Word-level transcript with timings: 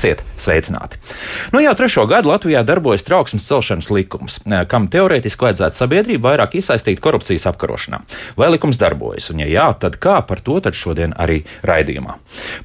labāk 0.00 0.06
dzīvot. 0.08 0.24
Esiet 0.24 0.29
sveicināti! 0.42 1.00
Nu, 1.54 1.60
jau 1.62 1.74
trešo 1.78 2.06
gadu 2.10 2.30
Latvijā 2.32 2.62
darbojas 2.66 3.04
trauksmes 3.06 3.46
celšanas 3.48 3.90
likums, 3.94 4.40
kam 4.70 4.88
teorētiski 4.92 5.46
vajadzētu 5.46 5.76
sabiedrību 5.76 6.26
vairāk 6.28 6.56
iesaistīt 6.60 7.00
korupcijas 7.02 7.46
apkarošanā. 7.50 8.02
Vai 8.38 8.50
likums 8.54 8.80
darbojas, 8.80 9.30
un 9.32 9.42
ja 9.44 9.48
jā, 9.50 9.66
tad 9.80 9.98
kā 10.02 10.20
par 10.26 10.42
to 10.44 10.58
tad 10.64 10.76
šodien 10.78 11.14
arī 11.20 11.42
raidījumā? 11.66 12.16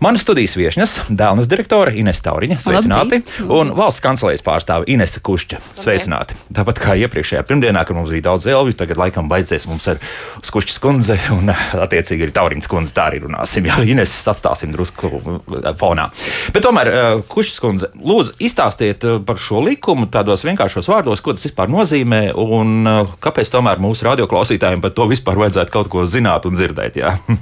Manas 0.03 0.25
studijas 0.25 0.55
viesņas- 0.59 0.97
Dēlnes 1.21 1.49
direktore 1.51 1.95
Ines 1.95 2.21
Tauriņa, 2.25 2.59
sveicināti, 2.63 3.21
Labi. 3.21 3.49
un 3.59 3.73
valsts 3.77 4.03
kancelējas 4.03 4.43
pārstāve 4.45 4.89
Inese 4.91 5.19
Kušķa, 5.19 5.61
sveicināti. 5.79 6.37
Tāpat 6.53 6.81
kā 6.81 6.95
iepriekšējā 7.05 7.43
pirmdienā, 7.47 7.85
kad 7.85 7.95
mums 7.95 8.09
bija 8.09 8.29
daudz 8.29 8.47
elvju, 8.47 8.75
tagad 8.77 8.97
laikam 8.97 9.29
baidzēs 9.29 9.67
mums 9.67 9.87
ar 9.87 9.99
Skušķas 10.45 10.79
kundze 10.79 11.17
un 11.31 11.49
attiecīgi 11.49 12.27
arī 12.27 12.35
Tauriņas 12.35 12.69
kundze, 12.71 12.93
tā 12.95 13.09
arī 13.11 13.21
runāsim. 13.25 13.65
Jā, 13.65 13.79
Ines 13.85 14.13
atstāsim 14.31 14.73
drusku 14.75 15.09
fonā. 15.79 16.09
Bet 16.53 16.65
tomēr 16.65 17.21
Kušas 17.31 17.59
kundze, 17.65 17.89
lūdzu, 17.97 18.35
izstāstiet 18.45 19.05
eh, 19.05 19.17
par 19.25 19.41
šo 19.41 19.63
likumu 19.65 20.07
tādos 20.11 20.45
vienkāršos 20.45 20.89
vārdos, 20.91 21.23
ko 21.25 21.35
tas 21.35 21.45
vispār 21.47 21.71
nozīmē 21.73 22.21
un 22.37 22.91
eh, 22.91 23.15
kāpēc 23.23 23.51
tomēr 23.53 23.81
mūsu 23.83 24.07
radioklausītājiem 24.09 24.83
par 24.83 24.93
to 24.95 25.09
vispār 25.11 25.41
vajadzētu 25.45 25.73
kaut 25.73 25.91
ko 25.91 26.05
zināt 26.09 26.47
un 26.49 26.57
dzirdēt. 26.57 27.01
Jā. 27.01 27.15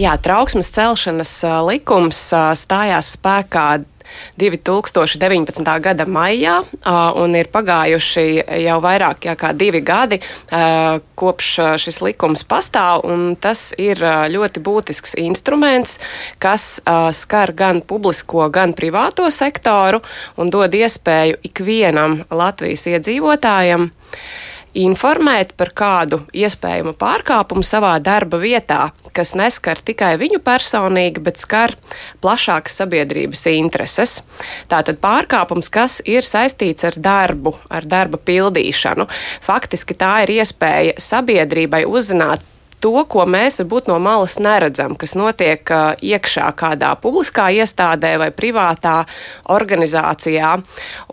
Jā, 0.00 0.14
trauksmes 0.22 0.70
celšanas 0.72 1.32
eh, 1.48 1.56
likums 1.72 2.22
stājās 2.62 3.14
spēkā 3.18 3.66
2019. 4.40 5.80
gada 5.80 6.06
maijā, 6.06 6.60
un 7.20 7.36
ir 7.38 7.50
pagājuši 7.52 8.24
jau 8.64 8.78
vairāk 8.82 9.28
kā 9.40 9.52
divi 9.56 9.82
gadi, 9.84 10.20
kopš 11.20 11.50
šis 11.82 12.00
likums 12.04 12.44
pastāv. 12.48 13.04
Tas 13.40 13.70
ir 13.78 14.00
ļoti 14.32 14.62
būtisks 14.64 15.16
instruments, 15.20 15.98
kas 16.42 16.80
skar 17.16 17.54
gan 17.56 17.80
publisko, 17.80 18.48
gan 18.52 18.74
privāto 18.76 19.30
sektoru 19.30 20.02
un 20.36 20.52
dod 20.52 20.74
iespēju 20.74 21.40
ikvienam 21.50 22.22
Latvijas 22.30 22.86
iedzīvotājam 22.90 23.90
informēt 24.78 25.54
par 25.58 25.72
kādu 25.76 26.20
iespējamu 26.36 26.94
pārkāpumu 26.98 27.64
savā 27.66 27.96
darba 28.02 28.38
vietā, 28.42 28.90
kas 29.16 29.34
neskar 29.38 29.80
tikai 29.82 30.14
viņu 30.20 30.40
personīgi, 30.44 31.22
bet 31.24 31.40
skar 31.42 31.74
plašākas 32.22 32.80
sabiedrības 32.82 33.46
intereses. 33.54 34.20
Tātad 34.70 35.00
pārkāpums, 35.02 35.70
kas 35.72 36.00
ir 36.06 36.26
saistīts 36.26 36.86
ar 36.86 36.98
darbu, 36.98 37.56
ar 37.68 37.88
darba 37.88 38.20
pildīšanu. 38.20 39.08
Faktiski 39.42 39.98
tā 39.98 40.20
ir 40.26 40.36
iespēja 40.40 40.96
sabiedrībai 41.02 41.84
uzzināt 41.88 42.46
to, 42.80 42.92
ko 43.08 43.24
mēs 43.28 43.60
varbūt 43.60 43.90
no 43.90 43.98
malas 44.02 44.38
neredzam, 44.42 44.96
kas 44.98 45.14
notiek 45.18 45.70
uh, 45.72 45.92
iekšā 46.00 46.48
kādā 46.58 46.92
publiskā 47.00 47.50
iestādē 47.60 48.14
vai 48.20 48.30
privātā 48.34 49.04
organizācijā. 49.52 50.52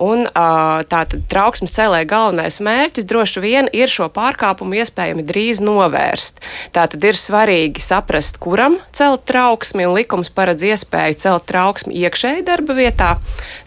Un 0.03 0.25
uh, 0.25 0.81
tātad 0.87 1.27
trauksmes 1.31 1.75
cēlē 1.75 2.03
galvenais 2.09 2.59
mērķis 2.63 3.07
droši 3.09 3.43
vien 3.43 3.71
ir 3.75 3.91
šo 3.91 4.09
pārkāpumu 4.13 4.79
iespējami 4.81 5.25
drīz 5.27 5.61
novērst. 5.63 6.41
Tātad 6.75 7.03
ir 7.07 7.19
svarīgi 7.19 7.83
saprast, 7.83 8.39
kuram 8.43 8.79
celt 8.95 9.27
trauksmi, 9.29 9.87
un 9.87 9.97
likums 9.97 10.31
paredz 10.33 10.65
iespēju 10.71 11.21
celt 11.27 11.47
trauksmi 11.51 11.95
iekšēji 12.05 12.45
darba 12.47 12.77
vietā, 12.77 13.13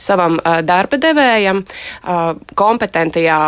savam 0.00 0.40
uh, 0.40 0.60
darba 0.66 1.00
devējam, 1.00 1.64
kompetentajā 2.58 3.40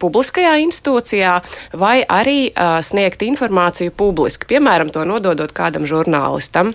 publiskajā 0.00 0.56
institūcijā, 0.64 1.38
vai 1.78 2.00
arī 2.02 2.50
uh, 2.50 2.78
sniegt 2.84 3.24
informāciju 3.26 3.94
publiski, 3.96 4.48
piemēram, 4.54 4.92
to 4.94 5.06
nododot 5.08 5.54
kādam 5.54 5.88
žurnālistam. 5.88 6.74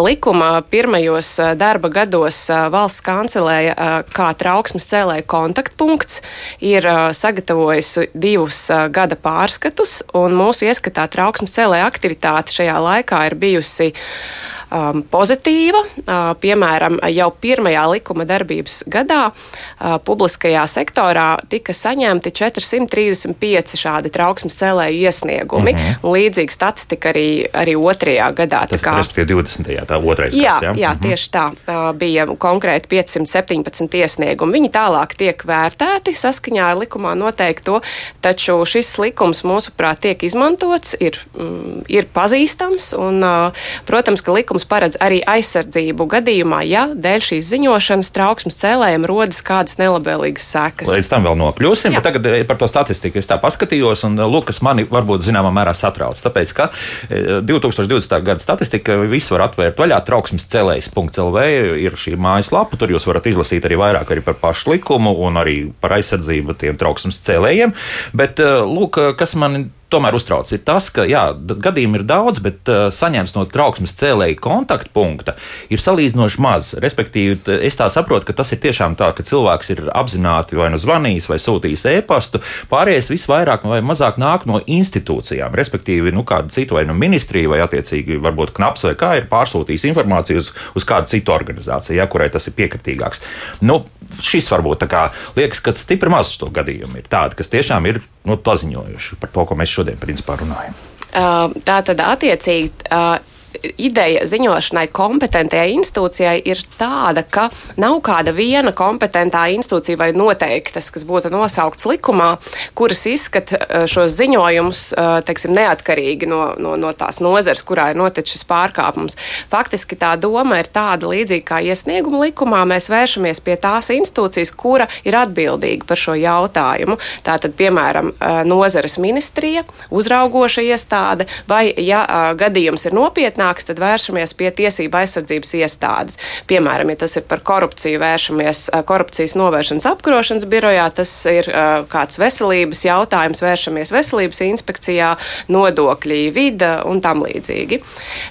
Likuma 0.00 0.62
pirmajos 0.70 1.28
darba 1.60 1.90
gados 1.92 2.38
valsts 2.72 3.04
kancelēja 3.04 3.74
kā 4.16 4.30
trauksmes 4.40 4.88
cēlēja 4.88 5.26
kontaktpunkts 5.28 6.22
ir 6.64 6.88
sagatavojusi 7.14 8.08
divus 8.14 8.64
gada 8.96 9.18
pārskatus, 9.20 10.00
un 10.16 10.34
mūsu 10.40 10.70
ieskatā 10.70 11.06
trauksmes 11.12 11.54
cēlēja 11.58 11.86
aktivitāte 11.86 12.56
šajā 12.56 12.80
laikā 12.88 13.22
ir 13.28 13.38
bijusi 13.44 13.92
uh, 13.92 14.55
um, 14.76 15.02
pozitīva. 15.10 15.82
Uh, 15.96 16.30
piemēram, 16.40 16.98
jau 17.12 17.28
pirmajā 17.40 17.84
likuma 17.94 18.26
darbības 18.28 18.82
gadā 18.92 19.22
uh, 19.30 19.96
publiskajā 20.04 20.64
sektorā 20.70 21.28
tika 21.50 21.74
saņemti 21.76 22.32
435 22.36 23.76
šādi 23.80 24.12
trauksmes 24.12 24.56
cēlēju 24.60 25.06
iesniegumi. 25.08 25.72
Mm 25.72 25.78
-hmm. 25.78 26.16
Līdzīga 26.16 26.52
statistika 26.52 27.10
arī, 27.12 27.46
arī 27.52 27.76
otrajā 27.76 28.30
gadā. 28.34 28.66
Tas 28.70 28.82
kā, 28.82 28.98
ir 29.16 29.26
20. 29.26 29.86
tā 29.86 30.00
otrais 30.04 30.34
jā, 30.34 30.60
gads. 30.60 30.62
Jā, 30.62 30.74
jā 30.82 30.90
mm 30.90 30.96
-hmm. 30.96 31.02
tieši 31.08 31.30
tā. 31.30 31.46
Uh, 31.50 31.96
bija 31.96 32.26
konkrēti 32.26 32.88
517 32.88 33.94
iesniegumi. 33.94 34.52
Viņi 34.52 34.70
tālāk 34.70 35.16
tiek 35.16 35.44
vērtēti 35.44 36.14
saskaņā 36.14 36.64
ar 36.70 36.76
likumā 36.76 37.14
noteikto, 37.14 37.80
taču 38.20 38.64
šis 38.64 38.98
likums 38.98 39.44
mūsuprāt 39.44 40.00
tiek 40.00 40.22
izmantots, 40.22 40.96
ir, 41.00 41.18
mm, 41.38 41.84
ir 41.88 42.06
pazīstams 42.14 42.92
un, 42.98 43.24
uh, 43.24 43.52
protams, 43.86 44.20
ka 44.20 44.32
likums 44.32 44.65
likums 44.66 44.68
paredz 44.68 44.96
arī 45.00 45.22
aizsardzību 45.24 46.06
gadījumā, 46.10 46.62
ja 46.66 46.88
dēļ 46.94 47.20
šīs 47.22 47.50
ziņošanas 47.50 48.10
trauksmes 48.12 48.58
cēlējiem 48.58 49.06
rodas 49.06 49.42
kādas 49.42 49.78
nelabvēlīgas 49.78 50.42
sekas. 50.52 50.90
Līdz 50.90 51.08
tam 51.08 51.24
vēl 51.24 51.36
nokļūsim, 51.38 51.92
Jā. 51.92 52.00
bet 52.00 52.04
tagad 52.04 52.26
eh, 52.26 52.44
par 52.46 52.58
to 52.58 52.68
statistiku 52.68 53.18
es 53.18 53.26
tā 53.26 53.38
paskatījos, 53.38 54.04
un 54.08 54.18
eh, 54.18 54.26
lūk, 54.26 54.48
kas 54.50 54.62
mani 54.62 54.84
varbūt 54.84 55.24
zināmā 55.26 55.52
mērā 55.54 55.74
satrauc. 55.74 56.18
Tāpēc, 56.18 56.52
ka 56.56 56.70
2020. 57.10 58.16
Eh, 58.16 58.24
gada 58.26 58.42
statistika 58.42 58.98
viss 59.06 59.30
var 59.30 59.46
atvērt 59.48 59.78
vaļā 59.78 60.00
trauksmes 60.06 60.46
cēlējs.lv 60.50 61.46
ir 61.82 61.96
šī 61.96 62.16
mājaslapa, 62.20 62.78
tur 62.78 62.92
jūs 62.94 63.06
varat 63.08 63.30
izlasīt 63.30 63.66
arī 63.66 63.78
vairāk 63.80 64.12
arī 64.12 64.24
par 64.26 64.38
pašu 64.40 64.74
likumu 64.74 65.14
un 65.26 65.40
arī 65.40 65.58
par 65.80 65.96
aizsardzību 65.98 66.58
tiem 66.58 66.78
trauksmes 66.80 67.22
cēlējiem. 67.26 67.74
Bet, 68.16 68.40
lūk, 68.42 68.98
kas 69.18 69.36
man 69.38 69.70
tomēr 69.92 70.16
uztrauc, 70.18 70.50
ir 70.52 70.62
tas, 70.66 70.88
ka 70.90 71.04
jā, 71.06 71.28
gadījumi 71.36 72.00
ir 72.00 72.04
daudz, 72.08 72.40
bet 72.42 72.70
uh, 72.70 72.88
saņemts 72.94 73.36
no 73.36 73.44
trauksmes 73.50 73.94
cēlēja 73.98 74.38
kontaktpunkta 74.42 75.36
ir 75.72 75.82
salīdzinoši 75.82 76.42
maz. 76.42 76.72
Respektīvi, 76.82 77.38
es 77.66 77.78
tā 77.78 77.88
saprotu, 77.92 78.28
ka 78.28 78.36
tas 78.40 78.50
ir 78.54 78.62
tiešām 78.64 78.96
tā, 78.98 79.12
ka 79.16 79.26
cilvēks 79.26 79.72
ir 79.76 79.84
apzināti 79.94 80.58
vai 80.58 80.70
nu 80.74 80.80
zvanījis 80.82 81.30
vai 81.30 81.38
sūtījis 81.42 81.86
e-pastu. 81.94 82.42
Pārējais 82.72 83.12
visvairāk 83.12 83.66
vai 83.68 83.82
mazāk 83.86 84.18
nāk 84.22 84.48
no 84.50 84.60
institūcijām, 84.60 85.54
respektīvi, 85.56 86.14
nu, 86.14 86.26
kāda 86.26 86.52
cita 86.54 86.78
vai 86.78 86.86
nu 86.88 86.96
ministrija 86.98 87.52
vai 87.52 87.62
attiecīgi 87.64 88.18
varbūt 88.22 88.56
knaps 88.58 88.88
vai 88.88 88.96
kā 88.98 89.12
ir 89.20 89.30
pārsūtījis 89.30 89.86
informāciju 89.92 90.42
uz, 90.42 90.52
uz 90.78 90.88
kādu 90.88 91.14
citu 91.14 91.34
organizāciju, 91.34 92.00
ja, 92.00 92.08
kurai 92.10 92.30
tas 92.32 92.50
ir 92.50 92.58
piekritīgāks. 92.58 93.22
Nu, 93.66 93.84
šis 94.22 94.50
varbūt 94.52 94.86
kā 94.90 95.08
liekas, 95.36 95.62
ka 95.64 95.74
stipri 95.76 96.12
maz 96.12 96.34
to 96.40 96.50
gadījumu 96.54 97.00
ir 97.00 97.08
tādi, 97.10 97.38
kas 97.38 97.52
tiešām 97.52 97.88
ir 97.90 98.02
nu, 98.26 98.36
paziņojuši 98.36 99.20
par 99.22 99.32
to, 99.34 99.46
ko 99.48 99.58
mēs 99.58 99.72
šodien 99.72 99.98
principā 100.00 100.38
runājam. 100.40 100.76
Uh, 101.16 101.54
tā 101.64 101.80
tad 101.86 102.02
attiecīgi. 102.04 102.90
Uh, 102.90 103.35
ideja 103.78 104.24
ziņošanai 104.28 104.86
kompetentajai 104.94 105.74
institūcijai 105.76 106.36
ir 106.48 106.60
tāda, 106.78 107.22
ka 107.22 107.48
nav 107.80 107.98
kāda 108.04 108.34
viena 108.36 108.72
kompetentā 108.76 109.46
institūcija 109.54 109.98
vai 110.00 110.10
noteiktas, 110.16 110.90
kas 110.94 111.06
būtu 111.08 111.30
nosaukts 111.32 111.86
likumā, 111.88 112.36
kuras 112.76 113.04
izskata 113.10 113.58
eh, 113.60 113.86
šos 113.90 114.14
ziņojumus 114.18 114.82
eh, 114.92 115.10
teiksim, 115.26 115.54
neatkarīgi 115.56 116.28
no, 116.30 116.42
no, 116.60 116.76
no 116.80 116.92
tās 116.96 117.20
nozares, 117.24 117.64
kurā 117.66 117.90
ir 117.92 118.00
noticis 118.00 118.36
šis 118.36 118.46
pārkāpums. 118.48 119.18
Faktiski 119.52 119.98
tā 119.98 120.14
doma 120.20 120.60
ir 120.60 120.70
tāda 120.72 121.10
līdzīga 121.10 121.46
kā 121.46 121.60
iesnieguma 121.64 122.24
likumā. 122.26 122.64
Mēs 122.68 122.90
vēršamies 122.92 123.42
pie 123.44 123.56
tās 123.60 123.90
institūcijas, 123.94 124.52
kura 124.56 124.88
ir 125.06 125.16
atbildīga 125.18 125.88
par 125.88 126.00
šo 126.00 126.16
jautājumu. 126.18 126.98
Tātad, 127.26 127.56
piemēram, 127.58 128.12
eh, 128.14 128.42
nozares 128.48 128.98
ministrija, 129.02 129.64
uzraugoša 129.90 130.66
iestāde, 130.66 131.28
vai, 131.48 131.68
ja 131.76 132.04
gadījums 132.38 132.86
ir 132.88 132.94
nopietnāks, 132.96 133.45
senāks, 133.46 133.66
tad 133.66 133.78
vēršamies 133.78 134.34
pie 134.36 134.50
tiesība 134.50 135.02
aizsardzības 135.04 135.54
iestādes. 135.60 136.18
Piemēram, 136.48 136.90
ja 136.90 136.96
tas 136.96 137.16
ir 137.16 137.24
par 137.28 137.40
korupciju, 137.46 138.00
vēršamies 138.00 138.70
korupcijas 138.86 139.36
novēršanas 139.36 139.86
apkarošanas 139.86 140.46
birojā, 140.50 140.86
tas 140.94 141.10
ir 141.26 141.48
kāds 141.88 142.18
veselības 142.18 142.84
jautājums, 142.86 143.42
vēršamies 143.42 143.92
veselības 143.94 144.42
inspekcijā, 144.46 145.16
nodokļi, 145.48 146.30
vida 146.34 146.82
un 146.86 147.00
tam 147.00 147.22
līdzīgi. 147.24 147.80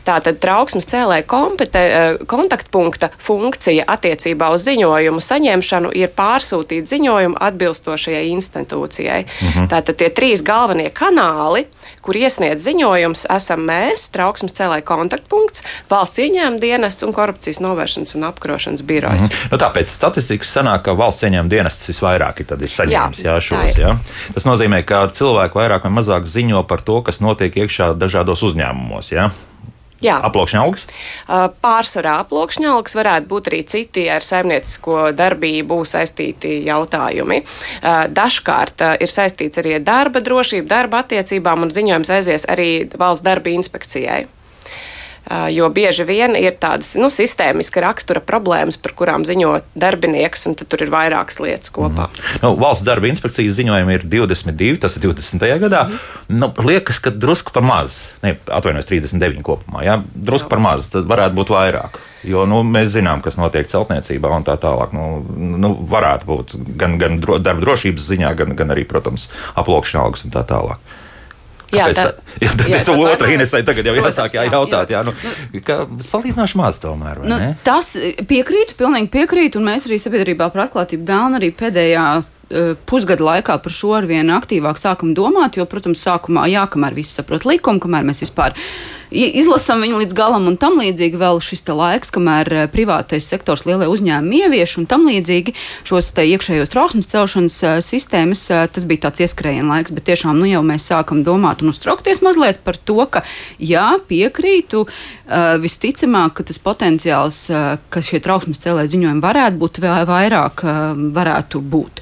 Tātad 0.05 0.39
trauksmes 0.43 0.87
cēlē 0.89 1.21
kontaktpunkta 1.25 3.11
funkcija 3.17 3.87
attiecībā 3.87 4.51
uz 4.53 4.65
ziņojumu 4.67 5.21
saņemšanu 5.23 5.93
ir 5.95 6.11
pārsūtīt 6.15 6.89
ziņojumu 6.91 7.39
atbilstošajai 7.39 8.27
institūcijai. 8.33 9.23
Mhm. 9.25 9.71
Tātad 9.71 9.99
tie 9.99 10.11
trīs 10.13 10.43
galvenie 10.45 10.91
kanāli, 10.95 11.65
kur 12.05 12.21
iesniedz 12.21 12.63
ziņojums, 12.69 13.27
esam 13.35 13.65
mēs, 13.67 14.09
trauksmes 14.13 14.53
cēlē 14.55 14.81
kontaktpunkta 14.85 15.25
kontaktpunkts, 15.25 15.63
valsts 15.89 16.21
ieņēmuma 16.23 16.61
dienests 16.61 17.05
un 17.05 17.13
korupcijas 17.15 17.61
novēršanas 17.63 18.15
un 18.17 18.27
apkarošanas 18.29 18.83
birojas. 18.85 19.21
Mm 19.21 19.27
-hmm. 19.27 19.51
nu, 19.51 19.57
tāpēc 19.57 19.91
statistikas 19.91 20.53
sanāk, 20.57 20.81
ka 20.85 20.93
valsts 20.97 21.23
ieņēmuma 21.23 21.49
dienests 21.49 21.89
visvairāk 21.89 22.41
ir, 22.41 22.53
ir 22.59 22.69
saņēmis 22.69 23.23
jā, 23.23 23.33
jā, 23.33 23.39
šos. 23.39 23.77
Jā. 23.77 23.97
Tas 24.33 24.45
nozīmē, 24.45 24.83
ka 24.83 25.07
cilvēki 25.07 25.55
vairāk 25.55 25.83
vai 25.83 25.91
mazāk 25.91 26.25
ziņo 26.25 26.63
par 26.67 26.81
to, 26.81 27.01
kas 27.01 27.21
notiek 27.21 27.55
iekšā 27.55 27.93
dažādos 27.97 28.43
uzņēmumos. 28.43 29.11
Jā? 29.11 29.29
Jā. 30.03 30.17
Aploksņa 30.27 30.59
algas? 30.59 30.87
Pārsvarā 31.63 32.17
aploksņa 32.25 32.73
algas 32.73 32.97
varētu 32.97 33.29
būt 33.31 33.49
arī 33.51 33.61
citi 33.69 34.05
ar 34.11 34.25
saimniecisko 34.25 35.11
darbību 35.15 35.79
saistīti 35.87 36.57
jautājumi. 36.67 37.41
Dažkārt 38.11 38.83
ir 38.99 39.11
saistīts 39.11 39.63
arī 39.63 39.77
ar 39.79 39.85
darba 39.87 40.23
drošību, 40.25 40.67
darba 40.67 41.05
attiecībām, 41.05 41.63
un 41.63 41.71
ziņojums 41.75 42.11
aizies 42.17 42.47
arī 42.51 42.69
valsts 42.99 43.25
darba 43.25 43.55
inspekcijai. 43.55 44.25
Jo 45.49 45.71
bieži 45.73 46.05
vien 46.05 46.35
ir 46.37 46.53
tādas 46.61 46.91
nu, 46.99 47.09
sistēmiska 47.09 47.81
rakstura 47.81 48.21
problēmas, 48.21 48.77
par 48.77 48.93
kurām 48.97 49.23
ziņo 49.25 49.55
darbinieks, 49.73 50.45
un 50.49 50.57
tur 50.59 50.83
ir 50.85 50.91
vairākas 50.93 51.39
lietas 51.41 51.71
kopā. 51.73 52.05
Mm. 52.11 52.41
Nu, 52.43 52.51
valsts 52.61 52.85
darba 52.85 53.09
inspekcijas 53.09 53.57
ziņojumi 53.57 53.97
ir 53.97 54.05
22, 54.05 54.77
tas 54.83 54.97
ir 54.99 55.07
20. 55.07 55.47
gadā. 55.65 55.85
Mm. 55.89 56.03
Nu, 56.43 56.51
liekas, 56.69 56.99
ka 57.01 57.09
drusku 57.09 57.55
par 57.55 57.65
maz, 57.65 57.97
atvainojos, 58.21 58.89
39 58.91 59.41
kopumā. 59.45 59.81
Ja? 59.87 59.97
Drusku 60.13 60.51
par 60.51 60.61
maz, 60.61 60.91
tad 60.93 61.09
varētu 61.09 61.39
būt 61.39 61.53
vairāk. 61.55 61.97
Jo 62.25 62.45
nu, 62.49 62.61
mēs 62.65 62.91
zinām, 62.93 63.21
kas 63.25 63.37
notiek 63.37 63.69
celtniecībā 63.69 64.29
un 64.33 64.45
tā 64.45 64.57
tālāk. 64.61 64.93
Nu, 64.93 65.25
nu, 65.61 65.73
varētu 65.89 66.29
būt 66.29 66.53
gan, 66.77 66.99
gan 67.01 67.17
darba 67.21 67.61
drošības 67.61 68.11
ziņā, 68.13 68.33
gan, 68.37 68.53
gan 68.57 68.73
arī, 68.73 68.85
protams, 68.89 69.29
aploksņa 69.57 70.05
algas 70.05 70.25
un 70.25 70.33
tā 70.33 70.45
tālāk. 70.49 70.81
Jā, 71.73 71.87
tā, 71.97 72.05
jā, 72.43 72.51
tā, 72.53 72.67
jā, 72.69 72.83
tā 72.85 72.93
otra 72.99 73.31
Inesai 73.33 73.63
tagad 73.65 73.87
jau 73.89 73.95
jāsāk 73.97 74.37
jā, 74.37 74.45
jautāt, 74.51 74.93
jā, 74.93 75.01
nu, 75.07 75.15
ka 75.65 75.81
salīdzināšu 76.05 76.61
maz 76.61 76.77
tomēr. 76.83 77.23
Nu, 77.25 77.39
tas 77.65 77.95
piekrītu, 78.29 78.77
pilnīgi 78.77 79.09
piekrītu, 79.17 79.61
un 79.61 79.71
mēs 79.71 79.89
arī 79.89 79.97
sabiedrībā 80.03 80.51
par 80.53 80.67
atklātību 80.67 81.07
Dāna 81.07 81.41
arī 81.41 81.49
pēdējā 81.57 82.05
Eh, 82.45 82.75
pusgada 82.85 83.25
laikā 83.25 83.55
par 83.57 83.73
šo 83.73 83.95
ar 83.97 84.05
vien 84.05 84.27
aktīvāk 84.29 84.77
sākam 84.77 85.15
domāt, 85.17 85.55
jo, 85.57 85.63
protams, 85.65 86.03
sākumā, 86.05 86.43
jā, 86.51 86.61
kamēr 86.69 86.93
visi 86.93 87.15
saprot 87.17 87.47
likumu, 87.49 87.81
kamēr 87.81 88.05
mēs 88.05 88.21
vispār 88.21 88.53
izlasām 89.11 89.83
viņu 89.85 90.01
līdz 90.01 90.15
galam 90.17 90.47
un 90.49 90.57
tam 90.61 90.79
līdzīgi, 90.81 91.19
vēl 91.19 91.39
šis 91.43 91.65
laiks, 91.69 92.11
kamēr 92.13 92.51
eh, 92.53 92.65
privātais 92.71 93.27
sektors 93.29 93.65
lielie 93.67 93.87
uzņēmumi 93.91 94.41
ievieš 94.45 94.77
un 94.81 94.87
tam 94.89 95.05
līdzīgi 95.09 95.55
šos 95.87 96.11
iekšējos 96.15 96.71
trauksmes 96.73 97.09
celšanas 97.11 97.57
uh, 97.63 97.77
sistēmas, 97.83 98.43
uh, 98.51 98.65
tas 98.71 98.85
bija 98.87 99.05
tāds 99.07 99.25
ieskrējiena 99.25 99.77
laiks, 99.77 99.93
bet 99.95 100.07
tiešām 100.09 100.37
nu 100.39 100.49
jau 100.49 100.61
mēs 100.65 100.87
sākam 100.89 101.23
domāt 101.25 101.63
un 101.63 101.73
uztraukties 101.73 102.23
mazliet 102.25 102.61
par 102.65 102.77
to, 102.77 102.97
ka 103.09 103.23
jā, 103.59 103.87
piekrītu, 104.09 104.85
uh, 104.85 105.55
visticamāk, 105.61 106.37
ka 106.39 106.47
tas 106.47 106.61
potenciāls, 106.61 107.41
ka 107.89 108.01
šie 108.03 108.21
trauksmes 108.23 108.61
cēlē 108.63 108.85
ziņojumi 108.89 109.23
varētu 109.23 109.61
būt 109.61 109.81
vairāk, 110.09 110.65
varētu 111.15 111.61
būt. 111.61 112.01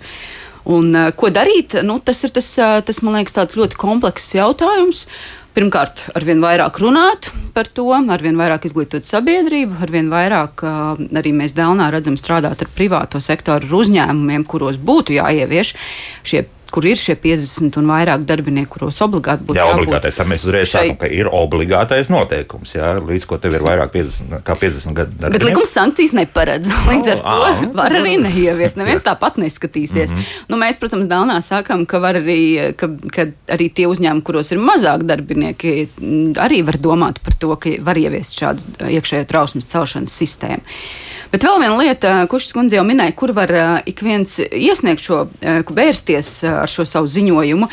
Un, 0.63 0.93
uh, 0.95 1.11
ko 1.15 1.27
darīt? 1.33 1.75
Nu, 1.83 1.97
tas 1.99 2.23
ir 2.23 2.31
tas, 2.35 2.47
uh, 2.61 2.79
tas, 2.85 3.01
man 3.03 3.19
liekas, 3.19 3.55
ļoti 3.59 3.79
komplekss 3.79 4.35
jautājums. 4.37 5.07
Pirmkārt, 5.53 6.07
arvien 6.17 6.39
vairāk 6.41 6.79
runāt 6.81 7.27
par 7.53 7.67
to, 7.69 7.85
arvien 7.93 8.39
vairāk 8.39 8.63
izglītot 8.65 9.05
sabiedrību, 9.05 9.75
arvien 9.85 10.07
vairāk 10.09 10.63
arī 10.65 11.33
mēs 11.37 11.53
Dēlnā 11.53 11.91
redzam 11.93 12.17
strādāt 12.17 12.63
ar 12.65 12.71
privāto 12.73 13.21
sektoru, 13.21 13.69
ar 13.69 13.75
uzņēmumiem, 13.83 14.47
kuros 14.49 14.79
būtu 14.81 15.13
jāievieš 15.19 15.75
šie 16.25 16.41
kur 16.73 16.85
ir 16.89 16.97
šie 16.97 17.13
50 17.21 17.77
un 17.77 17.89
vairāk 17.91 18.23
darbinieku, 18.25 18.71
kuros 18.77 18.97
obligāti 19.05 19.45
būtu 19.45 19.59
jā, 19.59 19.65
jābūt. 19.69 19.83
Obligātais, 19.83 20.15
tā 20.17 20.25
mēs 20.25 20.45
uzreiz 20.47 20.71
šai... 20.71 20.81
sākam, 20.87 20.97
ka 21.03 21.09
ir 21.13 21.29
obligātais 21.29 22.09
noteikums, 22.09 22.73
jā, 22.73 22.89
līdz 22.97 23.27
ko 23.29 23.37
tev 23.43 23.57
ir 23.59 23.65
vairāk 23.65 23.93
50, 23.93 24.39
kā 24.47 24.55
50 24.57 24.97
gadu 24.97 25.13
darbinieku. 25.13 25.35
Bet 25.35 25.45
likums 25.45 25.75
sankcijas 25.77 26.15
neparedz. 26.17 26.71
Līdz 26.89 27.11
ar 27.13 27.21
to 27.21 27.35
à, 27.43 27.51
var 27.77 27.97
arī 27.99 28.15
neieviest. 28.23 28.79
Neviens 28.81 29.05
tāpat 29.05 29.37
neskatīsies. 29.41 30.15
Mm 30.15 30.19
-hmm. 30.19 30.49
nu, 30.49 30.61
mēs, 30.65 30.81
protams, 30.81 31.07
Dānā 31.11 31.37
sākam, 31.45 31.85
ka, 31.85 32.01
arī, 32.09 32.73
ka, 32.77 32.89
ka 33.13 33.27
arī 33.53 33.69
tie 33.69 33.87
uzņēmumi, 33.87 34.25
kuros 34.25 34.51
ir 34.51 34.57
mazāk 34.57 35.05
darbinieki, 35.05 35.87
arī 36.41 36.63
var 36.65 36.81
domāt 36.81 37.21
par 37.23 37.37
to, 37.39 37.55
ka 37.55 37.77
var 37.85 37.97
ieviest 37.97 38.39
šādu 38.39 38.89
iekšējo 38.89 39.25
trausmas 39.29 39.69
celšanas 39.69 40.19
sistēmu. 40.23 40.63
Bet 41.33 41.41
vēl 41.47 41.63
viena 41.63 41.77
lieta, 41.79 42.09
kurš 42.29 42.51
skundze 42.51 42.77
jau 42.77 42.83
minēja, 42.85 43.15
kur 43.17 43.31
var 43.33 43.49
ik 43.89 44.03
viens 44.05 44.35
iesniegt 44.37 45.01
šo, 45.01 45.23
vērsties 45.65 46.27
ar 46.45 46.69
šo 46.69 46.85
savu 46.85 47.09
ziņojumu. 47.09 47.65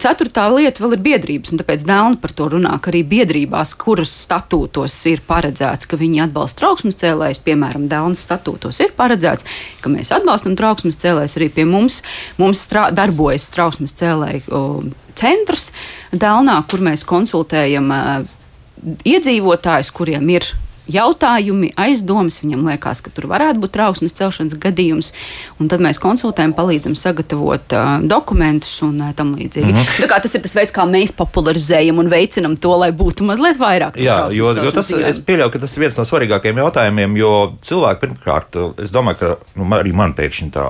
Ceturtā 0.00 0.46
lieta 0.48 0.80
vēl 0.80 0.96
ir 0.96 1.02
biedrības, 1.04 1.52
un 1.52 1.60
tāpēc 1.60 1.84
Dēlna 1.84 2.16
par 2.22 2.32
to 2.32 2.46
runā, 2.54 2.72
ka 2.80 2.88
arī 2.88 3.02
biedrībās, 3.10 3.74
kuras 3.76 4.14
statūtos 4.24 4.96
ir 5.12 5.20
paredzēts, 5.28 5.90
ka 5.90 6.00
viņi 6.00 6.24
atbalsta 6.24 6.62
trauksmes 6.62 6.96
cēlējus, 7.04 7.42
piemēram, 7.44 7.84
Dēlnas 7.92 8.24
statūtos 8.24 8.80
ir 8.80 8.96
paredzēts, 8.96 9.44
ka 9.84 9.92
mēs 9.92 10.14
atbalstam 10.16 10.56
trauksmes 10.56 10.96
cēlējus 11.04 11.36
arī 11.36 11.52
pie 11.52 11.68
mums. 11.68 12.00
Mums 12.40 12.64
strā, 12.64 12.88
darbojas 12.96 13.52
trauksmes 13.52 13.92
cēlēju 14.00 14.64
centrs 15.20 15.74
Dēlnā, 16.16 16.62
kur 16.64 16.80
mēs 16.88 17.04
konsultējam 17.04 17.92
iedzīvotājus, 19.04 19.92
kuriem 19.92 20.32
ir 20.32 20.48
jautājumi, 20.90 21.72
aizdomas. 21.78 22.40
Viņam 22.42 22.66
liekas, 22.70 23.02
ka 23.04 23.12
tur 23.14 23.28
varētu 23.30 23.62
būt 23.62 23.74
trauksmes 23.76 24.16
celšanas 24.18 24.58
gadījums. 24.62 25.12
Tad 25.72 25.82
mēs 25.84 26.00
konsultējam, 26.02 26.54
palīdzam 26.56 26.96
sagatavot 26.98 27.74
uh, 27.76 27.92
dokumentus 28.08 28.74
un 28.84 28.98
uh, 29.00 29.12
tam 29.16 29.34
līdzīgi. 29.38 29.70
Mm 29.70 29.78
-hmm. 29.78 30.20
Tas 30.22 30.34
ir 30.34 30.42
tas 30.42 30.54
veids, 30.54 30.74
kā 30.74 30.86
mēs 30.88 31.14
popularizējam 31.16 31.98
un 31.98 32.10
veicinam 32.10 32.56
to, 32.56 32.76
lai 32.76 32.90
būtu 32.92 33.26
mazliet 33.26 33.58
vairāk. 33.58 33.96
Jā, 33.96 34.28
jo, 34.32 34.52
jo 34.52 34.70
tas, 34.70 34.90
ziņām. 34.90 35.08
es 35.08 35.18
pieļauju, 35.18 35.52
ka 35.52 35.58
tas 35.58 35.76
ir 35.76 35.80
viens 35.80 35.98
no 35.98 36.04
svarīgākajiem 36.04 36.58
jautājumiem, 36.58 37.16
jo 37.16 37.32
cilvēki 37.62 38.00
pirmkārt, 38.00 38.56
es 38.82 38.90
domāju, 38.90 39.18
ka 39.18 39.36
nu, 39.56 39.68
arī 39.76 39.92
man 39.92 40.14
pēkšņi 40.14 40.50
tā, 40.50 40.66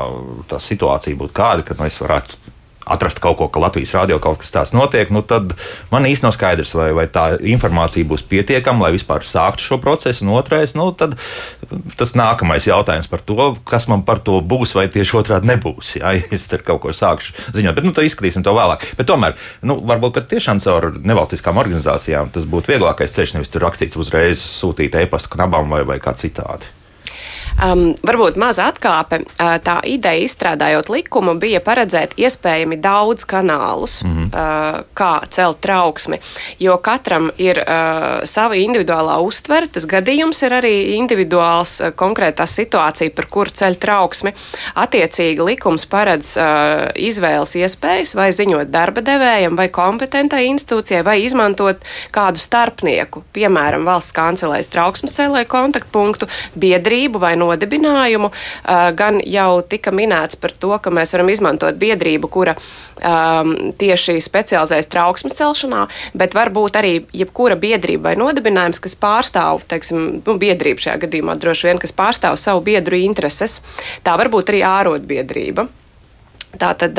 tā 0.48 0.60
situācija 0.60 1.16
būtu 1.16 1.32
kāda, 1.32 1.62
ka 1.62 1.74
nu, 1.78 1.86
es 1.86 2.00
varētu 2.00 2.51
atrast 2.84 3.20
kaut 3.22 3.38
ko, 3.38 3.48
ka 3.52 3.62
Latvijas 3.62 3.94
rādio 3.96 4.18
kaut 4.22 4.40
kas 4.42 4.52
tāds 4.54 4.72
notiek, 4.76 5.10
nu 5.14 5.22
tad 5.26 5.54
man 5.92 6.06
īsti 6.08 6.26
nav 6.26 6.34
skaidrs, 6.36 6.74
vai, 6.78 6.90
vai 6.96 7.06
tā 7.10 7.36
informācija 7.38 8.08
būs 8.08 8.24
pietiekama, 8.30 8.86
lai 8.86 8.92
vispār 8.96 9.26
sāktu 9.26 9.66
šo 9.66 9.78
procesu. 9.82 10.24
Un 10.26 10.34
otrais, 10.36 10.74
nu, 10.78 10.90
tad 10.96 11.16
tas 11.98 12.14
nākamais 12.18 12.66
jautājums 12.68 13.10
par 13.10 13.24
to, 13.26 13.52
kas 13.68 13.88
man 13.90 14.04
par 14.08 14.22
to 14.24 14.40
būs, 14.40 14.74
vai 14.78 14.88
tieši 14.92 15.18
otrādi 15.22 15.50
nebūs. 15.52 15.96
Jā, 16.00 16.14
ja 16.18 16.28
es 16.36 16.48
tur 16.50 16.64
kaut 16.66 16.82
ko 16.84 16.96
sākšu 16.96 17.54
ziņot, 17.56 17.78
bet 17.78 17.88
nu, 17.88 17.94
tad 17.96 18.08
izskatīsim 18.08 18.46
to 18.46 18.54
vēlāk. 18.56 18.86
Bet 18.98 19.10
tomēr, 19.10 19.38
nu, 19.66 19.78
varbūt 19.88 20.22
tiešām 20.32 20.62
caur 20.64 20.90
nevalstiskām 20.98 21.60
organizācijām 21.62 22.32
tas 22.34 22.46
būtu 22.48 22.74
vieglākais 22.74 23.16
ceļš, 23.16 23.38
nevis 23.38 23.52
tur 23.52 23.66
rakstīts 23.66 23.98
uzreiz 24.00 24.42
sūtīt 24.42 24.98
e-pastu 25.02 25.36
knabām 25.36 25.70
vai, 25.72 25.84
vai 25.88 26.00
kā 26.02 26.16
citādi. 26.18 26.81
Um, 27.60 27.92
varbūt 28.02 28.38
maza 28.40 28.66
atkāpe. 28.72 29.22
Uh, 29.36 29.56
tā 29.62 29.76
ideja, 29.86 30.24
izstrādājot 30.24 30.88
likumu, 30.92 31.34
bija 31.38 31.60
paredzēt 31.62 32.16
iespējami 32.18 32.78
daudz 32.82 33.26
kanālus, 33.28 34.00
mm 34.02 34.10
-hmm. 34.10 34.26
uh, 34.32 34.80
kā 34.98 35.12
celt 35.30 35.60
trauksmi. 35.60 36.18
Jo 36.58 36.78
katram 36.78 37.30
ir 37.36 37.60
uh, 37.62 38.24
sava 38.24 38.54
individuālā 38.54 39.18
uztvere, 39.22 39.66
tas 39.66 39.86
gadījums 39.86 40.42
ir 40.42 40.52
arī 40.52 40.74
individuāls 40.96 41.80
uh, 41.80 41.92
konkrētā 41.92 42.46
situācija, 42.46 43.10
par 43.14 43.26
kuru 43.26 43.50
ceļ 43.50 43.78
trauksmi. 43.78 44.32
Attiecīgi 44.74 45.44
likums 45.44 45.86
paredz 45.86 46.36
uh, 46.36 46.90
izvēles 46.96 47.54
iespējas 47.54 48.14
vai 48.14 48.32
ziņot 48.32 48.70
darba 48.70 49.00
devējam 49.00 49.56
vai 49.56 49.68
kompetentai 49.68 50.46
institūcijai 50.46 51.04
vai 51.04 51.22
izmantot 51.22 51.76
kādu 52.10 52.38
starpnieku, 52.38 53.22
piemēram, 53.32 53.84
valsts 53.84 54.12
kancelēs 54.12 54.68
trauksmes 54.68 55.14
cēlēju 55.18 55.46
kontaktpunktu, 55.46 56.26
biedrību 56.56 57.18
vai 57.18 57.36
nodibinājumu. 57.42 58.32
Gan 58.98 59.20
jau 59.26 59.50
tika 59.66 59.92
minēts 59.94 60.38
par 60.40 60.54
to, 60.54 60.72
ka 60.82 60.92
mēs 60.94 61.14
varam 61.16 61.30
izmantot 61.32 61.78
biedrību, 61.80 62.30
kura 62.32 62.54
um, 62.56 63.54
tieši 63.78 64.18
specializējas 64.22 64.90
trauksmes 64.92 65.36
celšanā, 65.38 65.84
bet 66.18 66.36
varbūt 66.38 66.78
arī 66.80 66.94
jebkura 67.16 67.58
biedrība 67.60 68.10
vai 68.10 68.16
nodibinājums, 68.20 68.82
kas 68.82 68.96
pārstāv, 68.98 69.62
teiksim, 69.70 70.22
nu, 70.24 70.38
biedrību 70.40 70.86
šajā 70.86 70.98
gadījumā 71.06 71.36
droši 71.40 71.70
vien, 71.70 71.82
kas 71.82 71.94
pārstāv 71.96 72.38
savu 72.40 72.64
biedru 72.66 72.98
intereses. 73.02 73.60
Tā 74.06 74.16
var 74.20 74.32
būt 74.32 74.54
arī 74.54 74.64
ārotbiedrība. 74.66 75.68
Tātad 76.60 76.98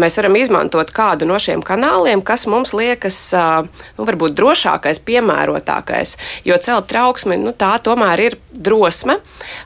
mēs 0.00 0.18
varam 0.18 0.36
izmantot 0.36 0.92
kādu 0.92 1.26
no 1.28 1.38
šiem 1.40 1.62
kanāliem, 1.64 2.20
kas 2.24 2.44
mums 2.50 2.74
liekas 2.76 3.16
nu, 3.32 4.04
varbūt 4.04 4.36
drošākais, 4.36 5.00
piemērotākais. 5.06 6.18
Jo 6.44 6.58
celt 6.60 6.90
trauksmi, 6.92 7.40
nu, 7.40 7.54
tā 7.56 7.72
tomēr 7.82 8.26
ir 8.26 8.38
drosme, 8.52 9.18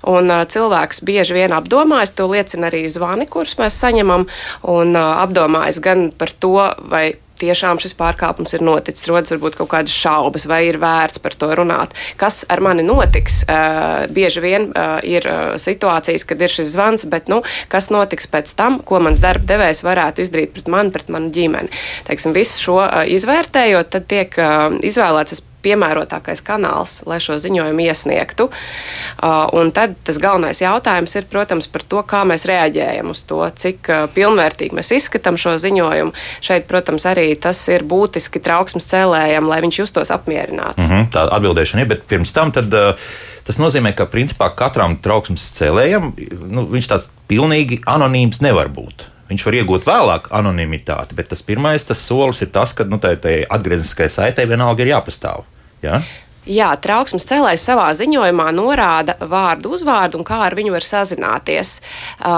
un 0.06 0.30
cilvēks 0.46 1.02
bieži 1.06 1.34
vien 1.40 1.56
apdomājas, 1.56 2.14
to 2.14 2.30
liecina 2.30 2.70
arī 2.70 2.86
zvani, 2.92 3.26
kurus 3.26 3.58
mēs 3.58 3.78
saņemam, 3.82 4.28
un 4.70 4.98
apdomājas 5.02 5.82
gan 5.82 6.08
par 6.14 6.30
to, 6.30 6.56
vai 6.86 7.08
tiešām 7.40 7.80
šis 7.82 7.94
pārkāpums 7.98 8.54
ir 8.56 8.64
noticis, 8.66 9.06
rodas 9.10 9.34
varbūt 9.34 9.58
kaut 9.60 9.70
kādas 9.74 9.94
šaubas, 9.94 10.46
vai 10.50 10.62
ir 10.68 10.80
vērts 10.82 11.22
par 11.24 11.36
to 11.38 11.50
runāt. 11.58 11.96
Kas 12.20 12.44
ar 12.52 12.62
mani 12.64 12.84
notiks? 12.86 13.42
Uh, 13.46 14.06
bieži 14.12 14.42
vien 14.44 14.70
uh, 14.70 14.98
ir 15.06 15.26
uh, 15.30 15.56
situācijas, 15.60 16.26
kad 16.28 16.42
ir 16.42 16.52
šis 16.52 16.72
zvans, 16.74 17.06
bet 17.10 17.30
nu, 17.32 17.42
kas 17.72 17.90
notiks 17.94 18.28
pēc 18.30 18.54
tam, 18.58 18.80
ko 18.86 19.00
mans 19.04 19.22
darba 19.22 19.48
devējs 19.54 19.84
varētu 19.86 20.24
izdarīt 20.24 20.54
pret 20.56 20.70
mani, 20.72 20.94
pret 20.94 21.12
manu 21.12 21.32
ģimeni? 21.34 21.72
Teiksim, 22.08 22.36
visu 22.36 22.62
šo 22.68 22.80
uh, 22.84 23.02
izvērtējot, 23.16 23.92
tad 23.94 24.08
tiek 24.10 24.40
uh, 24.40 24.72
izvēlēts 24.86 25.40
piemērotākais 25.66 26.42
kanāls, 26.46 27.00
lai 27.08 27.18
šo 27.22 27.36
ziņojumu 27.42 27.86
iesniegtu. 27.86 28.48
Uh, 28.48 29.44
un 29.58 29.72
tad 29.76 29.98
tas 30.06 30.20
galvenais 30.22 30.62
jautājums 30.62 31.16
ir, 31.18 31.28
protams, 31.30 31.68
par 31.70 31.84
to, 31.86 32.02
kā 32.06 32.22
mēs 32.28 32.46
reaģējam 32.48 33.12
uz 33.12 33.22
to, 33.28 33.42
cik 33.62 33.92
uh, 33.92 34.08
pilnvērtīgi 34.16 34.78
mēs 34.78 34.94
izskatām 34.96 35.38
šo 35.40 35.56
ziņojumu. 35.62 36.14
Šeit, 36.44 36.68
protams, 36.70 37.06
arī 37.10 37.28
tas 37.40 37.60
ir 37.72 37.86
būtiski 37.86 38.42
trauksmes 38.42 38.88
cēlējam, 38.92 39.48
lai 39.50 39.62
viņš 39.66 39.80
justos 39.84 40.14
apmierināts. 40.14 40.86
Mm 40.86 40.92
-hmm, 40.92 41.08
tā 41.14 41.26
atbildēšana 41.38 41.84
ir, 41.84 41.94
bet 41.94 42.06
pirms 42.10 42.32
tam 42.36 42.54
tad. 42.54 42.72
Uh, 42.72 43.08
Tas 43.46 43.60
nozīmē, 43.62 43.92
ka 43.94 44.08
principā 44.10 44.48
katram 44.58 44.96
trauksmes 44.98 45.44
cēlējam 45.54 46.08
nu, 46.50 46.64
viņš 46.66 46.88
tāds 46.90 47.12
pilnīgi 47.30 47.78
anonīms 47.86 48.40
nevar 48.42 48.66
būt. 48.74 49.06
Viņš 49.30 49.44
var 49.46 49.56
iegūt 49.58 49.86
vēlāk 49.86 50.28
anonimitāti, 50.34 51.14
bet 51.18 51.30
tas 51.32 51.42
pirmais 51.46 51.86
tas 51.86 52.02
solis 52.02 52.42
ir 52.42 52.50
tas, 52.54 52.74
ka 52.74 52.86
nu, 52.86 52.98
tai, 53.02 53.16
atgriezniskajai 53.50 54.12
saitei 54.12 54.46
vienalga 54.50 54.82
ir 54.82 54.92
jāpastāv. 54.92 55.46
Ja? 55.82 56.02
Jā, 56.46 56.68
trauksmes 56.78 57.24
cēlājs 57.26 57.64
savā 57.66 57.88
ziņojumā 57.98 58.44
norāda 58.54 59.16
vārdu 59.18 59.72
uzvārdu 59.74 60.20
un 60.20 60.26
kā 60.26 60.38
ar 60.46 60.54
viņu 60.54 60.70
var 60.76 60.84
sazināties. 60.86 61.80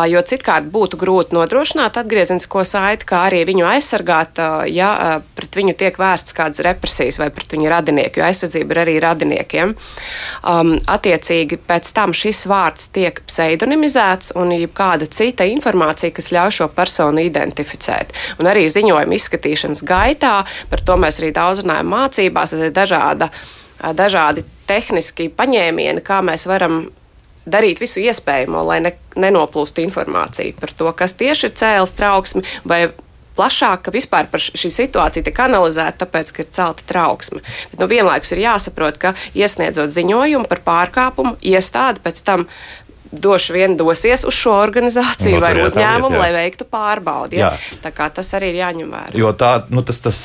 Jo 0.09 0.23
citkārt 0.25 0.71
būtu 0.73 0.97
grūti 0.97 1.37
nodrošināt 1.37 1.99
atgriezenisko 2.00 2.65
saiti, 2.65 3.05
kā 3.09 3.27
arī 3.27 3.43
viņu 3.50 3.67
aizsargāt, 3.69 4.41
ja 4.73 5.21
pret 5.37 5.59
viņu 5.61 5.77
tiek 5.77 6.00
vērsts 6.00 6.37
kādas 6.38 6.65
represijas 6.65 7.21
vai 7.21 7.29
pret 7.35 7.53
viņu 7.53 7.69
radinieku, 7.69 8.23
jo 8.23 8.27
aizsardzība 8.31 8.79
ir 8.79 8.83
arī 8.87 8.97
radiniekiem. 9.05 9.77
Um, 10.41 10.73
attiecīgi 10.88 11.61
pēc 11.69 11.93
tam 11.93 12.17
šis 12.17 12.47
vārds 12.49 12.88
tiek 12.97 13.21
pseidonimizēts 13.29 14.33
un 14.41 14.57
jebkāda 14.57 15.11
cita 15.12 15.45
informācija, 15.53 16.17
kas 16.17 16.33
ļauj 16.33 16.57
šo 16.62 16.73
personu 16.73 17.27
identificēt. 17.29 18.17
Un 18.41 18.49
arī 18.49 18.65
ziņojuma 18.73 19.21
izskatīšanas 19.21 19.85
gaitā, 19.85 20.38
par 20.73 20.81
to 20.81 20.97
mēs 20.97 21.21
arī 21.21 21.35
daudz 21.37 21.67
runājam 21.67 21.93
mācībās, 21.93 22.57
ir 22.57 22.73
dažāda 22.73 23.29
dažādi 23.78 24.44
tehniski 24.68 25.28
paņēmieni, 25.35 26.04
kā 26.04 26.20
mēs 26.25 26.47
varam 26.50 26.88
darīt 27.49 27.80
visu 27.80 28.02
iespējamo, 28.04 28.62
lai 28.68 28.80
ne, 28.85 28.94
nenoplūst 29.16 29.80
informācija 29.82 30.56
par 30.61 30.75
to, 30.76 30.90
kas 30.97 31.16
tieši 31.18 31.49
ir 31.49 31.54
cēlis 31.58 31.94
trauksmi, 31.97 32.44
vai 32.68 32.88
plašāk, 33.38 33.87
ka 33.87 33.94
vispār 33.94 34.28
par 34.30 34.42
šī 34.42 34.70
situācija 34.75 35.25
tiek 35.26 35.40
analizēta, 35.44 36.02
tāpēc, 36.02 36.32
ka 36.35 36.42
ir 36.42 36.50
celta 36.54 36.87
trauksme. 36.88 37.42
Bet 37.70 37.82
nu, 37.82 37.88
vienlaikus 37.90 38.35
ir 38.35 38.42
jāsaprot, 38.42 38.99
ka 39.00 39.14
iesniedzot 39.38 39.94
ziņojumu 39.94 40.49
par 40.50 40.62
pārkāpumu, 40.66 41.37
iestāde 41.47 42.02
pēc 42.04 42.23
tam 42.26 42.49
droši 43.12 43.53
vien 43.53 43.77
dosies 43.77 44.25
uz 44.29 44.37
šo 44.37 44.53
organizāciju 44.59 45.38
no, 45.38 45.43
vai 45.43 45.53
uzņēmumu, 45.62 46.12
liet, 46.12 46.21
lai 46.21 46.31
veiktu 46.35 46.67
pārbaudi. 46.69 47.41
Ja? 47.41 47.53
Tā 47.83 47.93
kā 47.95 48.09
tas 48.12 48.29
arī 48.37 48.53
ir 48.53 48.61
jāņem 48.61 48.93
vērā. 48.93 49.15
Jo 49.19 49.33
tā, 49.38 49.53
nu, 49.73 49.83
tas, 49.87 50.00
tas, 50.05 50.19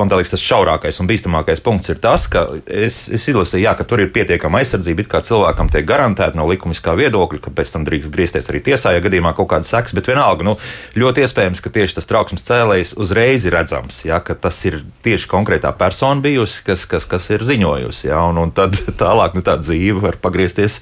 man 0.00 0.12
liekas, 0.12 0.32
tas 0.34 0.44
šaurākais 0.44 1.00
un 1.02 1.10
bīstamākais 1.10 1.62
punkts 1.64 1.92
ir 1.92 2.00
tas, 2.02 2.26
ka 2.32 2.46
es, 2.64 3.02
es 3.12 3.28
izlasīju, 3.32 3.64
jā, 3.66 3.74
ka 3.76 3.86
tur 3.88 4.04
ir 4.04 4.12
pietiekama 4.14 4.62
aizsardzība, 4.62 5.04
it 5.04 5.10
kā 5.12 5.20
cilvēkam 5.26 5.68
tiek 5.72 5.86
garantēta 5.88 6.38
no 6.38 6.48
likumiskā 6.48 6.94
viedokļa, 6.98 7.42
ka 7.44 7.54
pēc 7.60 7.74
tam 7.74 7.84
drīkst 7.88 8.14
griezties 8.14 8.48
arī 8.52 8.62
tiesā, 8.70 8.94
ja 8.96 9.04
gadījumā 9.04 9.34
kaut 9.36 9.50
kāda 9.52 9.68
seks, 9.68 9.94
bet 9.96 10.08
vienalga, 10.10 10.46
nu, 10.46 10.56
ļoti 10.96 11.26
iespējams, 11.26 11.60
ka 11.64 11.74
tieši 11.74 11.98
tas 11.98 12.08
trauksmes 12.08 12.46
cēlējs 12.46 12.94
uzreiz 13.00 13.44
ir 13.48 13.56
redzams, 13.58 14.02
ja, 14.08 14.22
ka 14.24 14.38
tas 14.38 14.62
ir 14.68 14.80
tieši 15.04 15.28
konkrētā 15.30 15.72
persona 15.76 16.24
bijusi, 16.24 16.64
kas, 16.66 16.86
kas, 16.88 17.08
kas 17.10 17.28
ir 17.34 17.44
ziņojusi, 17.46 18.08
ja, 18.08 18.22
un, 18.30 18.40
un 18.40 18.54
tad 18.56 18.78
tālāk 19.02 19.36
nu, 19.36 19.44
tā 19.46 19.58
dzīve 19.60 20.00
var 20.08 20.20
pagriezties 20.22 20.80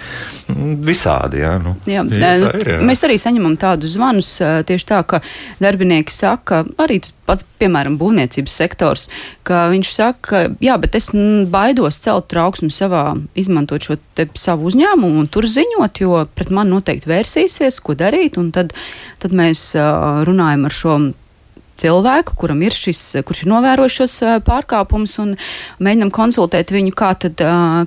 visādi. 0.49 1.43
Ja. 1.43 1.48
Jā, 1.49 1.59
nu, 1.65 1.75
jā. 1.89 2.05
Jā, 2.07 2.33
ir, 2.39 2.73
jā. 2.75 2.79
Mēs 2.87 3.05
arī 3.07 3.19
saņemam 3.21 3.57
tādus 3.61 3.97
zvanus 3.97 4.31
tieši 4.39 4.89
tā, 4.89 5.03
ka 5.09 5.23
darbinieki 5.63 6.15
saka, 6.15 6.65
arī 6.81 7.01
tas 7.05 7.15
pats, 7.29 7.47
piemēram, 7.61 7.99
būvniecības 8.01 8.57
sektors, 8.63 9.07
ka 9.49 9.67
viņš 9.73 9.93
saka, 9.93 10.19
ka, 10.29 10.43
jā, 10.65 10.79
bet 10.81 10.97
es 10.99 11.11
baidos 11.53 12.01
celt 12.05 12.29
trauksmi 12.33 12.71
savā, 12.73 13.05
izmantot 13.39 13.85
šo 13.85 13.99
savu 14.39 14.69
uzņēmumu 14.71 15.25
un 15.25 15.31
tur 15.33 15.49
ziņot, 15.49 16.03
jo 16.05 16.25
pret 16.39 16.53
mani 16.55 16.77
noteikti 16.77 17.11
vērsīsies, 17.11 17.81
ko 17.85 17.97
darīt, 17.99 18.41
un 18.41 18.53
tad, 18.55 18.75
tad 19.23 19.37
mēs 19.37 19.71
runājam 20.29 20.69
ar 20.69 20.79
šo 20.81 20.99
cilvēku, 21.79 22.35
kuram 22.39 22.63
ir 22.67 22.75
šis, 22.75 23.01
kurš 23.27 23.45
ir 23.45 23.51
novērojis 23.53 23.97
šos 24.01 24.17
pārkāpumus, 24.47 25.17
un 25.23 25.35
mēģinam 25.85 26.13
konsultēt 26.15 26.73
viņu, 26.75 26.95
kā 26.99 27.13
tad, 27.25 27.41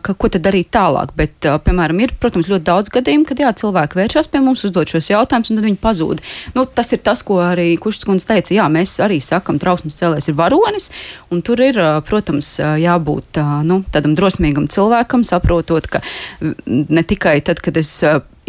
ka, 0.04 0.16
ko 0.16 0.32
tad 0.32 0.46
darīt 0.46 0.72
tālāk. 0.74 1.14
Bet, 1.18 1.48
piemēram, 1.66 2.02
ir, 2.04 2.16
protams, 2.22 2.50
ļoti 2.52 2.68
daudz 2.68 2.94
gadījumu, 2.94 3.28
kad 3.30 3.44
jā, 3.44 3.52
cilvēki 3.62 4.00
vēršas 4.00 4.32
pie 4.32 4.42
mums, 4.44 4.66
uzdod 4.68 4.92
šos 4.92 5.12
jautājumus, 5.12 5.52
un 5.52 5.60
tad 5.60 5.68
viņi 5.70 5.82
pazūd. 5.82 6.24
Nu, 6.58 6.66
tas 6.66 6.92
ir 6.96 7.04
tas, 7.06 7.24
ko 7.28 7.42
arī 7.44 7.70
Kušķis 7.82 8.28
teica. 8.30 8.56
Jā, 8.56 8.68
mēs 8.72 8.98
arī 9.04 9.22
sakam, 9.24 9.60
trauksmes 9.62 9.98
cēlēs 10.00 10.32
ir 10.32 10.38
varonis, 10.40 10.90
un 11.32 11.44
tur 11.46 11.62
ir, 11.64 11.80
protams, 12.08 12.56
jābūt 12.60 13.42
nu, 13.68 13.82
tādam 13.94 14.16
drosmīgam 14.18 14.70
cilvēkam, 14.72 15.26
saprotot, 15.28 15.90
ka 15.92 16.04
ne 16.42 17.04
tikai 17.08 17.40
tad, 17.46 17.62
kad 17.64 17.80
es 17.82 18.00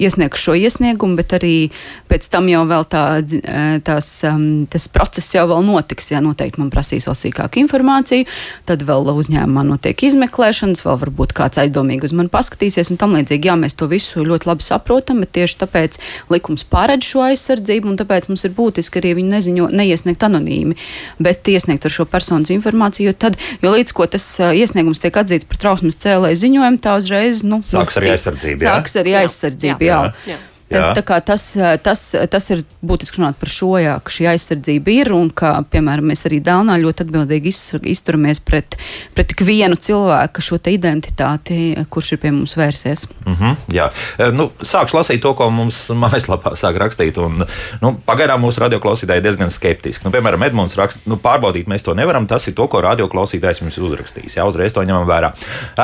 iesniegšu 0.02 0.42
šo 0.42 0.54
iesniegumu, 0.58 1.16
bet 1.18 1.34
arī 1.38 1.54
pēc 2.10 2.28
tam 2.32 2.48
jau 2.50 2.62
vēl 2.68 2.86
tā, 2.90 3.04
tās, 3.86 4.08
um, 4.28 4.64
tas 4.70 4.88
process 4.92 5.34
jau 5.34 5.46
vēl 5.50 5.64
notiks. 5.66 6.10
Jā, 6.12 6.20
noteikti 6.24 6.60
man 6.60 6.70
prasīs 6.72 7.06
vēl 7.08 7.16
sīkāku 7.18 7.62
informāciju, 7.62 8.26
tad 8.68 8.84
vēl 8.86 9.08
uzņēmumā 9.12 9.64
notiek 9.68 10.04
izmeklēšanas, 10.08 10.84
vēl 10.86 10.98
varbūt 11.04 11.34
kāds 11.36 11.60
aizdomīgi 11.62 12.08
uz 12.08 12.16
mani 12.16 12.32
paskatīsies 12.32 12.92
un 12.92 13.00
tam 13.00 13.16
līdzīgi. 13.16 13.50
Jā, 13.50 13.56
mēs 13.60 13.76
to 13.78 13.88
visu 13.90 14.24
ļoti 14.26 14.50
labi 14.50 14.66
saprotam, 14.66 15.22
bet 15.24 15.34
tieši 15.38 15.60
tāpēc 15.62 15.98
likums 16.32 16.66
paredz 16.68 17.08
šo 17.12 17.24
aizsardzību 17.28 17.92
un 17.92 17.98
tāpēc 18.00 18.28
mums 18.30 18.44
ir 18.48 18.54
būtiski 18.56 19.00
arī 19.02 19.14
viņu 19.20 19.34
neziņo, 19.36 19.70
neiesniegt 19.72 20.26
anonīmi, 20.26 20.76
bet 21.22 21.48
iesniegt 21.52 21.86
ar 21.88 21.94
šo 21.94 22.06
personas 22.10 22.52
informāciju, 22.54 23.10
jo 23.10 23.16
tad, 23.26 23.38
jo 23.62 23.72
līdz 23.74 23.94
ko 23.96 24.08
tas 24.10 24.26
iesniegums 24.52 25.02
tiek 25.02 25.16
atzīts 25.22 25.48
par 25.48 25.60
trausmas 25.62 25.98
cēlēju 26.02 26.40
ziņojumu, 26.42 26.82
tā 26.82 26.96
uzreiz, 27.00 27.42
nu, 27.46 27.62
sāks 27.66 27.98
arī 28.00 28.14
aizsardzība. 28.16 28.64
Sāks 28.66 28.98
arī 29.00 29.16
aizsardzība. 29.22 29.86
Jā. 29.86 29.91
Jā. 29.91 29.91
Jā. 29.92 30.12
Jā. 30.32 30.40
Tā, 30.72 31.02
tā 31.02 31.20
tas, 31.32 31.46
tas, 31.84 32.04
tas 32.30 32.50
ir 32.54 32.64
būtiski 32.82 33.20
runāt 33.20 33.38
par 33.40 33.50
šo, 33.52 33.74
jā, 33.82 33.96
ka 34.02 34.12
šī 34.14 34.28
aizsardzība 34.32 34.94
ir 34.94 35.12
un 35.16 35.30
ka, 35.30 35.54
piemēram, 35.72 36.10
mēs 36.12 36.26
arī 36.28 36.40
Dānā 36.44 36.78
ļoti 36.82 37.06
atbildīgi 37.06 37.52
izturamies 37.92 38.42
pret, 38.42 38.76
pret 39.16 39.34
ikvienu 39.34 39.78
cilvēku 39.78 40.44
šo 40.44 40.60
identitāti, 40.72 41.74
kurš 41.92 42.14
ir 42.16 42.22
pie 42.22 42.32
mums 42.34 42.56
vērsies. 42.58 43.06
Mm 43.26 43.36
-hmm, 43.38 43.56
jā, 43.74 43.88
nu, 44.32 44.50
sākšu 44.60 44.98
lasīt 44.98 45.22
to, 45.22 45.34
ko 45.34 45.50
mums 45.50 45.90
mājaslapā 45.90 46.54
sāk 46.58 46.78
rakstīt. 46.80 47.18
Un, 47.22 47.44
nu, 47.82 47.92
pagaidām 48.06 48.42
mūsu 48.42 48.62
radioklausītāji 48.64 49.24
diezgan 49.24 49.50
skeptiski. 49.50 50.06
Nu, 50.06 50.12
piemēram, 50.14 50.42
Edmunds 50.46 50.76
raksta, 50.78 51.00
nu, 51.06 51.18
pārbaudīt 51.22 51.70
mēs 51.70 51.86
to 51.86 51.94
nevaram. 51.98 52.26
Tas 52.26 52.48
ir 52.48 52.56
to, 52.58 52.66
ko 52.70 52.82
radioklausītājs 52.84 53.62
mums 53.62 53.78
uzrakstīs. 53.78 54.36
Jā, 54.36 54.46
uzreiz 54.48 54.72
to 54.72 54.84
ņemam 54.86 55.06
vērā. 55.08 55.32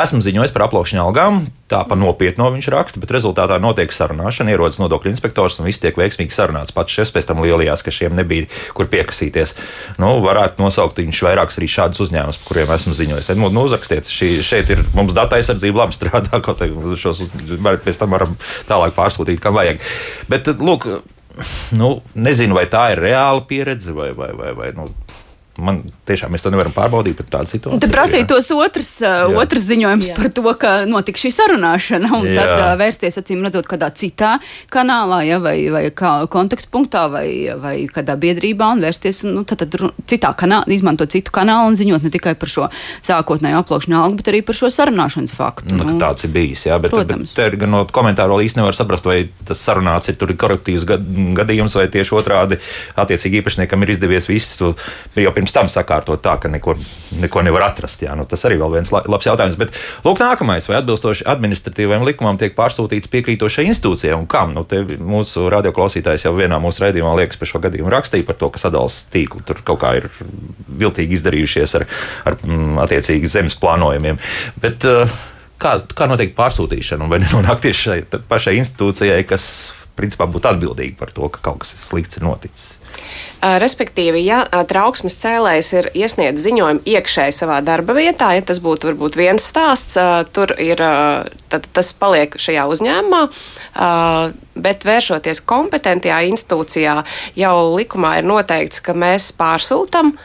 Esmu 0.03 0.23
ziņojis 0.25 0.55
par 0.55 0.69
aplaukšņu 0.69 1.03
algām, 1.03 1.47
tā 1.69 1.83
pa 1.89 1.99
nopietno 1.99 2.49
viņš 2.55 2.71
raksta, 2.73 3.01
bet 3.03 3.13
rezultātā 3.13 3.59
notiek 3.61 3.93
sarunāšana, 3.93 4.55
ierodas 4.55 4.78
nodokļu 4.81 5.13
inspektors 5.13 5.59
un 5.59 5.69
viss 5.69 5.83
tiek 5.83 5.99
veiksmīgi 5.99 6.35
sarunāts. 6.35 6.75
Pats 6.75 6.95
šis 6.95 7.13
pēc 7.15 7.29
tam 7.29 7.43
lielajās, 7.45 7.85
ka 7.85 7.95
šiem 7.95 8.17
nebija 8.19 8.49
kur 8.77 8.89
piekasīties. 8.93 9.55
Nu, 10.01 10.15
varētu 10.25 10.63
nosaukt 10.63 11.01
viņš 11.03 11.23
vairākus 11.29 11.61
arī 11.61 11.71
šādus 11.73 12.05
uzņēmumus, 12.07 12.41
par 12.43 12.53
kuriem 12.53 12.73
esmu 12.77 12.97
ziņojis. 12.99 13.31
Nu, 13.39 13.53
nu, 13.55 13.67
uzrakstiet, 13.69 14.11
šī, 14.13 14.31
šeit 14.47 14.73
ir 14.75 14.85
mums 14.97 15.15
data 15.17 15.39
aizsardzība 15.39 15.85
labi 15.85 15.99
strādā, 15.99 16.41
kaut 16.47 16.65
arī 16.65 16.97
šos 16.99 17.27
uz, 17.27 17.37
pēc 17.85 18.03
tam 18.03 18.17
varam 18.17 18.35
tālāk 18.71 18.97
pārsūtīt, 18.99 19.43
kam 19.45 19.59
vajag. 19.59 19.83
Bet, 20.31 20.51
lūk, 20.59 20.89
nu, 21.79 21.93
nezinu, 22.19 22.59
vai 22.59 22.67
tā 22.71 22.91
ir 22.95 23.03
reāla 23.09 23.45
pieredze 23.49 23.95
vai, 23.97 24.13
vai, 24.17 24.33
vai, 24.37 24.55
vai 24.57 24.73
nu, 24.77 24.89
man 25.59 25.81
tiešām 26.09 26.33
mēs 26.33 26.45
to 26.45 26.53
nevaram 26.55 26.73
pārbaudīt, 26.75 27.17
bet 27.19 27.31
tāda 27.33 27.51
situācija. 27.51 27.83
Tad 27.83 27.93
prasītos 27.93 28.49
otrs, 28.55 28.91
uh, 29.03 29.35
otrs 29.41 29.67
ziņojums 29.67 30.11
jā. 30.11 30.17
par 30.17 30.31
to, 30.35 30.45
ka 30.61 30.73
notika 30.89 31.21
šī 31.21 31.33
sarunāšana, 31.35 32.11
un 32.15 32.29
jā. 32.31 32.37
tad 32.39 32.53
uh, 32.55 32.73
vērsties, 32.81 33.19
acīm 33.21 33.43
redzot, 33.47 33.67
kādā 33.71 33.91
citā 33.99 34.37
kanālā, 34.73 35.21
ja, 35.27 35.41
vai, 35.43 35.57
vai 35.75 35.85
kā 35.95 36.13
kontaktpunktā, 36.31 37.07
vai, 37.13 37.27
vai 37.61 37.75
kādā 37.91 38.17
biedrībā, 38.21 38.71
un 38.77 38.85
vērsties, 38.87 39.25
nu, 39.27 39.43
tad, 39.49 39.65
tad 39.67 39.91
citā 40.11 40.33
kanālā, 40.39 40.69
izmantot 40.75 41.13
citu 41.13 41.35
kanālu 41.35 41.73
un 41.73 41.79
ziņot 41.79 42.07
ne 42.07 42.13
tikai 42.15 42.37
par 42.39 42.53
šo 42.53 42.69
sākotnēju 43.07 43.61
aplaukšanu 43.63 43.99
algu, 43.99 44.21
bet 44.23 44.33
arī 44.33 44.45
par 44.47 44.59
šo 44.59 44.71
sarunāšanas 44.73 45.35
faktu. 45.35 45.75
Nu, 45.75 45.91
nu, 45.91 45.99
tāds 46.03 46.29
ir 46.29 46.33
bijis, 46.35 46.67
jā, 46.71 46.79
bet, 46.83 46.95
protams. 46.95 47.35
bet 47.35 47.53
te 47.53 47.61
gan 47.61 47.75
no 47.75 47.83
komentāru 47.93 48.37
vēl 48.37 48.47
īsti 48.47 48.63
nevar 48.63 48.77
saprast, 48.79 49.09
vai 49.09 49.21
tas 49.49 49.61
sarunāts 49.65 50.11
ir 50.13 50.19
tur 50.21 50.33
koruptīvs 50.39 50.87
gadījums, 50.89 51.77
vai 51.79 51.89
tieši 51.93 52.17
otrādi 52.19 52.61
attiecīgi 52.99 53.43
īpašniekam 53.43 53.85
ir 53.85 53.95
izdevies 53.97 54.29
visu 54.31 54.75
jau 55.19 55.33
pirms 55.35 55.48
pirms 55.49 55.53
tam 55.57 55.69
sakārtot 55.69 56.21
tā, 56.23 56.37
ka 56.41 56.49
neko, 56.49 56.75
neko 57.21 57.43
nevar 57.43 57.69
atrast. 57.69 58.03
Jā, 58.03 58.15
nu, 58.17 58.25
tas 58.29 58.45
arī 58.45 58.59
vēl 58.59 58.77
viens 58.77 58.91
labs 58.93 59.27
jautājums. 59.27 59.57
Bet, 59.59 59.77
lūk, 60.05 60.21
nākamais, 60.21 60.69
vai 60.69 60.79
atbilstoši 60.81 61.27
administratīvajam 61.29 62.05
likumam 62.07 62.39
tiek 62.39 62.55
pārsūtīts 62.57 63.09
piekrītošai 63.09 63.67
institūcijai 63.69 64.17
un 64.17 64.27
kam? 64.27 64.55
Nu, 64.55 64.67
mūsu 64.67 65.49
radioklausītājs 65.53 66.27
jau 66.27 66.35
vienā 66.37 66.59
mūsu 66.61 66.85
raidījumā 66.85 67.17
liekas 67.23 67.41
par 67.41 67.49
šo 67.49 67.63
gadījumu 67.65 67.93
rakstīja 67.93 68.27
par 68.29 68.39
to, 68.39 68.51
ka 68.53 68.63
sadalās 68.63 69.07
tīkli 69.13 69.45
tur 69.49 69.63
kaut 69.65 69.81
kā 69.83 69.95
ir 70.01 70.11
viltīgi 70.79 71.19
izdarījušies 71.19 71.77
ar, 71.81 71.89
ar 72.29 72.39
mm, 72.45 72.79
attiecīgi 72.85 73.33
zemes 73.33 73.59
plānojumiem. 73.61 74.21
Bet, 74.63 74.87
uh, 74.89 75.09
kā, 75.63 75.79
kā 75.97 76.11
notiek 76.11 76.37
pārsūtīšana, 76.37 77.09
vai 77.11 77.23
nenonāk 77.25 77.65
tieši 77.65 77.85
šai 77.89 78.23
pašai 78.29 78.59
institūcijai, 78.61 79.23
kas 79.29 79.49
principā 79.99 80.29
būtu 80.31 80.53
atbildīga 80.53 80.99
par 81.01 81.11
to, 81.15 81.27
ka 81.33 81.43
kaut 81.51 81.65
kas 81.65 81.75
slikts 81.89 82.21
ir 82.21 82.29
noticis? 82.29 82.77
Respektīvi, 83.39 84.25
ja 84.27 84.41
trauksmes 84.67 85.15
cēlējs 85.21 85.69
ir 85.79 85.89
iesniedzis 85.95 86.49
ziņojumu 86.49 86.83
iekšēji 86.91 87.37
savā 87.37 87.61
darba 87.63 87.95
vietā, 87.95 88.33
ja 88.35 88.43
tas 88.43 88.59
būtu 88.59 88.91
varbūt 88.91 89.19
viens 89.21 89.47
stāsts, 89.47 89.95
tur 90.35 90.57
ir, 90.59 90.83
tad 91.47 91.69
tas 91.71 91.93
paliek 91.95 92.35
šajā 92.35 92.67
uzņēmumā, 92.75 93.23
bet 94.59 94.83
vēršoties 94.83 95.39
kompetentajā 95.47 96.19
institūcijā, 96.33 96.97
jau 97.39 97.55
likumā 97.77 98.17
ir 98.19 98.27
noteikts, 98.27 98.83
ka 98.83 98.97
mēs 98.99 99.31
pārsūtam, 99.39 100.17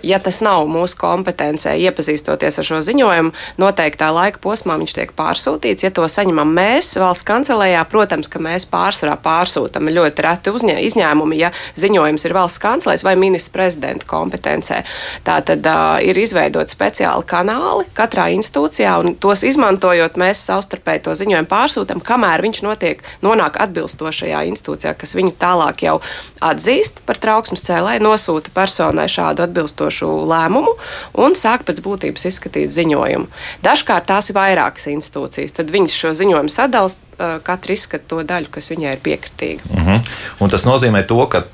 ja 0.00 0.20
tas 0.24 0.40
nav 0.44 0.64
mūsu 0.72 0.96
kompetencē, 1.02 1.74
iepazīstoties 1.84 2.60
ar 2.62 2.68
šo 2.68 2.80
ziņojumu, 2.86 3.34
noteiktā 3.60 4.08
laika 4.14 4.40
posmā 4.40 4.78
viņš 4.80 4.96
tiek 4.96 5.12
pārsūtīts. 5.18 5.84
Ja 5.84 5.92
to 5.92 6.08
saņemam 6.08 6.48
mēs 6.56 6.94
valsts 6.96 7.28
kancelējā, 7.28 7.84
protams, 7.92 8.32
ka 8.32 8.40
mēs 8.40 8.64
pārsvarā 8.72 9.18
pārsūtam 9.20 9.92
ļoti 9.92 10.24
reti 10.24 10.54
uzņē, 10.54 10.78
izņēmumi, 10.88 11.40
ja 11.42 11.52
ziņojums 11.76 12.21
ir 12.26 12.34
valsts 12.36 12.60
kancelēs 12.62 13.04
vai 13.06 13.14
ministra 13.20 13.52
prezidenta 13.58 14.06
kompetencē. 14.08 14.82
Tā 15.26 15.38
tad 15.46 15.66
uh, 15.66 15.98
ir 16.04 16.18
izveidot 16.18 16.70
speciāli 16.72 17.26
kanāli 17.28 17.86
katrā 17.96 18.28
institūcijā, 18.36 18.94
un 19.02 19.16
tos 19.22 19.44
izmantojot, 19.46 20.18
mēs 20.20 20.44
savstarpēji 20.48 21.04
to 21.06 21.16
ziņojumu 21.18 21.50
pārsūtam, 21.50 22.02
kamēr 22.04 22.44
viņš 22.46 22.62
notiek, 22.66 23.02
nonāk 23.24 23.58
atbilstošajā 23.62 24.44
institūcijā, 24.50 24.94
kas 24.98 25.16
viņu 25.18 25.34
tālāk 25.40 25.86
jau 25.86 25.98
atzīst 26.44 27.02
par 27.06 27.20
trauksmes 27.22 27.64
cēlēju, 27.66 28.04
nosūta 28.04 28.52
personai 28.54 29.08
šādu 29.12 29.46
atbilstošu 29.46 30.10
lēmumu 30.30 30.74
un 31.22 31.38
sāk 31.38 31.66
pēc 31.68 31.82
būtības 31.84 32.28
izskatīt 32.32 32.74
ziņojumu. 32.74 33.30
Dažkārt 33.64 34.08
tās 34.10 34.30
ir 34.30 34.38
vairākas 34.38 34.88
institūcijas, 34.92 35.56
tad 35.58 35.72
viņas 35.74 35.96
šo 35.98 36.14
ziņojumu 36.22 36.52
sadalās, 36.52 36.98
katra 37.46 37.76
izskata 37.76 38.08
to 38.10 38.22
daļu, 38.26 38.50
kas 38.52 38.70
viņai 38.72 38.94
ir 38.96 39.02
piekritīga. 39.04 39.66
Mhm. 39.70 39.88
-huh. 39.88 40.14
Un 40.40 40.50
tas 40.50 40.64
nozīmē 40.68 41.06
to, 41.06 41.20
ka 41.26 41.44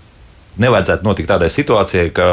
nevajadzētu 0.62 1.06
notikt 1.06 1.30
tādai 1.30 1.50
situācijai, 1.52 2.08
ka 2.14 2.28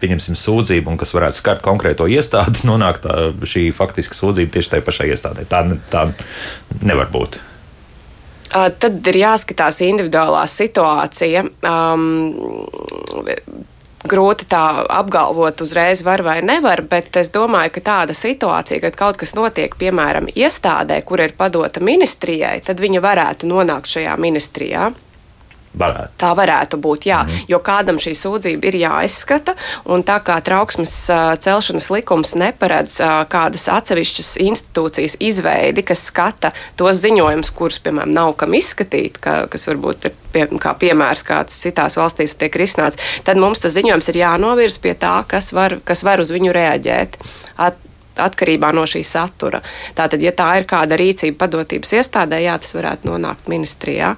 pieņemsim 0.00 0.36
sūdzību, 0.36 0.92
un 0.92 1.00
kas 1.00 1.14
varētu 1.16 1.40
skart 1.40 1.64
konkrēto 1.64 2.08
iestādi, 2.10 2.64
nonāk 2.70 3.02
tā, 3.04 3.18
šī 3.44 3.68
faktiska 3.76 4.18
sūdzība 4.18 4.56
tieši 4.56 4.74
tajā 4.74 4.86
pašā 4.86 5.10
iestādē. 5.12 5.46
Tā, 5.50 5.62
tā 5.92 6.08
nevar 6.82 7.12
būt. 7.12 7.40
Tad 8.56 9.08
ir 9.10 9.16
jāskatās 9.20 9.82
individuālā 9.84 10.44
situācija. 10.48 11.42
Um, 11.66 12.04
grūti 14.06 14.46
tā 14.48 14.62
apgalvot 14.96 15.60
uzreiz, 15.64 16.02
var 16.06 16.22
vai 16.22 16.38
nevar, 16.46 16.82
bet 16.86 17.16
es 17.20 17.32
domāju, 17.34 17.74
ka 17.76 17.82
tāda 17.88 18.16
situācija, 18.16 18.80
kad 18.84 18.98
kaut 18.98 19.18
kas 19.20 19.34
notiek, 19.36 19.74
piemēram, 19.78 20.30
iestādē, 20.30 21.00
kur 21.06 21.24
ir 21.24 21.34
padota 21.38 21.82
ministrijai, 21.84 22.60
tad 22.64 22.80
viņa 22.82 23.02
varētu 23.02 23.50
nonākt 23.50 23.90
šajā 23.90 24.14
ministrijā. 24.20 24.92
Varētu. 25.76 26.16
Tā 26.20 26.30
varētu 26.36 26.78
būt, 26.80 27.06
jā, 27.10 27.18
mm. 27.26 27.46
jo 27.52 27.60
kādam 27.64 27.98
šī 28.00 28.14
sūdzība 28.16 28.70
ir 28.70 28.78
jāizskata, 28.80 29.52
un 29.92 30.04
tā 30.06 30.16
kā 30.24 30.38
trauksmes 30.44 30.94
celšanas 31.44 31.90
likums 31.92 32.32
neparedz 32.38 32.96
kādas 33.32 33.66
atsevišķas 33.74 34.30
institūcijas 34.46 35.18
izveidi, 35.20 35.84
kas 35.86 36.06
skata 36.08 36.54
tos 36.80 37.02
ziņojumus, 37.04 37.52
kurus, 37.56 37.80
piemēram, 37.84 38.14
nav 38.16 38.32
kam 38.40 38.56
izskatīt, 38.56 39.20
ka, 39.20 39.42
kas 39.52 39.68
varbūt 39.68 40.08
ir 40.08 40.16
pie, 40.32 40.46
kā 40.62 40.72
piemērs, 40.80 41.24
kāds 41.26 41.60
citās 41.66 41.98
valstīs 42.00 42.38
tiek 42.40 42.56
risināts, 42.56 43.00
tad 43.26 43.40
mums 43.40 43.60
tas 43.64 43.76
ziņojums 43.76 44.12
ir 44.12 44.22
jānovirz 44.24 44.80
pie 44.80 44.96
tā, 44.96 45.18
kas 45.28 45.52
var, 45.56 45.76
kas 45.84 46.04
var 46.06 46.24
uz 46.24 46.32
viņu 46.32 46.56
reaģēt. 46.56 47.20
At, 47.60 47.76
atkarībā 48.22 48.72
no 48.76 48.86
šī 48.88 49.02
satura. 49.06 49.60
Tātad, 49.96 50.22
ja 50.24 50.32
tā 50.36 50.48
ir 50.60 50.68
kāda 50.68 50.98
rīcība 50.98 51.44
padotības 51.44 51.94
iestādē, 52.00 52.40
jā, 52.44 52.56
tas 52.62 52.74
varētu 52.76 53.10
nonākt 53.10 53.50
ministrijā. 53.52 54.14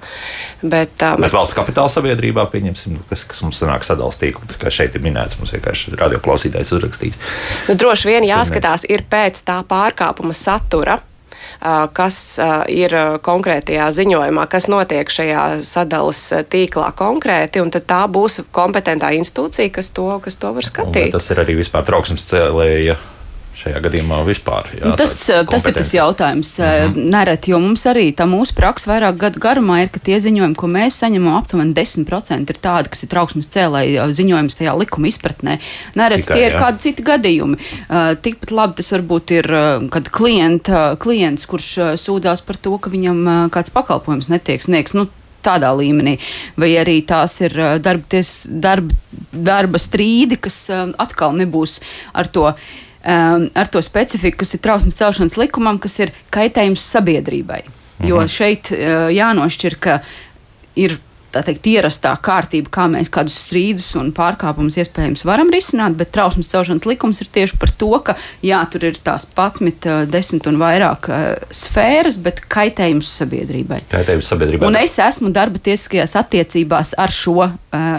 Bet, 0.61 0.95
uh, 1.05 1.19
bet 1.19 1.35
valsts 1.35 1.57
kapitāla 1.57 1.91
sabiedrībā, 1.93 2.47
pieņemsim, 2.53 3.01
kas, 3.11 3.25
kas 3.29 3.43
mums 3.45 3.61
sanāk 3.61 3.87
sadalās 3.87 4.21
tīklu, 4.21 4.47
kā 4.59 4.73
šeit 4.73 4.97
ir 4.97 5.05
minēts, 5.05 5.39
mums 5.41 5.53
vienkārši 5.55 5.97
radioklausītājs 5.99 6.73
uzrakstīs. 6.77 7.21
Nu, 7.69 7.77
droši 7.79 8.11
vien 8.13 8.27
jāskatās 8.27 8.87
ir 8.89 9.05
pēc 9.09 9.43
tā 9.47 9.61
pārkāpuma 9.69 10.35
satura 10.37 11.01
kas 11.93 12.17
ir 12.71 12.95
konkrētajā 13.25 13.89
ziņojumā, 13.91 14.45
kas 14.51 14.69
notiek 14.71 15.11
šajā 15.11 15.43
sadalas 15.65 16.21
tīklā 16.51 16.91
konkrēti, 16.95 17.61
un 17.63 17.71
tad 17.73 17.87
tā 17.89 18.01
būs 18.07 18.41
kompetentā 18.55 19.11
institūcija, 19.17 19.73
kas 19.75 19.91
to, 19.95 20.07
kas 20.23 20.39
to 20.39 20.53
var 20.55 20.67
skatīt. 20.67 21.09
Un, 21.11 21.17
tas 21.17 21.31
ir 21.33 21.43
arī 21.43 21.59
vispār 21.59 21.87
trauksmes 21.87 22.27
cēlēja 22.29 22.95
šajā 23.59 23.81
gadījumā 23.83 24.19
vispār. 24.27 24.69
Jā, 24.77 24.91
nu, 24.91 24.95
tas, 24.99 25.13
tas 25.27 25.67
ir 25.67 25.75
tas 25.75 25.91
jautājums. 25.93 26.51
Mm 26.59 26.93
-hmm. 26.93 27.09
Nereti, 27.13 27.51
jo 27.51 27.59
mums 27.59 27.85
arī 27.89 28.07
tā 28.15 28.27
mūsu 28.29 28.55
praksa 28.55 28.91
vairāk 28.91 29.17
gadu 29.19 29.39
garumā 29.43 29.81
ir, 29.83 29.89
ka 29.93 29.99
tie 29.99 30.19
ziņojumi, 30.19 30.55
ko 30.55 30.67
mēs 30.67 30.99
saņemam, 31.03 31.37
aptuveni 31.37 31.73
10% 31.73 32.49
ir 32.49 32.59
tādi, 32.63 32.89
kas 32.89 33.03
ir 33.03 33.09
trauksmes 33.09 33.51
cēlēji 33.55 34.07
ziņojums 34.19 34.59
tajā 34.59 34.77
likuma 34.79 35.07
izpratnē. 35.07 35.59
Nereti 35.95 36.21
Tikai, 36.21 36.35
tie 36.35 36.45
ir 36.45 36.53
jā. 36.53 36.59
kādi 36.63 36.79
citi 36.79 37.03
gadījumi. 37.03 37.57
Tikpat 38.21 38.51
labi 38.51 38.75
tas 38.79 38.91
varbūt 38.91 39.31
ir, 39.31 39.45
kad 39.91 40.09
klient, 40.09 40.69
uh, 40.69 40.97
klients, 40.97 41.45
kurš 41.45 41.69
sūdzās 41.99 42.45
par 42.45 42.55
to, 42.55 42.77
ka 42.77 42.89
viņam 42.89 43.49
kāds 43.51 43.69
pakalpojums 43.69 44.29
netiek 44.29 44.63
sniegs. 44.63 44.93
Nu, 44.93 45.07
tādā 45.43 45.71
līmenī, 45.75 46.17
vai 46.59 46.73
arī 46.81 46.99
tās 47.07 47.39
ir 47.41 47.55
darba, 47.79 48.03
ties, 48.11 48.47
darba, 48.49 48.95
darba 49.31 49.79
strīdi, 49.79 50.39
kas 50.41 50.69
atkal 50.97 51.35
nebūs 51.39 51.79
ar 52.13 52.27
to 52.27 52.51
um, 53.03 53.49
ar 53.55 53.69
to 53.71 53.81
specifiku, 53.85 54.41
kas 54.43 54.55
ir 54.55 54.63
trausmas 54.63 54.97
celšanas 54.99 55.37
likumam, 55.39 55.79
kas 55.81 55.99
ir 56.03 56.13
kaitējums 56.33 56.85
sabiedrībai. 56.95 57.61
Mhm. 57.99 58.09
Jo 58.09 58.23
šeit 58.31 58.71
uh, 58.75 59.07
jānošķir, 59.13 59.77
ka 59.79 59.99
ir 60.79 60.97
tā 61.33 61.43
teikt, 61.45 61.67
ierastā 61.69 62.13
kārtība, 62.23 62.71
kā 62.73 62.87
mēs 62.91 63.11
kādus 63.13 63.37
strīdus 63.43 63.91
un 63.99 64.11
pārkāpumus 64.15 64.79
iespējams 64.81 65.25
varam 65.27 65.51
risināt, 65.53 65.97
bet 65.99 66.11
trausmas 66.15 66.49
celšanas 66.51 66.87
likums 66.89 67.21
ir 67.23 67.31
tieši 67.33 67.59
par 67.61 67.73
to, 67.79 67.91
ka 68.05 68.15
jā, 68.45 68.59
tur 68.71 68.87
ir 68.89 68.99
tās 69.03 69.27
11, 69.35 70.09
10 70.09 70.49
un 70.49 70.59
vairāk 70.61 71.09
uh, 71.09 71.25
sfēras, 71.55 72.19
bet 72.23 72.41
kaitējums 72.51 73.11
sabiedrībai. 73.21 73.81
Kaitējums 73.91 74.31
sabiedrībai. 74.33 74.69
Un 74.69 74.79
es 74.79 74.97
esmu 75.03 75.31
darba 75.35 75.61
tiesiskajās 75.63 76.15
attiecībās 76.19 76.95
ar 76.99 77.13
šo 77.13 77.37
uh, 77.39 77.51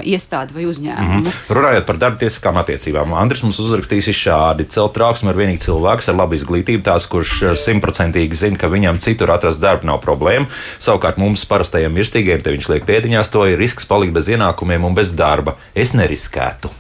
iestādi 0.03 0.57
vai 0.57 0.67
uzņēmumu. 0.71 1.21
Mm 1.21 1.25
-hmm. 1.25 1.55
Runājot 1.61 1.87
par 1.87 2.01
darba 2.03 2.23
tiesiskām 2.25 2.61
attiecībām, 2.61 3.15
Andris 3.15 3.43
mums 3.43 3.61
uzrakstīs 3.63 4.11
šādi: 4.17 4.69
celt 4.69 4.95
trauksmi 4.97 5.31
ar 5.31 5.39
vienīgi 5.39 5.65
cilvēks 5.67 6.11
ar 6.11 6.19
labu 6.19 6.35
izglītību, 6.35 6.83
tās, 6.85 7.07
kurš 7.11 7.45
simtprocentīgi 7.65 8.35
zina, 8.35 8.59
ka 8.59 8.69
viņam 8.69 8.99
citur 8.99 9.31
atrast 9.31 9.61
darbu 9.61 9.87
nav 9.87 10.01
problēma. 10.05 10.47
Savukārt 10.79 11.19
mums 11.21 11.45
parastajiem 11.47 11.95
mirstīgiem 11.95 12.43
te 12.43 12.55
viņš 12.55 12.69
liek 12.73 12.87
pēdiņā 12.89 13.20
mājās, 13.21 13.33
to 13.33 13.45
ir 13.47 13.59
risks 13.61 13.87
palikt 13.87 14.15
bez 14.15 14.29
ienākumiem 14.29 14.85
un 14.85 14.95
bez 14.95 15.13
darba. 15.13 15.57
Es 15.75 15.93
neriskētu. 15.93 16.71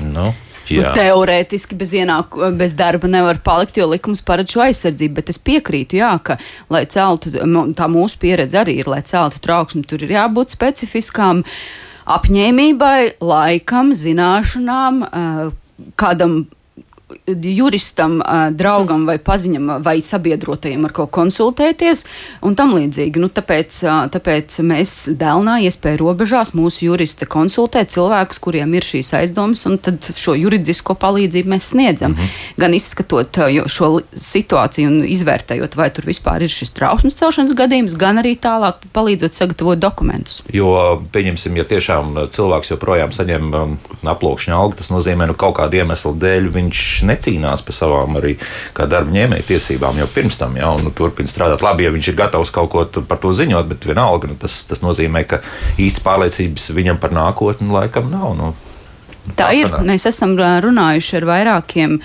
Nu. 0.00 0.32
Nu, 0.64 0.80
teorētiski 0.96 1.76
bez, 1.76 1.90
ienāku, 1.92 2.40
bez 2.56 2.72
darba 2.72 3.04
nevar 3.04 3.36
palikt, 3.44 3.76
jo 3.76 3.84
likums 3.90 4.22
paredz 4.24 4.54
šo 4.54 4.62
aizsardzību. 4.64 5.14
Bet 5.18 5.28
es 5.28 5.36
piekrītu, 5.36 5.98
jā, 6.00 6.14
ka, 6.24 6.38
lai 6.72 6.86
celtu, 6.88 7.34
tā 7.76 7.88
mūsu 7.92 8.16
pieredze 8.22 8.56
arī 8.62 8.78
ir, 8.80 8.88
lai 8.88 9.02
celtu 9.04 9.42
trauksmi, 9.44 9.84
tur 9.84 10.00
ir 10.06 10.14
jābūt 10.16 10.56
specifiskām 10.56 11.44
apņēmībai, 12.08 13.20
laikam, 13.20 13.92
zināšanām, 13.92 15.04
kādam 16.00 16.46
juristam, 17.26 18.18
draugam 18.52 19.06
vai 19.08 19.18
paziņam 19.18 19.78
vai 19.84 19.98
sabiedrotajam 20.04 20.84
ar 20.88 20.94
ko 20.96 21.06
konsultēties 21.06 22.04
un 22.44 22.56
tam 22.58 22.74
līdzīgi. 22.76 23.22
Nu, 23.22 23.30
tāpēc, 23.32 23.80
tāpēc 24.14 24.58
mēs 24.66 24.94
Dēlnā 25.14 25.60
iespēju 25.68 26.00
robežās 26.02 26.54
mūsu 26.56 26.88
jurista 26.88 27.28
konsultē 27.30 27.84
cilvēkus, 27.88 28.40
kuriem 28.42 28.74
ir 28.74 28.86
šīs 28.86 29.12
aizdomas, 29.20 29.64
un 29.68 29.78
tad 29.82 30.04
šo 30.14 30.36
juridisko 30.38 30.96
palīdzību 31.00 31.54
mēs 31.54 31.70
sniedzam. 31.74 32.14
Mm 32.14 32.18
-hmm. 32.18 32.60
Gan 32.64 32.74
izskatot 32.74 33.38
šo 33.66 33.90
situāciju 34.16 34.88
un 34.88 35.04
izvērtējot, 35.04 35.76
vai 35.76 35.90
tur 35.90 36.04
vispār 36.04 36.42
ir 36.42 36.52
šis 36.52 36.74
trausmas 36.76 37.14
celšanas 37.14 37.54
gadījums, 37.54 37.96
gan 37.96 38.18
arī 38.18 38.36
tālāk 38.36 38.84
palīdzot 38.92 39.32
sagatavot 39.32 39.78
dokumentus. 39.78 40.42
Jo, 40.52 41.02
pieņemsim, 41.12 41.56
ja 41.56 41.64
tiešām 41.64 42.28
cilvēks 42.30 42.70
joprojām 42.70 43.12
saņem 43.12 43.78
aplūkšņa 44.02 44.54
algu, 44.54 44.76
tas 44.76 44.90
nozīmē, 44.90 45.26
nu 45.26 45.34
kaut 45.34 45.56
kāda 45.58 45.82
iemesla 45.82 46.12
dēļ 46.12 46.50
viņš 46.54 47.03
necīnās 47.06 47.64
par 47.64 47.76
savām 47.76 48.18
arī 48.20 48.34
darba 48.74 49.14
ņēmēju 49.14 49.48
tiesībām 49.48 50.00
jau 50.02 50.08
pirms 50.14 50.38
tam, 50.40 50.58
ja 50.60 50.72
nu, 50.80 50.92
turpina 50.94 51.30
strādāt. 51.30 51.64
Labi, 51.64 51.86
ja 51.86 51.94
viņš 51.94 52.10
ir 52.10 52.18
gatavs 52.18 52.52
kaut 52.54 52.72
ko 52.74 52.84
par 53.08 53.20
to 53.22 53.32
ziņot, 53.36 53.70
bet 53.70 53.88
vienalga 53.88 54.30
nu, 54.30 54.38
tas, 54.40 54.62
tas 54.68 54.84
nozīmē, 54.84 55.24
ka 55.28 55.40
īsti 55.80 56.04
pārliecības 56.04 56.70
viņam 56.76 57.00
par 57.02 57.14
nākotni 57.16 57.72
laikam 57.72 58.10
nav. 58.12 58.36
Nu, 58.38 58.52
tā, 59.32 59.46
tā 59.46 59.50
ir. 59.60 59.68
Sanāk. 59.68 59.88
Mēs 59.92 60.08
esam 60.10 60.36
runājuši 60.38 61.20
ar 61.20 61.28
vairākiem 61.32 61.98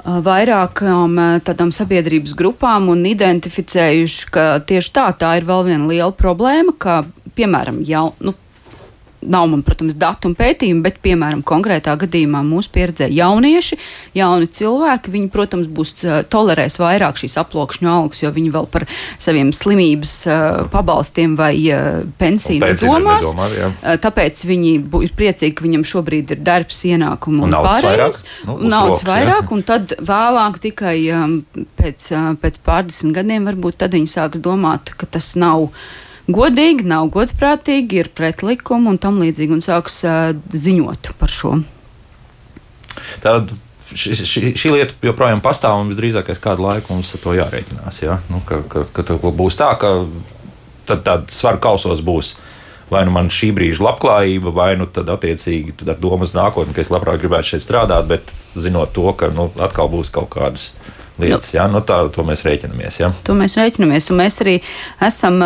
vairākām 0.00 1.18
tādām 1.44 1.72
sabiedrības 1.76 2.32
grupām 2.38 2.88
un 2.92 3.04
identificējuši, 3.08 4.28
ka 4.32 4.44
tieši 4.64 4.94
tā, 4.96 5.10
tā 5.12 5.34
ir 5.38 5.48
vēl 5.48 5.66
viena 5.66 5.90
liela 5.90 6.14
problēma, 6.16 6.72
ka, 6.80 7.02
piemēram, 7.36 7.82
jau, 7.84 8.06
nu, 8.24 8.32
nav 9.22 9.46
man, 9.50 9.62
protams, 9.66 9.96
datu 10.00 10.30
un 10.30 10.34
pētījumi, 10.38 10.82
bet, 10.84 10.98
piemēram, 11.04 11.42
konkrētā 11.46 11.94
gadījumā 12.00 12.40
mūsu 12.46 12.72
pieredzē 12.74 13.10
jaunieši, 13.12 13.78
jauni 14.16 14.48
cilvēki, 14.48 15.12
viņi, 15.12 15.30
protams, 15.32 15.68
būs 15.70 15.94
tolerēs 16.32 16.78
vairāk 16.80 17.20
šīs 17.20 17.36
aplokšņu 17.42 17.90
algas, 17.92 18.22
jo 18.24 18.32
viņi 18.34 18.52
vēl 18.54 18.68
par 18.72 18.86
saviem 19.20 19.52
slimības 19.56 20.14
pabalstiem 20.72 21.36
vai 21.38 21.52
pensiju 22.20 22.64
nedomās. 22.64 23.28
Nedomā, 23.28 23.48
jā. 23.54 23.70
tāpēc 24.06 24.44
viņi 24.48 24.74
ir 25.04 25.14
priecīgi, 25.16 25.54
ka 25.58 25.66
viņam 25.68 25.86
šobrīd 25.92 26.36
ir 26.36 26.44
darbs, 26.46 26.82
ienākumi 26.88 27.44
un, 27.44 27.54
un 27.54 27.68
pārējais. 27.68 28.24
Nu, 28.48 28.58
naudas 28.72 29.04
vairāk, 29.06 29.44
jā. 29.44 29.54
un 29.56 29.64
tad 29.68 29.96
vēlāk 30.00 30.60
tikai 30.64 30.96
pēc, 31.80 32.12
pēc 32.40 32.60
pārdesmit 32.66 33.18
gadiem 33.20 33.48
varbūt 33.50 33.82
tad 33.84 33.96
viņi 33.96 34.14
sāks 34.16 34.42
domāt, 34.44 34.94
ka 34.96 35.08
tas 35.10 35.34
nav 35.40 35.68
godīgi, 36.34 36.86
nav 36.88 37.08
godprātīgi, 37.14 38.04
ir 38.04 38.12
pret 38.16 38.44
likumu 38.46 38.94
un 38.94 39.00
tam 39.02 39.20
līdzīgi, 39.22 39.56
un 39.56 39.64
sāks 39.64 40.02
uh, 40.08 40.32
ziņot 40.52 41.12
par 41.20 41.34
šo. 41.34 41.56
Tad 43.24 43.52
šī, 43.94 44.14
šī, 44.18 44.42
šī 44.58 44.74
lieta 44.74 44.96
joprojām 45.04 45.42
pastāv 45.44 45.80
un 45.82 45.90
visdrīzākais 45.92 46.42
kādu 46.42 46.66
laiku 46.66 46.94
mums 46.94 47.14
ar 47.16 47.24
to 47.24 47.34
jārēķinās. 47.38 48.02
Ja? 48.04 48.20
Nu, 48.30 48.42
ka, 48.46 48.62
ka, 48.70 48.84
ka 48.92 49.18
būs 49.18 49.58
tā, 49.60 49.72
ka 49.80 49.96
tad 50.88 51.04
tāda 51.06 51.34
svaru 51.34 51.62
kausos 51.62 52.04
būs. 52.04 52.36
Vai 52.90 53.04
nu 53.06 53.12
man 53.14 53.28
šī 53.30 53.52
brīža 53.54 53.84
labklājība, 53.86 54.50
vai 54.50 54.72
nu 54.74 54.88
tad 54.90 55.10
attiecīgi 55.12 55.76
tad 55.78 55.92
ar 55.92 55.98
domas 56.02 56.32
nākotni, 56.34 56.74
ka 56.74 56.82
es 56.82 56.90
labprāt 56.90 57.20
gribētu 57.22 57.52
šeit 57.52 57.62
strādāt, 57.62 58.08
bet 58.10 58.32
zinot 58.58 58.90
to, 58.96 59.06
ka 59.14 59.28
nu, 59.30 59.46
atkal 59.62 59.86
būs 59.92 60.10
kaut 60.10 60.32
kādas 60.34 60.72
lietas. 61.22 61.52
Nu, 61.52 61.58
ja? 61.58 61.66
nu, 61.70 61.82
tā, 61.86 62.00
to 62.14 62.24
mēs 62.26 62.44
rēķinamies. 62.46 63.00
Ja? 63.02 63.10
To 63.26 63.36
mēs 63.38 63.56
rēķinamies. 63.60 64.10
Un 64.12 64.20
mēs 64.20 64.40
arī 64.44 64.56
esam 65.06 65.38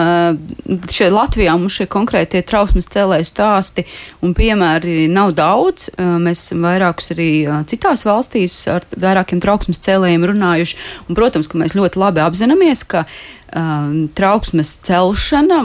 šeit 0.92 1.14
Latvijā, 1.14 1.54
mums 1.58 1.78
šie 1.78 1.88
konkrētie 1.90 2.42
trausmas 2.46 2.90
cēlēju 2.92 3.28
stāsti 3.28 3.87
un 4.24 4.34
piemēri 4.37 5.06
nav 5.12 5.34
daudz. 5.38 5.90
Mēs 5.98 6.46
esam 6.46 6.66
vairākus 6.68 7.12
arī 7.14 7.30
citās 7.70 8.04
valstīs 8.08 8.56
ar 8.72 8.87
vairākiem 8.94 9.42
trauksmes 9.44 9.82
cēlējiem 9.84 10.28
runājuši. 10.32 10.82
Un, 11.08 11.18
protams, 11.18 11.50
ka 11.50 11.60
mēs 11.60 11.76
ļoti 11.78 12.00
labi 12.00 12.24
apzināmies, 12.24 12.84
ka 12.88 13.06
um, 13.06 14.06
trauksmes 14.16 14.76
celšana, 14.87 15.64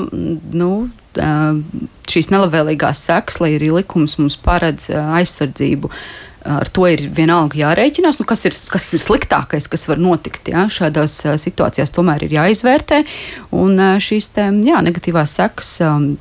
nu, 0.60 0.72
šīs 2.10 2.30
nelabvēlīgās 2.32 3.04
sekas, 3.10 3.39
lai 3.41 3.56
arī 3.58 3.72
likums 3.74 4.17
mums 4.19 4.38
paredz 4.39 4.89
aizsardzību 4.93 5.91
ar 6.45 6.69
to 6.71 6.88
ir 6.89 7.04
vienalga 7.15 7.58
jārēķinās. 7.60 8.19
Nu, 8.19 8.25
kas, 8.30 8.45
ir, 8.47 8.56
kas 8.71 8.88
ir 8.95 9.02
sliktākais, 9.04 9.67
kas 9.71 9.88
var 9.89 10.02
notikt 10.02 10.49
ja? 10.52 10.67
šādās 10.71 11.19
situācijās, 11.41 11.91
tomēr 11.95 12.25
ir 12.28 12.36
jāizvērtē. 12.38 13.02
Un 13.56 13.80
šīs 14.04 14.32
te, 14.36 14.47
jā, 14.65 14.80
negatīvās 14.86 15.36
sekas 15.39 15.71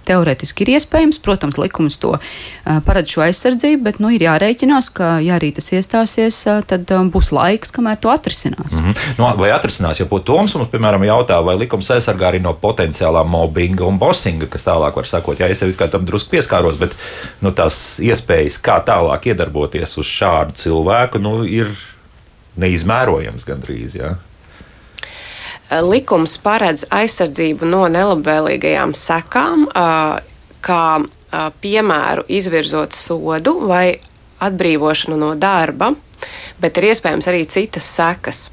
teorētiski 0.08 0.66
ir 0.66 0.74
iespējams. 0.78 1.20
Protams, 1.24 1.58
likums 1.60 1.98
to 2.02 2.16
paredz 2.86 3.14
šo 3.14 3.24
aizsardzību, 3.26 3.82
bet 3.84 4.00
nu, 4.02 4.10
ir 4.14 4.26
jārēķinās, 4.26 4.90
ka, 4.96 5.10
ja 5.24 5.38
arī 5.38 5.52
tas 5.56 5.70
iestāsies, 5.74 6.40
tad 6.68 6.90
būs 7.12 7.30
laiks, 7.34 7.72
kamēr 7.74 8.00
to 8.02 8.12
atrisinās. 8.12 8.78
Mm 8.78 8.90
-hmm. 8.90 9.14
nu, 9.18 9.30
vai 9.40 9.52
atrisinās, 9.54 10.00
ja 10.00 10.06
būtu 10.06 10.26
Toms 10.28 10.54
mums, 10.54 10.68
piemēram, 10.68 11.04
jautā, 11.06 11.38
vai 11.44 11.56
likums 11.56 11.90
aizsargā 11.90 12.28
arī 12.28 12.40
no 12.42 12.52
potenciālā 12.52 13.24
mobbinga 13.24 13.84
un 13.84 13.98
bosinga, 13.98 14.46
kas 14.46 14.66
tālāk 14.66 14.96
var 14.96 15.06
sakot, 15.06 15.40
jā, 15.40 15.48
es 15.48 15.62
jau 15.62 15.88
tam 15.88 16.04
drusku 16.04 16.30
pieskāros, 16.30 16.76
bet 16.78 16.92
nu, 17.40 17.50
tās 17.50 17.98
iespējas, 18.02 18.58
kā 18.60 18.80
tālāk 18.84 19.30
iedarboties 19.32 19.96
uz 19.98 20.07
šādu 20.08 20.56
cilvēku 20.58 21.20
nu, 21.22 21.42
ir 21.44 21.70
neizmērojams 22.58 23.46
gandrīz. 23.48 23.96
Ja? 23.98 24.16
Likums 25.84 26.38
paredz 26.40 26.86
aizsardzību 26.94 27.68
no 27.68 27.84
nelabvēlīgajām 27.92 28.94
sekām, 28.96 29.66
kā 30.64 30.84
piemēru 31.62 32.24
izvirzot 32.32 32.96
sodu 32.96 33.58
vai 33.68 33.98
atbrīvošanu 34.44 35.18
no 35.20 35.34
darba, 35.38 35.92
bet 36.62 36.78
ir 36.78 36.88
iespējams 36.92 37.28
arī 37.30 37.44
citas 37.50 37.88
sekas. 37.98 38.46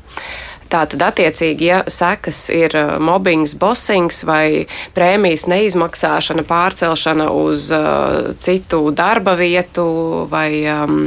Tātad, 0.76 1.00
attiecīgi, 1.08 1.68
ja 1.70 1.78
sekas 1.88 2.50
ir 2.52 2.74
uh, 2.76 2.98
mobbings, 3.00 3.54
bossings 3.56 4.26
vai 4.28 4.66
prēmijas 4.96 5.46
neizmaksāšana, 5.48 6.44
pārcelšana 6.50 7.30
uz 7.32 7.70
uh, 7.72 8.34
citu 8.44 8.82
darba 8.92 9.38
vietu 9.40 9.86
vai 10.28 10.50
um, 10.68 10.98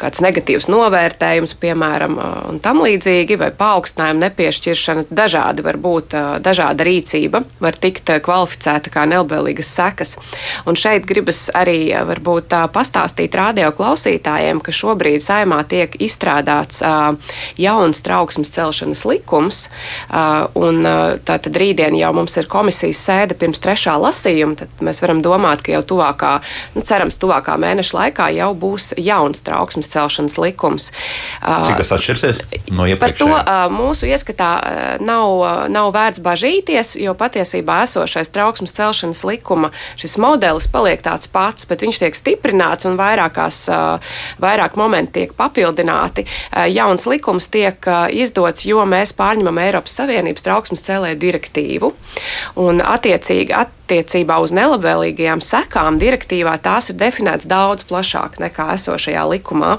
kāds 0.00 0.22
negatīvs 0.24 0.70
novērtējums, 0.72 1.52
piemēram, 1.60 2.16
uh, 2.16 2.30
un 2.48 2.60
tam 2.64 2.80
līdzīgi, 2.86 3.36
vai 3.42 3.50
paaugstinājuma 3.58 4.30
nepiešķiršana, 4.30 5.04
dažādi 5.12 5.66
var 5.66 5.76
būt, 5.82 6.16
uh, 6.16 6.30
dažāda 6.40 6.88
rīcība 6.88 7.42
var 7.60 7.76
tikt 7.76 8.14
uh, 8.14 8.22
kvalificēta 8.24 8.94
kā 8.94 9.04
nelabvēlīgas 9.12 9.74
sekas. 9.76 10.16
Un 10.64 10.80
šeit 10.80 11.04
gribas 11.10 11.50
arī 11.58 11.90
varbūt 11.92 12.56
uh, 12.56 12.64
pastāstīt 12.72 13.36
radio 13.36 13.74
klausītājiem, 13.76 14.64
ka 14.64 14.72
šobrīd 14.72 15.20
saimā 15.20 15.60
tiek 15.68 16.00
izstrādāts 16.00 16.80
uh, 16.80 17.36
jauns 17.60 18.00
trauksmes 18.08 18.56
celšanas 18.56 19.01
likumdošanas 19.04 19.22
likums. 19.22 19.68
Un 20.54 20.82
tātad 21.26 21.56
rītdien 21.56 21.96
jau 21.98 22.12
mums 22.14 22.36
ir 22.36 22.48
komisijas 22.50 23.00
sēde 23.06 23.36
pirms 23.38 23.60
trešā 23.62 23.96
lasījuma. 24.00 24.56
Tad 24.58 24.68
mēs 24.84 25.02
varam 25.02 25.22
domāt, 25.22 25.62
ka 25.62 25.72
jau 25.72 25.82
tuvākā, 25.82 26.40
nu, 26.74 26.82
cerams, 26.82 27.18
tuvākā 27.18 27.56
mēneša 27.60 27.96
laikā 27.98 28.28
jau 28.36 28.50
būs 28.54 28.92
jauns 28.98 29.42
trauksmes 29.42 29.90
celšanas 29.92 30.38
likums. 30.38 30.90
Cik 31.42 31.80
tas 31.80 31.92
atšķirsies 31.96 32.42
no 32.72 32.86
iepriekšējā? 32.86 33.00
Par 33.02 33.12
to 33.16 33.28
mūsu 33.72 34.08
ieskatā 34.10 34.50
nav, 35.02 35.68
nav 35.72 35.92
vērts 35.94 36.22
bažīties, 36.24 36.96
jo 37.02 37.14
patiesībā 37.18 37.82
esošais 37.86 38.32
trauksmes 38.32 38.74
celšanas 38.76 39.24
likuma 39.28 39.72
šis 40.00 40.18
modelis 40.22 40.68
paliek 40.72 41.02
tāds 41.04 41.30
pats, 41.32 41.66
bet 41.68 41.84
viņš 41.84 42.02
tiek 42.02 42.18
stiprināts 42.18 42.88
un 42.88 42.98
vairākās, 43.00 43.64
vairāk 44.42 44.78
momenti 44.80 45.22
tiek 45.22 45.34
papildināti. 45.36 46.26
Jauns 46.72 47.06
likums 47.08 47.48
tiek 47.52 47.76
izdots, 48.12 48.66
jo 48.66 48.81
mēs 48.88 49.14
pārņemam 49.18 49.60
Eiropas 49.62 49.94
Savienības 50.00 50.44
trauksmes 50.46 50.84
cēlēju 50.86 51.18
direktīvu. 51.22 51.92
Un 52.62 52.82
attiecīgi, 52.84 53.54
attiecībā 53.56 54.38
uz 54.42 54.54
nelabvēlīgajām 54.56 55.42
sekām 55.44 56.00
direktīvā 56.02 56.56
tās 56.64 56.92
ir 56.92 56.98
definētas 57.02 57.48
daudz 57.50 57.86
plašāk 57.90 58.40
nekā 58.42 58.70
esošajā 58.76 59.26
likumā. 59.34 59.76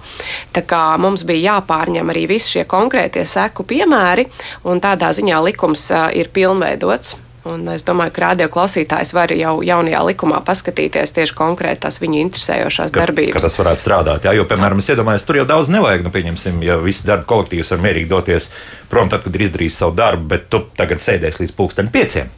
Tā 0.55 0.65
kā 0.67 0.85
mums 1.01 1.25
bija 1.27 1.57
jāpārņem 1.57 2.13
arī 2.13 2.27
visi 2.35 2.57
šie 2.57 2.67
konkrētie 2.69 3.25
seku 3.29 3.65
piemēri, 3.67 4.27
un 4.67 4.83
tādā 4.83 5.13
ziņā 5.15 5.43
likums 5.49 5.89
ir 6.13 6.33
pilnveidots. 6.33 7.22
Un 7.43 7.65
es 7.73 7.83
domāju, 7.83 8.13
ka 8.15 8.21
radio 8.23 8.45
klausītājs 8.47 9.09
var 9.15 9.33
jau 9.35 9.57
jaunajā 9.67 10.03
likumā 10.07 10.37
paskatīties 10.47 11.11
tieši 11.11 11.33
konkrēti 11.35 11.81
tās 11.83 11.99
viņu 11.99 12.21
interesējošās 12.21 12.93
ka, 12.93 13.01
darbības. 13.01 13.35
Ka 13.35 13.43
tas 13.43 13.57
varētu 13.59 13.81
strādāt. 13.81 14.27
Jā, 14.27 14.31
jo, 14.37 14.45
piemēram, 14.47 14.79
es 14.79 14.87
iedomājos, 14.93 15.25
tur 15.27 15.41
jau 15.41 15.49
daudz 15.49 15.71
nevajag. 15.73 16.05
Nu, 16.05 16.13
pieņemsim, 16.13 16.61
ja 16.63 16.77
visi 16.79 17.03
darba 17.09 17.27
kolektīvs 17.27 17.73
var 17.75 17.83
mierīgi 17.83 18.07
doties 18.13 18.47
prom, 18.91 19.11
tad, 19.11 19.25
kad 19.25 19.35
ir 19.35 19.43
izdarījis 19.49 19.81
savu 19.83 19.97
darbu, 19.99 20.29
bet 20.31 20.47
tu 20.53 20.63
tagad 20.79 21.03
sēdēsi 21.03 21.43
līdz 21.43 21.53
pulksten 21.59 21.91
pieciem. 21.91 22.31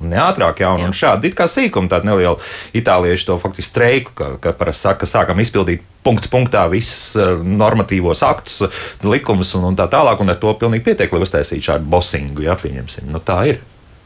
Ne 0.00 0.18
ātrāk, 0.20 0.60
jau 0.60 0.74
jā. 0.76 0.88
šādi 0.92 1.30
it 1.30 1.36
kā 1.36 1.46
sīkumi, 1.48 1.88
tāda 1.88 2.08
neliela 2.10 2.36
itāliešu 2.76 3.30
to 3.30 3.38
faktiski 3.40 3.70
streiku, 3.70 4.12
ka, 4.16 4.32
ka 4.40 4.52
parasti 4.56 4.88
saka, 4.88 5.04
ka 5.04 5.08
sākam 5.08 5.40
izpildīt 5.40 5.84
punkts 6.04 6.28
punktā 6.32 6.66
visus 6.72 7.14
uh, 7.16 7.40
normatīvos 7.40 8.20
aktus, 8.24 8.82
likumus 9.04 9.54
un, 9.56 9.70
un 9.70 9.78
tā 9.78 9.88
tālāk, 9.92 10.20
un 10.20 10.32
ar 10.32 10.40
to 10.40 10.52
pilnīgi 10.60 10.84
pietiek, 10.90 11.12
lai 11.16 11.24
uztaisītu 11.24 11.70
šādu 11.70 11.88
bosingu, 11.96 12.44
jā, 12.44 12.58
pieņemsim. 12.60 13.08
Nu, 13.08 13.24
tā 13.24 13.40
ir. 13.52 13.64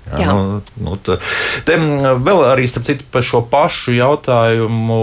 Jā, 0.09 0.21
Jā. 0.25 0.33
Nu, 0.35 0.61
nu, 0.83 0.97
te, 1.05 1.77
vēl 2.25 2.41
arī 2.49 2.65
citu 2.71 3.05
par 3.13 3.23
šo 3.23 3.43
pašu 3.51 3.93
jautājumu 3.95 4.97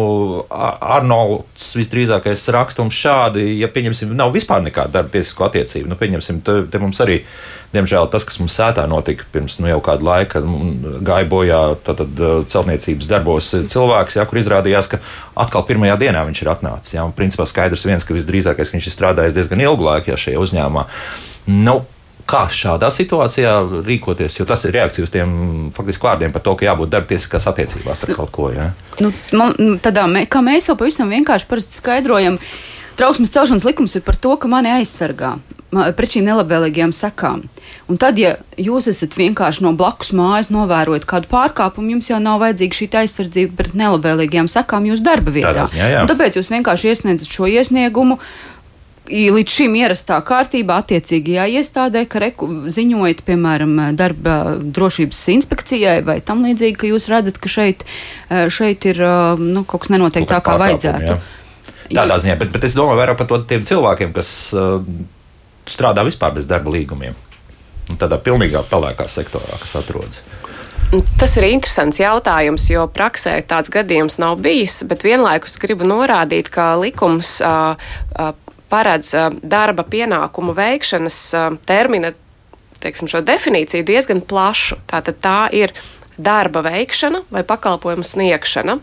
Arnolds 0.51 1.69
visdrīzākais 1.77 2.47
rakstums 2.51 2.97
šādi, 2.97 3.45
ja 3.62 3.69
pieņemsim, 3.71 4.12
nav 4.17 4.33
vispār 4.36 4.65
nekāda 4.65 4.97
darba 4.97 5.13
tiesisko 5.13 5.47
attiecību. 5.47 5.88
Nu, 5.93 5.99
pieņemsim, 5.99 6.41
te, 6.43 6.57
te 6.71 6.81
mums 6.81 6.99
arī, 7.03 7.21
diemžēl, 7.75 8.10
tas, 8.12 8.25
kas 8.27 8.41
mums 8.41 8.57
sētā 8.60 8.83
notika 8.89 9.27
pirms 9.31 9.60
nu, 9.62 9.69
jau 9.71 9.79
kādu 9.86 10.10
laiku, 10.10 10.43
gāja 11.07 11.29
bojā 11.31 11.62
tātad, 11.88 12.23
celtniecības 12.51 13.12
darbos 13.12 13.53
cilvēks, 13.71 14.19
jā, 14.19 14.27
kur 14.27 14.41
izrādījās, 14.41 14.91
ka 14.91 15.01
atkal 15.39 15.63
pirmajā 15.69 15.99
dienā 16.03 16.25
viņš 16.27 16.43
ir 16.43 16.55
atnācis. 16.57 16.97
Jā, 16.97 17.07
un 17.07 17.15
principā 17.15 17.47
skaidrs 17.47 17.88
viens, 17.88 18.03
ka 18.03 18.17
visdrīzākais 18.17 18.73
viņš 18.75 18.89
ir 18.89 18.97
strādājis 18.97 19.38
diezgan 19.38 19.63
ilgu 19.63 19.88
laiku 19.88 20.12
jā, 20.12 20.19
šajā 20.25 20.41
uzņēmumā. 20.43 20.89
Nu, 21.47 21.83
kā 22.27 22.45
šādā 22.51 22.89
situācijā 22.93 23.53
rīkoties, 23.87 24.39
jo 24.39 24.47
tas 24.47 24.65
ir 24.67 24.75
reakcija 24.77 25.07
uz 25.07 25.13
tiem 25.13 25.35
faktiski 25.75 26.07
vārdiem 26.07 26.33
par 26.35 26.43
to, 26.45 26.55
ka 26.59 26.67
jābūt 26.67 26.93
darbtiesiskās 26.93 27.47
attiecībās 27.51 28.03
ar 28.05 28.15
kaut 28.17 28.33
ko. 28.35 28.49
Ja? 28.53 28.71
Nu, 29.03 29.13
man, 29.37 29.55
tādā, 29.83 30.07
kā 30.31 30.43
mēs 30.45 30.69
to 30.69 30.77
pavisam 30.79 31.13
vienkārši 31.13 31.61
skaidrojam, 31.79 32.39
trauksmes 32.99 33.33
celšanas 33.33 33.67
likums 33.67 33.95
ir 33.95 34.05
par 34.05 34.19
to, 34.19 34.35
ka 34.39 34.51
mani 34.51 34.75
aizsargā 34.79 35.37
pret 35.67 36.13
šīm 36.15 36.23
nelabvēlīgajām 36.29 36.93
sekām. 36.95 37.41
Un 37.91 37.99
tad, 37.99 38.19
ja 38.19 38.37
jūs 38.59 38.87
esat 38.91 39.17
vienkārši 39.19 39.65
no 39.65 39.73
blakus 39.77 40.13
mājas 40.15 40.49
novērojat 40.53 41.07
kādu 41.07 41.27
pārkāpumu, 41.31 41.91
jums 41.95 42.07
jau 42.07 42.19
nav 42.23 42.39
vajadzīga 42.43 42.79
šī 42.79 42.87
aizsardzība 43.01 43.57
pret 43.59 43.75
nelabvēlīgajām 43.79 44.47
sekām 44.51 44.87
jūsu 44.87 45.03
darba 45.03 45.33
vietā. 45.35 45.51
Tādās, 45.51 45.75
jā, 45.75 45.89
jā. 45.91 46.05
Tāpēc 46.07 46.39
jūs 46.39 46.51
vienkārši 46.55 46.93
iesniedzat 46.93 47.35
šo 47.35 47.51
iesniegumu 47.51 48.19
līdz 49.08 49.56
šim 49.60 49.76
ierastā 49.80 50.20
kārtībā 50.26 50.80
attiecīgajā 50.84 51.48
iestādē, 51.60 52.04
ka 52.10 52.22
reku 52.24 52.50
ziņojat, 52.74 53.24
piemēram, 53.28 53.74
darba 53.98 54.38
drošības 54.62 55.22
inspekcijai 55.38 55.98
vai 56.08 56.20
tam 56.26 56.46
līdzīgi, 56.48 56.78
ka 56.82 56.91
jūs 56.91 57.10
redzat, 57.12 57.39
ka 57.41 57.52
šeit, 57.52 57.86
šeit 58.54 58.88
ir 58.91 59.02
nu, 59.41 59.63
kaut 59.67 59.86
kas 59.86 59.93
nenotiek 59.96 60.28
tā, 60.30 60.41
kā 60.43 60.58
vajadzētu. 60.60 61.15
Jā. 61.15 61.20
Tādā 61.88 62.17
ziņā, 62.20 62.36
bet, 62.39 62.52
bet 62.52 62.65
es 62.67 62.76
domāju 62.76 63.00
vairāk 63.00 63.20
par 63.22 63.30
to 63.30 63.39
tiem 63.48 63.63
cilvēkiem, 63.67 64.12
kas 64.15 64.32
uh, 64.56 64.82
strādā 65.70 66.04
vispār 66.08 66.36
bez 66.36 66.48
darba 66.50 66.74
līgumiem. 66.74 67.15
Tādā 67.96 68.20
pilnīgā 68.20 68.65
pelēkā 68.67 69.08
sektorā, 69.12 69.60
kas 69.62 69.78
atrodas. 69.80 70.20
Tas 71.20 71.34
ir 71.36 71.48
interesants 71.50 72.00
jautājums, 72.00 72.70
jo 72.72 72.86
praksē 72.91 73.38
tāds 73.48 73.72
gadījums 73.72 74.20
nav 74.24 74.38
bijis, 74.43 74.82
bet 74.88 75.04
vienlaikus 75.04 75.58
gribu 75.60 75.88
norādīt, 75.88 76.48
ka 76.52 76.74
likums 76.80 77.38
uh, 77.43 77.76
uh, 78.15 78.32
paredz 78.69 79.13
darba 79.41 79.86
pienākumu 79.88 80.56
veikšanas 80.58 81.19
termina 81.67 82.13
teiksim, 82.84 83.10
definīciju 83.25 83.86
diezgan 83.88 84.21
plašu. 84.21 84.80
Tātad 84.89 85.19
tā 85.23 85.39
ir 85.56 85.73
darba 86.17 86.63
veikšana 86.65 87.23
vai 87.34 87.43
pakalpojumu 87.47 88.06
sniegšana. 88.06 88.80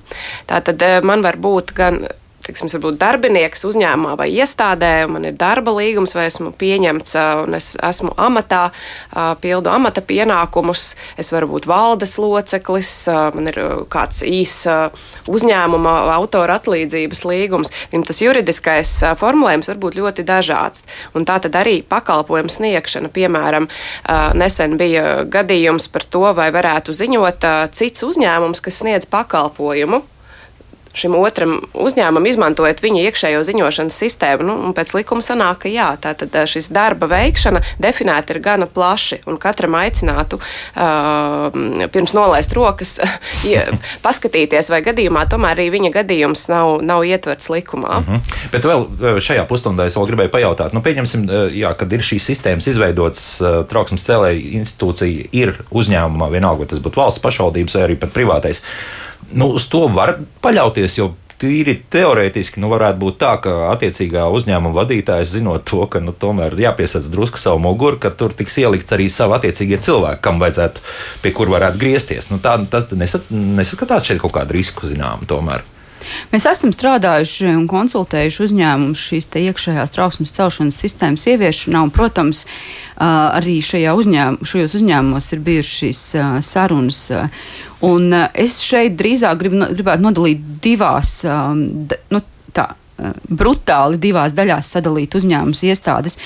Tātad 0.51 0.85
man 1.07 1.25
var 1.27 1.38
būt 1.40 1.75
gan 1.77 2.05
teiksim, 2.44 2.68
varbūt 2.74 2.98
darbinieks 3.00 3.64
uzņēmumā 3.68 4.14
vai 4.20 4.28
iestādē, 4.35 5.07
man 5.11 5.24
ir 5.28 5.37
darba 5.40 5.72
līgums, 5.76 6.14
vai 6.16 6.26
esmu 6.28 6.52
pieņemts 6.61 7.16
un 7.44 7.57
es 7.57 7.72
esmu 7.80 8.12
amatā, 8.20 8.66
pildu 9.40 9.72
amata 9.72 10.04
pienākumus, 10.04 10.87
es 11.20 11.33
varu 11.35 11.54
būt 11.54 11.68
valdes 11.70 12.16
loceklis, 12.20 12.92
man 13.37 13.50
ir 13.52 13.61
kāds 13.92 14.22
īs 14.28 14.57
uzņēmuma 15.30 15.96
autora 16.14 16.59
atlīdzības 16.61 17.24
līgums. 17.28 17.72
Tas 18.04 18.20
juridiskais 18.20 18.92
formulējums 19.20 19.70
var 19.72 19.80
būt 19.80 19.98
ļoti 19.98 20.26
dažāds. 20.28 20.85
Un 21.16 21.24
tā 21.28 21.38
tad 21.42 21.57
arī 21.59 21.78
pakalpojumu 21.88 22.52
sniegšana, 22.52 23.09
piemēram, 23.14 23.70
nesen 24.37 24.76
bija 24.80 25.24
gadījums 25.24 25.88
par 25.92 26.04
to, 26.04 26.26
vai 26.37 26.50
varētu 26.54 26.92
ziņot 26.94 27.48
cits 27.74 28.04
uzņēmums, 28.07 28.61
kas 28.64 28.83
sniedz 28.85 29.09
pakalpojumu 29.09 30.04
šim 30.94 31.16
otram 31.18 31.59
uzņēmumam, 31.74 32.26
izmantojot 32.30 32.80
viņa 32.83 33.02
iekšējo 33.09 33.42
ziņošanas 33.46 33.98
sistēmu. 33.98 34.46
Nu, 34.46 34.72
pēc 34.76 34.94
likuma 34.96 35.24
sanāk, 35.24 35.64
ka 35.64 35.72
jā, 35.72 35.88
tātad 36.00 36.35
šis 36.50 36.70
darba 36.74 37.09
veikšana 37.11 37.62
definēta 37.83 38.35
ir 38.35 38.40
gana 38.44 38.68
plaši, 38.70 39.20
un 39.30 39.38
katram 39.42 39.76
aicinātu 39.78 40.38
uh, 40.38 41.88
pirms 41.94 42.14
nolaist 42.16 42.54
rokas 42.57 42.96
paskatīties, 44.07 44.70
vai 44.72 44.83
gadījumā 44.87 45.26
tomēr 45.30 45.59
arī 45.59 45.68
viņa 45.74 45.92
gadījums 45.98 46.46
nav, 46.52 46.78
nav 46.87 47.04
ietverts 47.09 47.50
likumā. 47.52 48.00
Mm 48.00 48.09
-hmm. 48.09 48.50
Bet 48.54 48.70
vēl 48.70 49.20
šajā 49.20 49.46
pusstundā 49.50 49.87
es 49.87 49.96
vēl 49.98 50.11
gribēju 50.12 50.35
pajautāt, 50.35 50.74
nu, 50.74 50.83
pieņemsim, 50.83 51.26
jā, 51.54 51.74
kad 51.78 51.92
ir 51.92 52.02
šīs 52.02 52.30
sistēmas 52.30 52.66
izveidotas, 52.70 53.42
trauksmes 53.68 54.07
cēlēja 54.07 54.40
institūcija 54.61 55.28
ir 55.33 55.57
uzņēmumā, 55.70 56.30
vienalga, 56.30 56.64
vai 56.64 56.70
tas 56.70 56.83
būtu 56.83 57.02
valsts 57.02 57.22
pašvaldības 57.22 57.74
vai 57.74 57.83
arī 57.83 57.96
pat 57.98 58.14
privātais 58.14 58.62
nu, 59.35 59.51
uz 59.59 59.68
to 59.73 59.87
var 59.92 60.16
paļauties, 60.44 60.99
tīri 61.40 61.75
teorētiski 61.90 62.62
nu, 62.62 62.70
varētu 62.73 63.01
būt 63.03 63.18
tā, 63.20 63.35
ka 63.42 63.55
attiecīgā 63.73 64.27
uzņēmuma 64.37 64.75
vadītājs 64.79 65.35
zinot 65.37 65.66
to, 65.68 65.83
ka 65.90 66.01
nu, 66.03 66.14
tomēr 66.16 66.57
jāpiesaist 66.61 67.11
drusku 67.12 67.40
savu 67.40 67.61
muguru, 67.66 67.99
ka 68.01 68.12
tur 68.14 68.35
tiks 68.37 68.57
ielikt 68.62 68.94
arī 68.94 69.11
savi 69.12 69.37
attiecīgie 69.38 69.81
cilvēki, 69.85 70.23
kam 70.25 70.40
vajadzētu, 70.42 70.85
pie 71.25 71.35
kur 71.37 71.53
varētu 71.53 71.81
griezties. 71.81 72.31
Nu, 72.33 72.40
tā, 72.42 72.57
tas 72.70 72.88
nesaskatāt 72.94 74.11
šeit 74.11 74.23
kaut 74.23 74.37
kādu 74.38 74.57
risku 74.57 74.88
zinām 74.90 75.27
tomēr. 75.29 75.66
Mēs 76.33 76.47
esam 76.51 76.73
strādājuši 76.75 77.51
un 77.55 77.67
konsultējuši 77.71 78.43
uzņēmumus 78.49 79.05
šīs 79.09 79.29
iekšējās 79.40 79.95
trauksmes 79.95 80.35
celšanas 80.37 80.79
sistēmas 80.83 81.27
ieviešanā, 81.31 81.85
un, 81.87 81.93
protams, 81.95 82.45
arī 83.01 83.59
uzņēm, 83.62 84.40
šajos 84.45 84.77
uzņēmumos 84.81 85.33
ir 85.35 85.45
bijušas 85.49 85.81
šīs 85.81 86.03
sarunas. 86.47 87.03
Un 87.85 88.14
es 88.33 88.61
šeit 88.64 88.97
drīzāk 89.01 89.40
grib, 89.43 89.59
gribētu 89.75 90.07
nodalīt 90.07 90.45
divās, 90.64 91.19
nu, 91.25 92.23
tā, 92.55 92.69
brutāli 93.29 94.01
divās 94.01 94.37
daļās 94.37 94.71
sadalīt 94.77 95.17
uzņēmumus 95.19 95.64
iestādes. 95.69 96.21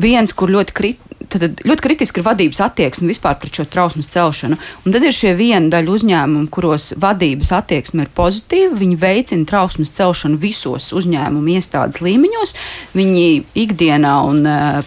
Viens, 0.00 0.34
kur 0.36 0.52
ļoti 0.52 0.74
krit, 0.76 1.09
tad 1.38 1.62
ļoti 1.66 1.84
kritiski 1.84 2.20
ir 2.20 2.26
vadības 2.26 2.62
attieksme 2.64 3.10
vispār 3.10 3.36
pret 3.40 3.60
šo 3.60 3.66
trausmas 3.70 4.10
celšanu. 4.12 4.58
Un 4.84 4.94
tad 4.94 5.06
ir 5.06 5.14
šie 5.16 5.34
viena 5.38 5.70
daļa 5.72 5.94
uzņēmumu, 5.96 6.50
kuros 6.52 6.90
vadības 7.00 7.52
attieksme 7.60 8.06
ir 8.06 8.14
pozitīva. 8.16 8.78
Viņi 8.80 8.98
veicina 9.00 9.48
trausmas 9.48 9.94
celšanu 9.96 10.40
visos 10.42 10.90
uzņēmumu 10.96 11.54
iestādes 11.56 12.02
līmeņos. 12.04 12.56
Viņi 12.96 13.28
ikdienā 13.64 14.16
un 14.30 14.42
uh, 14.50 14.80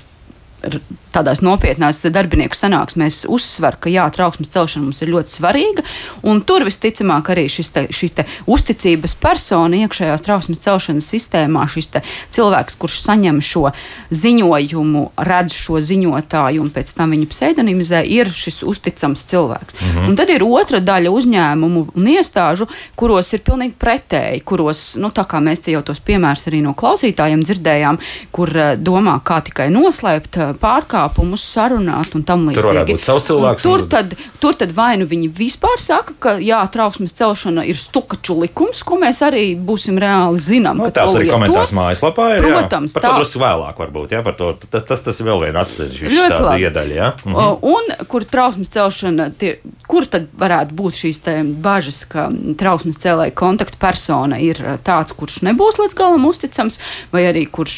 tādās 1.13 1.41
nopietnās 1.45 2.01
darbinieku 2.13 2.57
sanāksmēs 2.57 3.23
uzsver, 3.31 3.77
ka 3.79 3.91
jā, 3.91 4.05
trauksmes 4.13 4.51
celšana 4.53 4.87
mums 4.87 5.01
ir 5.03 5.11
ļoti 5.13 5.33
svarīga, 5.37 5.85
un 6.27 6.41
tur 6.45 6.65
visticamāk 6.67 7.31
arī 7.33 7.45
šis 7.51 7.71
te, 7.73 7.85
šis 7.93 8.17
te 8.17 8.25
uzticības 8.49 9.15
persona 9.21 9.83
iekšējās 9.83 10.25
trauksmes 10.25 10.61
celšanas 10.63 11.09
sistēmā, 11.13 11.65
šis 11.69 11.91
cilvēks, 12.33 12.77
kurš 12.81 12.99
saņem 13.03 13.41
šo 13.43 13.69
ziņojumu, 14.13 15.03
redz 15.29 15.57
šo 15.57 15.81
ziņotāju 15.83 16.63
un 16.63 16.71
pēc 16.73 16.95
tam 16.97 17.13
viņu 17.15 17.29
pseidonimizē, 17.31 18.03
ir 18.07 18.31
šis 18.33 18.63
uzticams 18.67 19.25
cilvēks. 19.29 19.73
Mm 19.79 19.89
-hmm. 19.89 20.09
Un 20.09 20.15
tad 20.19 20.29
ir 20.29 20.43
otra 20.43 20.79
daļa 20.79 21.11
uzņēmumu 21.13 21.85
un 21.95 22.07
iestāžu, 22.07 22.67
kuros 22.95 23.33
ir 23.33 23.41
pilnīgi 23.41 23.73
pretēji, 23.79 24.43
kuros, 24.45 24.95
nu, 24.95 25.09
tā 25.09 25.25
kā 25.27 25.41
mēs 25.43 25.63
te 25.63 25.71
jau 25.71 25.81
tos 25.81 25.99
piemērus 25.99 26.47
arī 26.47 26.61
no 26.61 26.73
klausītājiem 26.73 27.43
dzirdējām, 27.43 27.97
kur 28.31 28.57
eh, 28.57 28.75
domā, 28.77 29.19
kā 29.23 29.41
tikai 29.41 29.69
noslēpt 29.69 30.37
eh, 30.37 30.53
pārkāpumu 30.59 31.02
pārkāpumus 31.03 31.43
sarunāt 31.43 32.15
un 32.15 32.23
tam 32.23 32.47
līdzīgi. 32.47 32.59
Tur 32.59 32.69
varētu 32.69 32.95
būt 32.95 33.05
savs 33.05 33.27
cilvēks. 33.27 33.63
Tur 33.63 33.83
tad, 33.89 34.15
tur 34.39 34.55
tad 34.55 34.73
vai 34.75 34.95
nu 34.97 35.07
viņi 35.09 35.29
vispār 35.33 35.79
saka, 35.79 36.13
ka 36.19 36.35
jā, 36.41 36.61
trauksmes 36.71 37.13
celšana 37.13 37.65
ir 37.67 37.77
stukaču 37.77 38.37
likums, 38.41 38.83
ko 38.83 38.97
mēs 39.01 39.21
arī 39.25 39.55
būsim 39.55 39.99
reāli 40.01 40.39
zinām. 40.39 40.79
No, 40.79 40.89
tāds 40.93 41.17
arī 41.19 41.29
komentārs 41.31 41.73
mājaslapā 41.75 42.29
ir. 42.37 42.47
Protams, 42.47 42.93
jā. 42.93 42.99
par 42.99 43.05
tā. 43.05 43.11
to 43.13 43.23
drusku 43.23 43.43
vēlāk 43.43 43.81
varbūt, 43.83 44.15
jā, 44.15 44.23
par 44.25 44.37
to. 44.39 44.51
Tas, 44.69 44.85
tas, 44.87 45.03
tas 45.03 45.19
ir 45.19 45.29
vēl 45.29 45.45
viena 45.47 45.63
atsevišķa 45.63 46.55
iedaļa, 46.63 46.97
jā. 46.97 47.11
Mhm. 47.25 47.69
Un 47.73 48.07
kur 48.09 48.27
trauksmes 48.27 48.71
celšana, 48.73 49.29
tie, 49.39 49.55
kur 49.89 50.07
tad 50.09 50.29
varētu 50.39 50.77
būt 50.77 51.01
šīs 51.03 51.21
bažas, 51.63 52.03
ka 52.09 52.29
trauksmes 52.59 52.99
cēlēja 53.01 53.35
kontaktpersona 53.37 54.39
ir 54.43 54.59
tāds, 54.85 55.15
kurš 55.17 55.41
nebūs 55.47 55.79
līdz 55.81 55.97
galam 55.97 56.25
uzticams, 56.29 56.79
vai 57.13 57.25
arī 57.29 57.45
kurš, 57.51 57.77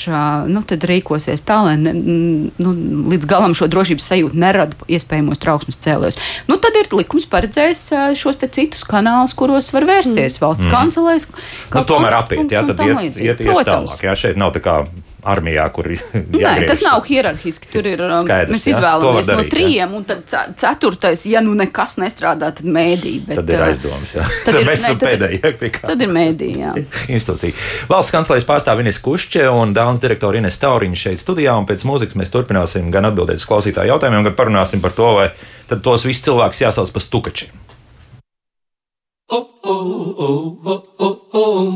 nu, 0.52 0.62
tad 0.68 0.86
rīkosies 0.88 1.44
tā, 1.46 1.62
lai, 1.66 1.76
ne, 1.82 1.94
nu, 1.96 2.74
līdz 3.16 3.30
galam 3.30 3.56
šo 3.58 3.70
drošības 3.72 4.10
sajūtu 4.12 4.40
nerada 4.40 4.90
iespējamos 4.92 5.42
trauksmes 5.42 5.82
cēlējus. 5.84 6.20
Nu, 6.50 6.60
tad 6.62 6.78
ir 6.80 6.92
likums 6.96 7.28
paredzējis 7.32 7.84
šos 8.20 8.42
citus 8.46 8.86
kanālus, 8.88 9.36
kuros 9.38 9.72
var 9.76 9.88
vērsties 9.90 10.38
mm. 10.38 10.44
valsts 10.44 10.68
mm. 10.68 10.76
kancelēs. 10.76 11.28
Nu, 11.74 11.84
tomēr 11.88 12.20
apiet, 12.22 12.46
jā, 12.52 12.64
tad 12.68 12.86
iet, 12.86 13.20
iet, 13.20 13.42
iet 13.42 13.68
tālāk. 13.68 13.98
Jā, 14.06 14.16
šeit 14.20 14.40
nav 14.40 14.54
tā 14.56 14.64
kā 14.64 14.82
armijā, 15.26 15.66
kur 15.74 15.90
ir. 15.96 16.02
Nē, 16.32 16.54
tas 16.70 16.82
nav 16.86 17.04
hierarhiski. 17.08 17.70
Tur 17.74 17.88
ir 17.90 18.04
um, 18.06 18.24
Skaidrs, 18.26 18.54
mēs 18.54 18.68
izvēlamies 18.72 19.30
darīt, 19.30 19.42
no 19.42 19.54
trījiem, 19.54 19.82
jā. 19.82 19.90
un 19.98 20.08
tad 20.08 20.56
ceturtais, 20.62 21.26
ja 21.30 21.42
nu 21.46 21.56
nekas 21.58 21.98
nestrādā, 22.02 22.52
tad 22.56 22.70
mēdī. 22.70 23.16
Bet, 23.26 23.42
tad 23.42 23.52
ir 23.54 23.60
uh, 23.62 23.68
aizdomas. 23.72 24.16
Jā. 24.18 24.28
Tad, 24.46 24.60
ir, 24.62 24.68
mēs 24.70 24.84
esam 24.84 25.02
pēdējie 25.02 25.54
pie 25.62 25.72
kā. 25.76 25.84
Tad 25.92 26.06
ir 26.06 26.14
mēdī. 26.16 26.52
Jā. 26.62 26.76
Institūcija. 27.16 27.58
Valsts 27.92 28.16
kanclējas 28.16 28.48
pārstāv 28.50 28.84
Ines 28.86 29.02
Kušķe 29.06 29.50
un 29.52 29.76
Dānas 29.76 30.04
direktora 30.04 30.42
Ines 30.42 30.60
Tauriņa 30.62 31.04
šeit 31.08 31.24
studijā, 31.24 31.58
un 31.58 31.68
pēc 31.70 31.86
mūzikas 31.88 32.20
mēs 32.20 32.34
turpināsim 32.34 32.92
gan 32.94 33.10
atbildēt 33.12 33.42
uz 33.42 33.50
klausītāju 33.50 33.96
jautājumiem, 33.96 34.30
gan 34.30 34.38
parunāsim 34.38 34.84
par 34.84 34.96
to, 34.96 35.12
vai 35.20 35.30
tad 35.70 35.82
tos 35.86 36.06
visus 36.08 36.26
cilvēkus 36.28 36.66
jāsauc 36.68 36.94
par 36.94 37.06
stukačiem. 37.06 37.62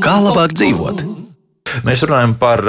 Kā 0.00 0.14
labāk 0.22 0.54
dzīvot? 0.54 1.02
Mēs 1.86 2.02
runājam 2.06 2.36
par 2.38 2.62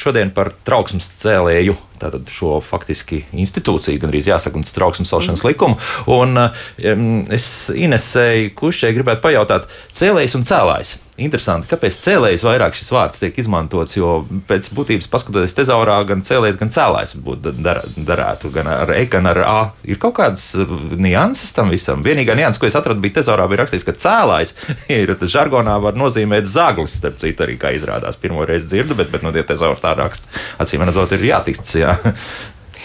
šodien 0.00 0.34
par 0.34 0.52
trauksmes 0.66 1.12
cēlēju 1.20 1.76
tātad 2.00 2.30
šo 2.32 2.58
faktiski 2.64 3.24
institūciju, 3.36 4.00
gan 4.00 4.12
arī 4.12 4.22
jāsaka, 4.24 4.58
un 4.58 4.66
trauksmes 4.66 5.12
celšanas 5.12 5.44
likumu. 5.46 5.76
Un 6.10 6.40
um, 6.40 7.04
es 7.32 7.46
Inesēju 7.74 8.54
Kušķai 8.58 8.94
gribētu 8.96 9.24
pajautāt, 9.26 9.70
cēlējs 9.96 10.38
un 10.38 10.48
cēlājs. 10.48 10.96
Interesanti, 11.20 11.68
kāpēc 11.68 11.98
cēlējs 12.00 12.44
vairāk 12.46 12.72
šis 12.78 12.88
vārds 12.94 13.20
tiek 13.20 13.36
izmantots, 13.42 13.98
jo 13.98 14.22
pēc 14.48 14.70
būtības 14.72 15.10
paskatoties 15.12 15.52
tezaurā, 15.58 15.98
gan 16.08 16.22
cēlējs, 16.24 16.56
gan 16.56 16.72
cēlājs 16.72 17.12
būtu 17.20 17.52
dar, 17.60 17.82
darētu, 17.92 18.48
gan 18.54 18.70
ar 18.72 18.94
E, 18.94 19.02
gan 19.10 19.28
ar 19.28 19.42
A. 19.44 19.58
Ir 19.84 20.00
kaut 20.00 20.16
kādas 20.16 20.46
uh, 20.56 20.72
nianses 20.96 21.52
tam 21.52 21.68
visam. 21.74 22.00
Vienīgā 22.06 22.38
nianses, 22.38 22.62
ko 22.62 22.70
es 22.70 22.78
atradu, 22.78 23.02
bija 23.04 23.18
tezaurā, 23.18 23.44
bija 23.52 23.60
rakstīts, 23.66 23.84
ka 23.84 23.98
cēlājs 24.00 24.54
ir 24.96 25.12
žargonā 25.20 25.76
var 25.84 26.00
nozīmēt 26.00 26.48
zaglis, 26.48 26.96
starp 27.02 27.20
citu 27.20 27.44
arī, 27.44 27.58
kā 27.60 27.74
izrādās, 27.76 28.16
pirmo 28.20 28.46
reizi 28.48 28.70
dzirdu, 28.72 28.96
bet, 29.02 29.12
bet 29.12 29.26
no 29.26 29.28
nu, 29.28 29.36
tie 29.36 29.44
tezaurā 29.52 29.76
tā 29.82 29.89
raksta. 29.98 30.30
Acīm 30.62 30.84
redzot, 30.86 31.12
ir 31.16 31.26
jātiks, 31.32 31.76
jā. 31.80 31.96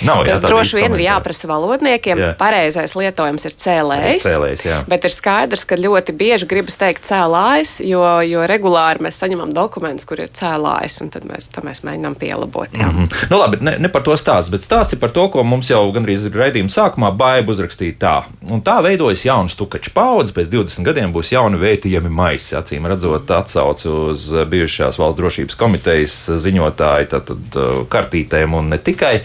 Nav, 0.04 0.26
Tas 0.28 0.42
jā, 0.42 0.50
droši 0.50 0.80
vien 0.80 0.96
ir 0.98 1.06
jāprasa 1.06 1.48
valodniekiem. 1.48 2.20
Jā. 2.20 2.32
Pareizais 2.40 2.96
lietojums 2.98 3.46
ir 3.48 3.56
cēlējs. 3.56 4.26
cēlējs 4.26 4.66
jā. 4.66 4.80
bet 4.92 5.08
ir 5.08 5.14
skaidrs, 5.14 5.64
ka 5.68 5.78
ļoti 5.80 6.16
bieži 6.18 6.48
gribas 6.50 6.76
teikt 6.80 7.08
cēlājs, 7.08 7.78
jo, 7.86 8.04
jo 8.28 8.44
regulāri 8.50 9.06
mēs 9.06 9.20
saņemam 9.22 9.54
dokumentus, 9.56 10.08
kur 10.10 10.20
ir 10.24 10.32
cēlājs, 10.36 11.00
un 11.06 11.12
tad 11.14 11.28
mēs, 11.30 11.48
tad 11.56 11.68
mēs 11.68 11.84
mēģinām 11.88 12.18
pielabot. 12.20 12.70
Jā. 12.74 12.90
Mm 12.90 13.06
-hmm. 13.06 13.28
nu, 13.32 13.40
labi, 13.40 13.62
ne, 13.62 13.78
ne 13.80 13.92
par 13.92 14.04
to 14.04 14.18
stāst, 14.20 14.52
bet 14.52 14.68
stāsts 14.68 14.98
ir 14.98 15.00
par 15.00 15.14
to, 15.16 15.28
ko 15.32 15.44
mums 15.44 15.70
jau 15.70 15.84
gandrīz 15.96 16.28
raidījuma 16.34 16.74
sākumā 16.74 17.12
baiba 17.16 17.52
uzrakstīja 17.56 18.00
tā. 18.00 18.16
Un 18.50 18.62
tā 18.62 18.82
veidojas 18.84 19.26
jauna 19.26 19.50
stukaču 19.50 19.94
paudze, 19.94 20.34
pēc 20.34 20.52
20 20.52 20.84
gadiem 20.84 21.14
būs 21.14 21.32
jauni 21.32 21.58
vētījami 21.62 22.10
maisi, 22.10 22.56
acīm 22.56 22.88
redzot 22.88 23.32
atsauci 23.32 23.88
uz 23.88 24.28
bijušās 24.50 25.00
valsts 25.00 25.20
drošības 25.20 25.56
komitejas 25.56 26.18
ziņotāju 26.44 27.08
tātad, 27.08 27.62
kartītēm 27.90 28.54
un 28.54 28.70
ne 28.70 28.78
tikai. 28.78 29.22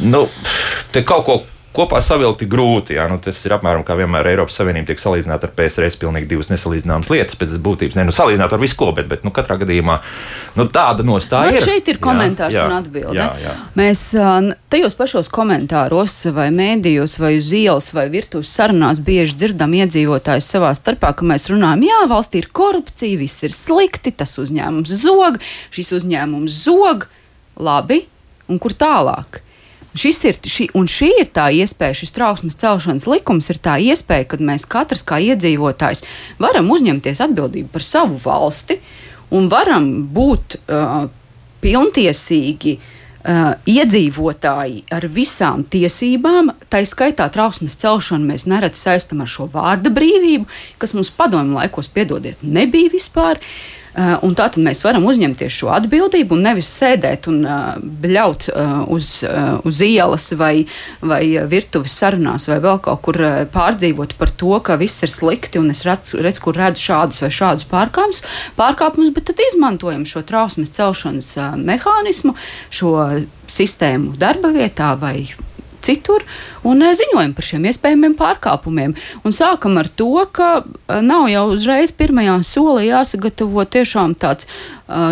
Nu, 0.00 0.26
te 0.94 1.02
kaut 1.06 1.26
ko 1.26 1.40
kopā 1.74 2.00
savilkt 2.02 2.42
ir 2.44 2.50
grūti. 2.50 2.96
Jā, 2.96 3.06
nu, 3.10 3.18
tas 3.22 3.38
ir 3.46 3.54
apmēram 3.54 3.84
kā 3.86 3.94
vienmēr 3.98 4.32
Eiropas 4.32 4.56
Savienība 4.58 4.90
tiek 4.90 5.00
salīdzināta 5.02 5.46
ar 5.48 5.52
PSRS. 5.56 5.98
Pilnīgi 6.00 6.28
divas 6.30 6.50
nesalīdzināmas 6.50 7.10
lietas 7.12 7.38
pēc 7.38 7.54
būtības. 7.62 7.96
Ne 7.98 8.06
nu, 8.08 8.14
salīdzināt 8.14 8.54
ar 8.54 8.62
visu 8.62 8.78
ko, 8.80 8.90
bet, 8.96 9.06
bet 9.10 9.24
nu, 9.26 9.32
katrā 9.34 9.56
gadījumā 9.60 9.98
nu, 10.58 10.66
tāda 10.72 11.06
nostāja 11.06 11.54
ir. 11.54 11.66
Šeit 11.66 11.90
ir 11.92 12.00
komentārs 12.02 12.56
jā, 12.56 12.64
jā, 12.64 12.66
un 12.66 12.76
atbilde. 12.78 13.18
Jā, 13.18 13.28
jā. 13.42 13.54
Mēs 13.78 14.04
tajos 14.72 14.98
pašos 14.98 15.30
komentāros, 15.32 16.16
vai 16.34 16.48
mēdījos, 16.54 17.16
vai 17.22 17.36
uz 17.38 17.52
ielas, 17.56 17.92
vai 17.96 18.08
virtuves 18.12 18.50
sarunās 18.56 19.02
bieži 19.06 19.38
dzirdam 19.38 19.76
iedzīvotājus 19.78 20.50
savā 20.56 20.72
starpā, 20.76 21.12
ka 21.16 21.28
mēs 21.28 21.48
runājam, 21.52 21.86
jā, 21.86 22.00
valstī 22.10 22.42
ir 22.42 22.50
korupcija, 22.54 23.20
viss 23.20 23.46
ir 23.46 23.54
slikti, 23.54 24.14
tas 24.14 24.34
uzņēmums 24.42 24.96
zog, 25.04 25.38
šis 25.74 25.94
uzņēmums 26.00 26.60
zog. 26.66 27.06
Labi, 27.60 27.98
un 28.48 28.56
kur 28.62 28.72
tālāk? 28.72 29.42
Šis 29.98 30.20
ir, 30.28 30.36
šī, 30.46 30.68
un 30.78 30.86
šī 30.86 31.08
ir 31.24 31.30
tā 31.34 31.48
iespēja, 31.50 31.96
šis 31.98 32.14
trauksmes 32.14 32.58
celšanas 32.60 33.08
likums 33.10 33.50
ir 33.50 33.58
tā 33.62 33.74
iespēja, 33.82 34.28
kad 34.30 34.44
mēs 34.44 34.68
katrs 34.70 35.02
kā 35.06 35.18
iedzīvotājs 35.32 36.04
varam 36.38 36.70
uzņemties 36.70 37.22
atbildību 37.26 37.72
par 37.74 37.82
savu 37.82 38.20
valsti 38.22 38.78
un 39.34 39.48
varam 39.50 39.88
būt 40.14 40.60
uh, 40.60 41.08
pilntiesīgi 41.64 42.76
uh, 42.78 43.58
iedzīvotāji 43.66 44.84
ar 44.94 45.08
visām 45.10 45.66
tiesībām. 45.66 46.54
Tā 46.70 46.84
skaitā 46.86 47.26
trauksmes 47.34 47.74
celšanu 47.82 48.30
mēs 48.30 48.46
neredz 48.50 48.78
saistam 48.78 49.26
ar 49.26 49.30
šo 49.30 49.50
vārda 49.50 49.90
brīvību, 49.90 50.46
kas 50.78 50.94
mums 50.94 51.10
padomju 51.18 51.58
laikos, 51.58 51.90
piedodiet, 51.90 52.46
nebija 52.46 52.94
vispār. 52.94 53.42
Uh, 53.42 53.79
un 53.96 54.34
tā 54.38 54.46
tad 54.52 54.62
mēs 54.62 54.84
varam 54.86 55.06
uzņemties 55.10 55.56
šo 55.60 55.70
atbildību 55.74 56.36
un 56.36 56.44
nevis 56.46 56.68
sēdēt 56.78 57.26
un 57.30 57.40
uh, 57.42 57.74
bļaut 57.80 58.46
uh, 58.52 58.72
uz, 58.92 59.08
uz 59.66 59.80
ielas 59.84 60.30
vai, 60.38 60.66
vai 61.02 61.22
virtuves 61.50 61.96
sarunās 61.98 62.46
vai 62.50 62.60
vēl 62.62 62.80
kaut 62.84 63.02
kur 63.06 63.18
pārdzīvot 63.50 64.16
par 64.20 64.30
to, 64.30 64.52
ka 64.64 64.78
viss 64.80 65.02
ir 65.02 65.12
slikti 65.12 65.60
un 65.60 65.72
es 65.74 65.82
redzu, 65.88 66.20
redz, 66.22 66.40
kur 66.42 66.58
redzu 66.58 66.86
šādus 66.90 67.22
vai 67.24 67.32
šādus 67.34 67.68
pārkāpumus, 67.70 68.22
pārkāpumus, 68.58 69.12
bet 69.16 69.28
tad 69.30 69.42
izmantojam 69.50 70.06
šo 70.08 70.22
trausmas 70.26 70.72
celšanas 70.76 71.34
mehānismu, 71.60 72.36
šo 72.70 72.96
sistēmu 73.50 74.16
darba 74.20 74.54
vietā 74.54 74.94
vai 75.00 75.26
citur 75.84 76.24
un 76.66 76.82
eh, 76.82 76.94
ziņojam 76.96 77.34
par 77.36 77.46
šiem 77.46 77.66
iespējamiem 77.70 78.16
pārkāpumiem. 78.18 78.94
Un 79.24 79.36
sākam 79.36 79.78
ar 79.80 79.88
to, 79.88 80.12
ka 80.32 80.50
eh, 80.60 81.00
nav 81.04 81.28
jau 81.32 81.46
uzreiz 81.54 81.94
pirmajā 81.96 82.40
solī 82.46 82.90
jāsagatavo 82.90 83.64
tiešām 83.76 84.16
tāds 84.20 84.48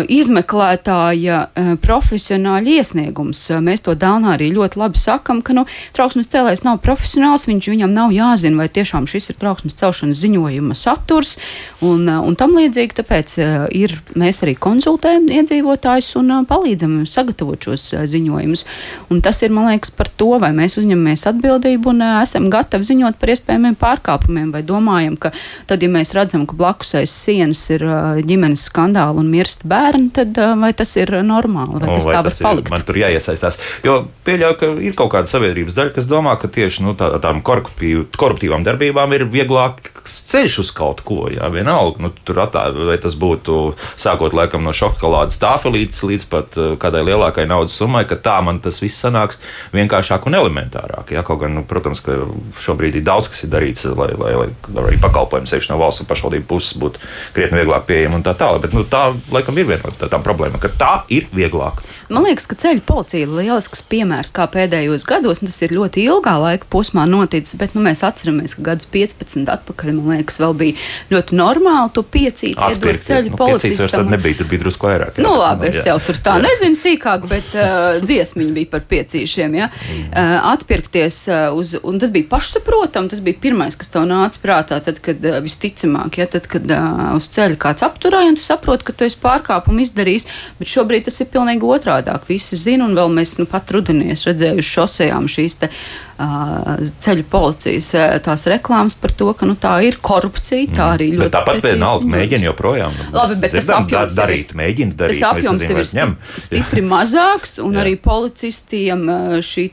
izmeklētāja 0.09 1.39
uh, 1.47 1.71
profesionāļa 1.81 2.79
iesniegums. 2.79 3.41
Uh, 3.53 3.61
mēs 3.63 3.83
to 3.85 3.95
Dānā 3.99 4.35
arī 4.35 4.49
ļoti 4.55 4.79
labi 4.81 4.99
sakam, 4.99 5.39
ka 5.45 5.55
nu, 5.55 5.65
trauksmes 5.95 6.29
cēlējs 6.31 6.65
nav 6.65 6.81
profesionāls, 6.83 7.47
viņš 7.49 7.69
viņam 7.71 7.93
nav 7.95 8.13
jāzina, 8.15 8.59
vai 8.59 8.67
tiešām 8.73 9.07
šis 9.09 9.31
ir 9.31 9.39
trauksmes 9.39 9.77
celšanas 9.79 10.19
ziņojuma 10.19 10.77
saturs 10.77 11.37
un, 11.85 12.07
un 12.09 12.37
tam 12.39 12.57
līdzīgi. 12.57 12.97
Tāpēc 12.99 13.35
ir, 13.75 13.95
mēs 14.19 14.41
arī 14.43 14.55
konsultējam 14.59 15.29
iedzīvotājus 15.39 16.11
un 16.19 16.33
palīdzam 16.49 16.97
sagatavot 17.07 17.69
šos 17.69 17.87
ziņojumus. 18.11 18.65
Un 19.13 19.23
tas 19.23 19.39
ir, 19.45 19.53
man 19.55 19.69
liekas, 19.71 19.93
par 19.95 20.11
to, 20.19 20.33
vai 20.41 20.51
mēs 20.55 20.79
uzņemamies 20.81 21.27
atbildību 21.31 21.93
un 21.93 22.03
esam 22.09 22.49
gatavi 22.51 22.89
ziņot 22.91 23.19
par 23.21 23.33
iespējamiem 23.35 23.77
pārkāpumiem, 23.79 24.51
vai 24.55 24.63
domājam, 24.67 25.15
ka 25.21 25.31
tad, 25.69 25.83
ja 25.85 25.91
mēs 25.91 26.13
redzam, 26.17 26.45
ka 26.49 26.57
blakus 26.59 26.95
aiz 26.99 27.13
sienas 27.13 27.63
ir 27.71 27.85
ģimenes 28.27 28.67
skandāli 28.69 29.23
un 29.23 29.31
mirst 29.31 29.65
bērni, 29.69 30.09
tad 30.15 30.39
vai 30.59 30.71
tas 30.77 30.91
ir 30.99 31.13
normāli, 31.25 31.79
vai 31.83 31.93
tas 31.93 32.05
o, 32.05 32.09
vai 32.09 32.17
tā 32.17 32.23
var 32.25 32.37
palikt? 32.49 32.73
Man 32.73 32.85
tur 32.87 32.99
jāiesaistās, 33.01 33.59
jo 33.85 33.99
pieļauju, 34.27 34.59
ka 34.59 34.71
ir 34.89 34.97
kaut 34.97 35.13
kāda 35.15 35.31
sabiedrības 35.31 35.77
daļa, 35.77 35.95
kas 35.95 36.09
domā, 36.09 36.35
ka 36.41 36.51
tieši 36.51 36.85
nu, 36.85 36.95
tā, 36.99 37.11
tām 37.23 37.41
koruptīvām 37.45 38.65
darbībām 38.67 39.15
ir 39.17 39.27
vieglāks 39.29 40.25
ceļš 40.29 40.57
uz 40.63 40.71
kaut 40.75 41.03
ko. 41.05 41.27
Jā, 41.31 41.49
vienalga, 41.53 42.01
nu, 42.03 42.11
tur 42.25 42.41
attā, 42.43 42.67
vai 42.73 42.97
tas 43.01 43.15
būtu 43.19 43.57
sākot 43.99 44.35
laikam 44.37 44.63
no 44.65 44.73
šokolādes 44.75 45.39
tāfelītes 45.41 46.01
līdz 46.05 46.27
pat 46.31 46.57
kādai 46.81 47.03
lielākai 47.07 47.45
naudas 47.49 47.77
summai, 47.79 48.05
ka 48.09 48.17
tā 48.19 48.39
man 48.45 48.61
tas 48.63 48.81
viss 48.81 49.01
sanāks 49.03 49.39
vienkāršāk 49.75 50.27
un 50.29 50.37
elementārāk. 50.39 51.13
Jā, 51.15 51.23
kaut 51.27 51.43
gan, 51.43 51.55
nu, 51.59 51.65
protams, 51.67 52.01
ka 52.05 52.17
šobrīd 52.63 52.99
ir 52.99 53.05
daudz 53.07 53.29
kas 53.31 53.45
ir 53.45 53.53
darīts, 53.53 53.85
lai, 53.97 54.11
lai, 54.17 54.33
lai 54.39 54.85
arī 54.85 54.99
pakalpojums 55.01 55.53
sevišķi 55.53 55.73
no 55.73 55.79
valsts 55.81 56.03
un 56.03 56.09
pašvaldību 56.09 56.47
puses 56.49 56.77
būtu 56.81 57.01
krietni 57.35 57.61
vieglāk 57.61 57.87
pieejama 57.89 58.19
un 58.19 58.25
tā 58.25 58.35
tālāk. 58.37 58.63
Bet 58.65 58.77
nu, 58.77 58.85
tā, 58.89 59.09
laikam, 59.33 59.58
ir 59.59 59.69
viena 59.69 59.85
no 59.85 59.95
tādām 59.99 60.25
problēmām, 60.25 60.61
ka 60.61 60.71
tā 60.79 60.93
ir 61.13 61.27
vieglāk. 61.35 61.83
Man 62.09 62.25
liekas, 62.25 62.47
ka 62.49 62.57
ceļu 62.57 62.81
policija 62.89 63.25
ir 63.25 63.33
lielisks 63.37 63.83
piemērs, 63.89 64.31
kā 64.33 64.47
pēdējos 64.49 65.05
gados, 65.05 65.43
un 65.43 65.51
tas 65.51 65.59
ir 65.61 65.75
ļoti 65.77 66.07
ilgā 66.09 66.33
laika 66.41 66.65
posmā 66.73 67.03
noticis, 67.09 67.57
bet 67.61 67.75
nu, 67.77 67.83
mēs 67.85 68.01
atceramies, 68.05 68.55
ka 68.57 68.65
gadus 68.71 68.89
15 68.89 69.51
atpakaļ, 69.53 69.91
man 69.99 70.17
liekas, 70.17 70.39
vēl 70.41 70.55
bija 70.57 70.77
ļoti 71.11 71.37
normāli 71.37 71.93
to 71.93 72.01
piecīt, 72.01 72.57
iedot 72.57 73.05
ceļu 73.05 73.33
nu, 73.33 73.37
policistam. 73.37 73.91
Tad 73.93 74.09
nebija, 74.15 74.39
tur 74.39 74.49
bija 74.49 74.63
drusku 74.63 74.89
vairāk. 74.89 75.19
Jā, 75.19 75.25
nu, 75.27 75.35
labi, 75.37 75.69
es 75.69 75.85
jau 75.85 75.99
tur 76.01 76.17
tā 76.25 76.39
jā. 76.39 76.45
nezinu 76.47 76.79
sīkāk, 76.79 77.27
bet 77.29 77.51
uh, 77.59 77.99
dziesmiņi 78.09 78.55
bija 78.57 78.71
par 78.73 78.87
piecīšiem, 78.89 79.59
ja? 79.59 79.69
Mm. 79.69 80.09
Uh, 80.09 80.33
atpirkties 80.55 81.19
uh, 81.29 81.37
uz, 81.53 81.75
un 81.85 82.01
tas 82.01 82.13
bija 82.15 82.29
pašsaprotam, 82.31 83.11
tas 83.13 83.21
bija 83.25 83.37
pirmais, 83.45 83.77
kas 83.77 83.93
tev 83.93 84.09
nāca 84.09 84.41
prātā, 84.41 84.81
tad, 84.85 84.97
kad 85.05 85.21
uh, 85.29 85.37
visticamāk, 85.45 86.17
ja, 86.23 86.29
tad, 86.31 86.49
kad 86.49 86.65
uh, 86.73 87.13
uz 87.19 87.29
ceļa 87.37 87.61
kāds 87.61 87.85
apturēja, 87.85 88.33
un 88.33 88.39
tu 88.39 88.45
saproti, 88.45 88.89
ka 88.89 88.97
tu 88.97 89.05
esi 89.05 89.21
pārkāpumu 89.39 89.85
izdarījis, 89.85 90.27
bet 90.59 90.75
šobrīd 90.75 91.07
tas 91.07 91.23
ir 91.23 91.31
pilnīgi 91.31 91.67
otrādi 91.67 92.09
savādāk. 92.09 92.27
Visi 92.29 92.55
zina, 92.55 92.85
un 92.85 92.95
vēl 92.95 93.11
mēs 93.13 93.37
nu, 93.39 93.47
pat 93.49 93.71
rudenī 93.71 94.13
redzējuši 94.13 94.75
šosejām 94.75 95.27
šīs 95.29 95.59
te, 95.61 95.69
uh, 95.69 96.08
ceļu 96.19 97.23
policijas 97.31 97.89
tās 98.25 98.43
reklāmas 98.51 98.97
par 98.99 99.13
to, 99.15 99.29
ka 99.37 99.47
nu, 99.47 99.55
tā 99.59 99.77
ir 99.87 99.99
korupcija. 100.03 100.67
Tā 100.75 100.87
arī 100.97 101.13
ļoti. 101.13 101.21
Bet 101.23 101.35
tāpat 101.37 101.61
vienalga 101.63 102.09
mēģina 102.11 102.47
joprojām. 102.49 102.97
Labi, 103.15 103.37
bet 103.39 103.55
tas 103.55 103.69
apjoms 103.77 104.17
darīt, 104.17 104.51
mēģina 104.59 104.97
darīt. 104.99 105.21
Tas 105.21 105.29
apjoms 105.29 105.63
ir 105.69 105.79
ņem. 105.99 106.11
stipri 106.43 106.83
mazāks, 106.83 107.55
un 107.63 107.79
arī 107.79 107.95
policistiem 108.03 109.05
šī 109.45 109.65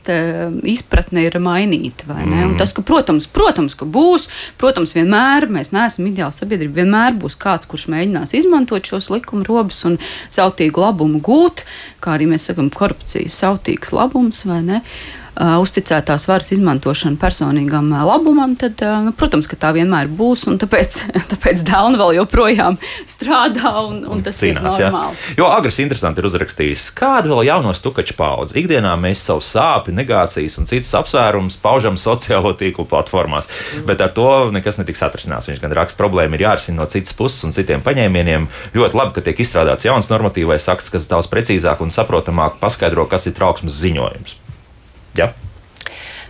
izpratne 0.71 1.25
ir 1.27 1.37
mainīta. 1.43 2.07
Mm. 2.15 2.55
Tas, 2.61 2.71
ka, 2.75 2.85
protams, 2.85 3.27
protams, 3.27 3.75
ka 3.75 3.89
būs, 3.89 4.29
protams, 4.61 4.95
vienmēr 4.95 5.49
mēs 5.51 5.73
neesam 5.75 6.07
ideāla 6.07 6.31
sabiedrība, 6.35 6.83
vienmēr 6.83 7.19
būs 7.19 7.35
kāds, 7.41 7.67
kurš 7.67 7.89
mēģinās 7.91 8.35
izmantot 8.39 8.87
šos 8.87 9.11
likuma 9.11 9.43
robus 9.47 9.83
un 9.89 9.99
sautīgu 10.31 10.85
labumu 10.85 11.19
gūt, 11.23 11.65
kā 12.03 12.15
arī 12.15 12.31
mēs 12.31 12.47
sakām, 12.47 12.71
korupcijas 12.71 13.43
sautīgs 13.43 13.91
labums 13.95 14.45
vai 14.47 14.63
ne. 14.63 14.83
Uh, 14.87 15.26
uzticētās 15.37 16.25
varas 16.29 16.51
izmantošanu 16.55 17.19
personīgam 17.21 17.91
labumam, 18.07 18.55
tad, 18.59 18.81
nu, 19.05 19.13
protams, 19.17 19.49
ka 19.49 19.59
tā 19.59 19.73
vienmēr 19.75 20.09
būs. 20.09 20.47
Tāpēc, 20.61 20.99
tāpēc 21.33 21.63
Dēlna 21.67 21.99
vēl 22.01 22.15
joprojām 22.21 22.77
strādā 23.09 23.73
un, 23.85 23.99
un 24.07 24.23
tas 24.25 24.39
Cīnās, 24.41 24.79
ir 24.79 24.87
normāli. 24.87 25.17
Jā. 25.17 25.37
Jo 25.41 25.49
Agris 25.53 25.79
interesanti 25.83 26.23
ir 26.23 26.29
uzrakstījis, 26.29 26.87
kādu 26.97 27.33
vēl 27.33 27.49
jauno 27.51 27.73
stukaču 27.77 28.17
paudzi. 28.17 28.57
Ikdienā 28.61 28.95
mēs 29.01 29.25
savu 29.29 29.43
sāpju, 29.45 29.95
negācijas 29.97 30.57
un 30.61 30.69
citas 30.69 30.93
apsvērumus 31.01 31.59
paužam 31.61 31.99
sociālo 32.07 32.55
tīklu 32.57 32.87
platformās, 32.89 33.51
mm. 33.51 33.85
bet 33.89 34.01
ar 34.05 34.15
to 34.15 34.29
nekas 34.55 34.81
netiks 34.81 35.05
atrisināts. 35.05 35.51
Viņš 35.51 35.61
gan 35.63 35.77
raksta, 35.77 35.99
problēma 36.01 36.37
ir 36.37 36.47
jārisina 36.47 36.81
no 36.81 36.89
citas 36.89 37.13
puses 37.17 37.45
un 37.47 37.55
citiem 37.55 37.85
paņēmieniem. 37.85 38.49
Ļoti 38.77 39.01
labi, 39.01 39.15
ka 39.17 39.25
tiek 39.29 39.45
izstrādāts 39.45 39.87
jauns 39.87 40.11
normatīvais 40.13 40.69
akts, 40.73 40.91
kas 40.93 41.09
daudz 41.11 41.29
precīzāk 41.31 41.83
un 41.85 41.93
saprotamāk 41.93 42.61
paskaidro, 42.63 43.07
kas 43.11 43.29
ir 43.29 43.37
trauksmes 43.37 43.77
ziņojums. 43.85 44.46
Ja? 45.17 45.33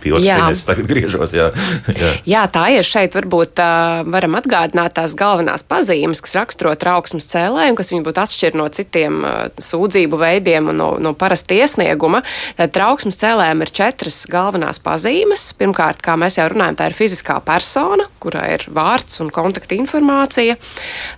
Pilots 0.02 0.64
tagad 0.66 0.86
griežos. 0.88 1.32
Jā. 1.34 1.50
jā. 2.02 2.12
jā, 2.26 2.42
tā 2.52 2.64
ir. 2.76 2.86
Šeit 2.86 3.16
varbūt 3.18 3.60
uh, 3.62 4.04
varam 4.08 4.38
atgādināt 4.38 4.94
tās 4.98 5.14
galvenās 5.18 5.64
pazīmes, 5.66 6.22
kas 6.24 6.36
raksturo 6.38 6.74
trauksmes 6.78 7.28
cēlēju, 7.32 7.76
kas 7.78 7.92
viņu 7.92 8.06
būtu 8.06 8.22
atšķir 8.22 8.58
no 8.58 8.68
citiem 8.72 9.20
uh, 9.26 9.36
sūdzību 9.62 10.20
veidiem 10.22 10.70
un 10.72 10.80
no, 10.80 10.88
no 11.02 11.14
parasta 11.18 11.58
iesnieguma. 11.58 12.22
Tad 12.58 12.74
trauksmes 12.76 13.18
cēlējiem 13.20 13.64
ir 13.66 13.74
četras 13.80 14.22
galvenās 14.30 14.82
pazīmes. 14.84 15.50
Pirmkārt, 15.58 16.02
kā 16.04 16.16
mēs 16.20 16.38
jau 16.38 16.48
runājam, 16.52 16.78
tā 16.78 16.90
ir 16.90 16.98
fiziskā 16.98 17.40
persona, 17.44 18.08
kurai 18.22 18.52
ir 18.56 18.68
vārds 18.74 19.18
un 19.24 19.32
kontakta 19.34 19.78
informācija. 19.78 20.58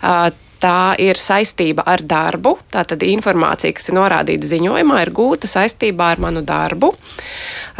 Uh, 0.01 0.31
tā 0.61 0.95
ir 1.01 1.19
saistība 1.21 1.87
ar 1.89 2.05
darbu. 2.05 2.57
Tātad 2.73 3.05
informācija, 3.07 3.75
kas 3.77 3.91
ir 3.91 3.99
norādīta 3.99 4.49
ziņojumā, 4.53 5.03
ir 5.05 5.13
gūta 5.17 5.51
saistībā 5.51 6.13
ar 6.15 6.23
manu 6.23 6.45
darbu. 6.47 6.93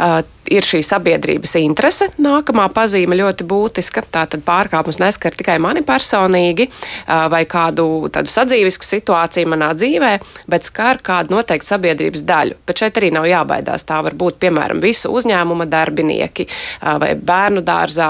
Uh, 0.01 0.21
ir 0.49 0.65
šī 0.65 0.81
sabiedrības 0.85 1.53
interese. 1.61 2.09
Nākamā 2.21 2.67
pazīme 2.73 3.17
ļoti 3.19 3.45
būtiska. 3.47 4.03
Tātad 4.11 4.43
pārkāpums 4.45 4.99
neskar 5.01 5.35
tikai 5.37 5.57
mani 5.61 5.83
personīgi 5.85 6.67
vai 7.07 7.43
kādu 7.49 8.09
tādu 8.13 8.31
sadzīvisku 8.31 8.87
situāciju 8.87 9.51
manā 9.51 9.71
dzīvē, 9.77 10.11
bet 10.51 10.67
skar 10.67 11.01
kādu 11.05 11.35
noteiktu 11.35 11.67
sabiedrības 11.67 12.25
daļu. 12.27 12.57
Bet 12.67 12.81
šeit 12.81 12.97
arī 12.99 13.11
nav 13.13 13.27
jābaidās. 13.29 13.85
Tā 13.87 14.01
var 14.05 14.17
būt 14.17 14.39
piemēram 14.41 14.81
visu 14.83 15.11
uzņēmuma 15.13 15.67
darbinieki 15.69 16.47
vai 16.81 17.13
bērnu 17.15 17.61
dārzā 17.65 18.09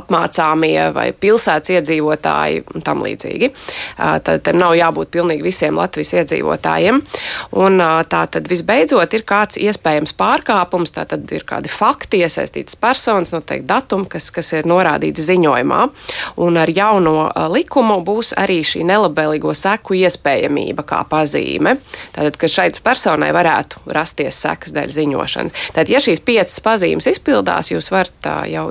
apmācāmie 0.00 0.90
vai 0.96 1.10
pilsētas 1.14 1.74
iedzīvotāji 1.76 2.64
un 2.74 2.84
tam 2.86 3.04
līdzīgi. 3.06 3.52
Tad 3.96 4.44
tam 4.46 4.58
nav 4.58 4.74
jābūt 4.78 5.12
pilnīgi 5.14 5.46
visiem 5.46 5.78
Latvijas 5.78 6.16
iedzīvotājiem. 6.18 7.00
Un 7.62 7.84
tā 8.10 8.24
tad 8.34 8.50
visbeidzot 8.50 9.14
ir 9.14 9.26
kāds 9.28 9.60
iespējams 9.60 10.16
pārkāpums 10.18 10.79
protams, 10.80 10.92
tā 10.94 11.04
tad 11.08 11.30
ir 11.32 11.44
kādi 11.44 11.68
fakti, 11.68 12.20
iesaistītas 12.24 12.76
personas, 12.80 13.32
noteikti 13.34 13.66
datumi, 13.68 14.08
kas, 14.08 14.30
kas 14.30 14.52
ir 14.56 14.68
norādīti 14.68 15.22
ziņojumā. 15.22 15.80
Un 16.40 16.56
ar 16.56 16.70
jauno 16.70 17.30
likumu 17.52 18.00
būs 18.04 18.32
arī 18.36 18.62
šī 18.64 18.84
nelabvēlīgo 18.88 19.52
seku 19.54 19.94
iespējamība 20.00 20.84
kā 20.84 21.02
pazīme. 21.08 21.76
Tātad, 22.14 22.38
ka 22.40 22.48
šeit 22.48 22.80
personai 22.82 23.32
varētu 23.32 23.84
rasties 23.92 24.40
sekas 24.40 24.72
dēļ 24.72 24.90
ziņošanas. 24.96 25.56
Tātad, 25.74 25.92
ja 25.92 26.00
šīs 26.00 26.24
piecas 26.24 26.60
pazīmes 26.64 27.08
izpildās, 27.10 27.70
jūs 27.70 27.90
varat 27.92 28.30
jau 28.48 28.70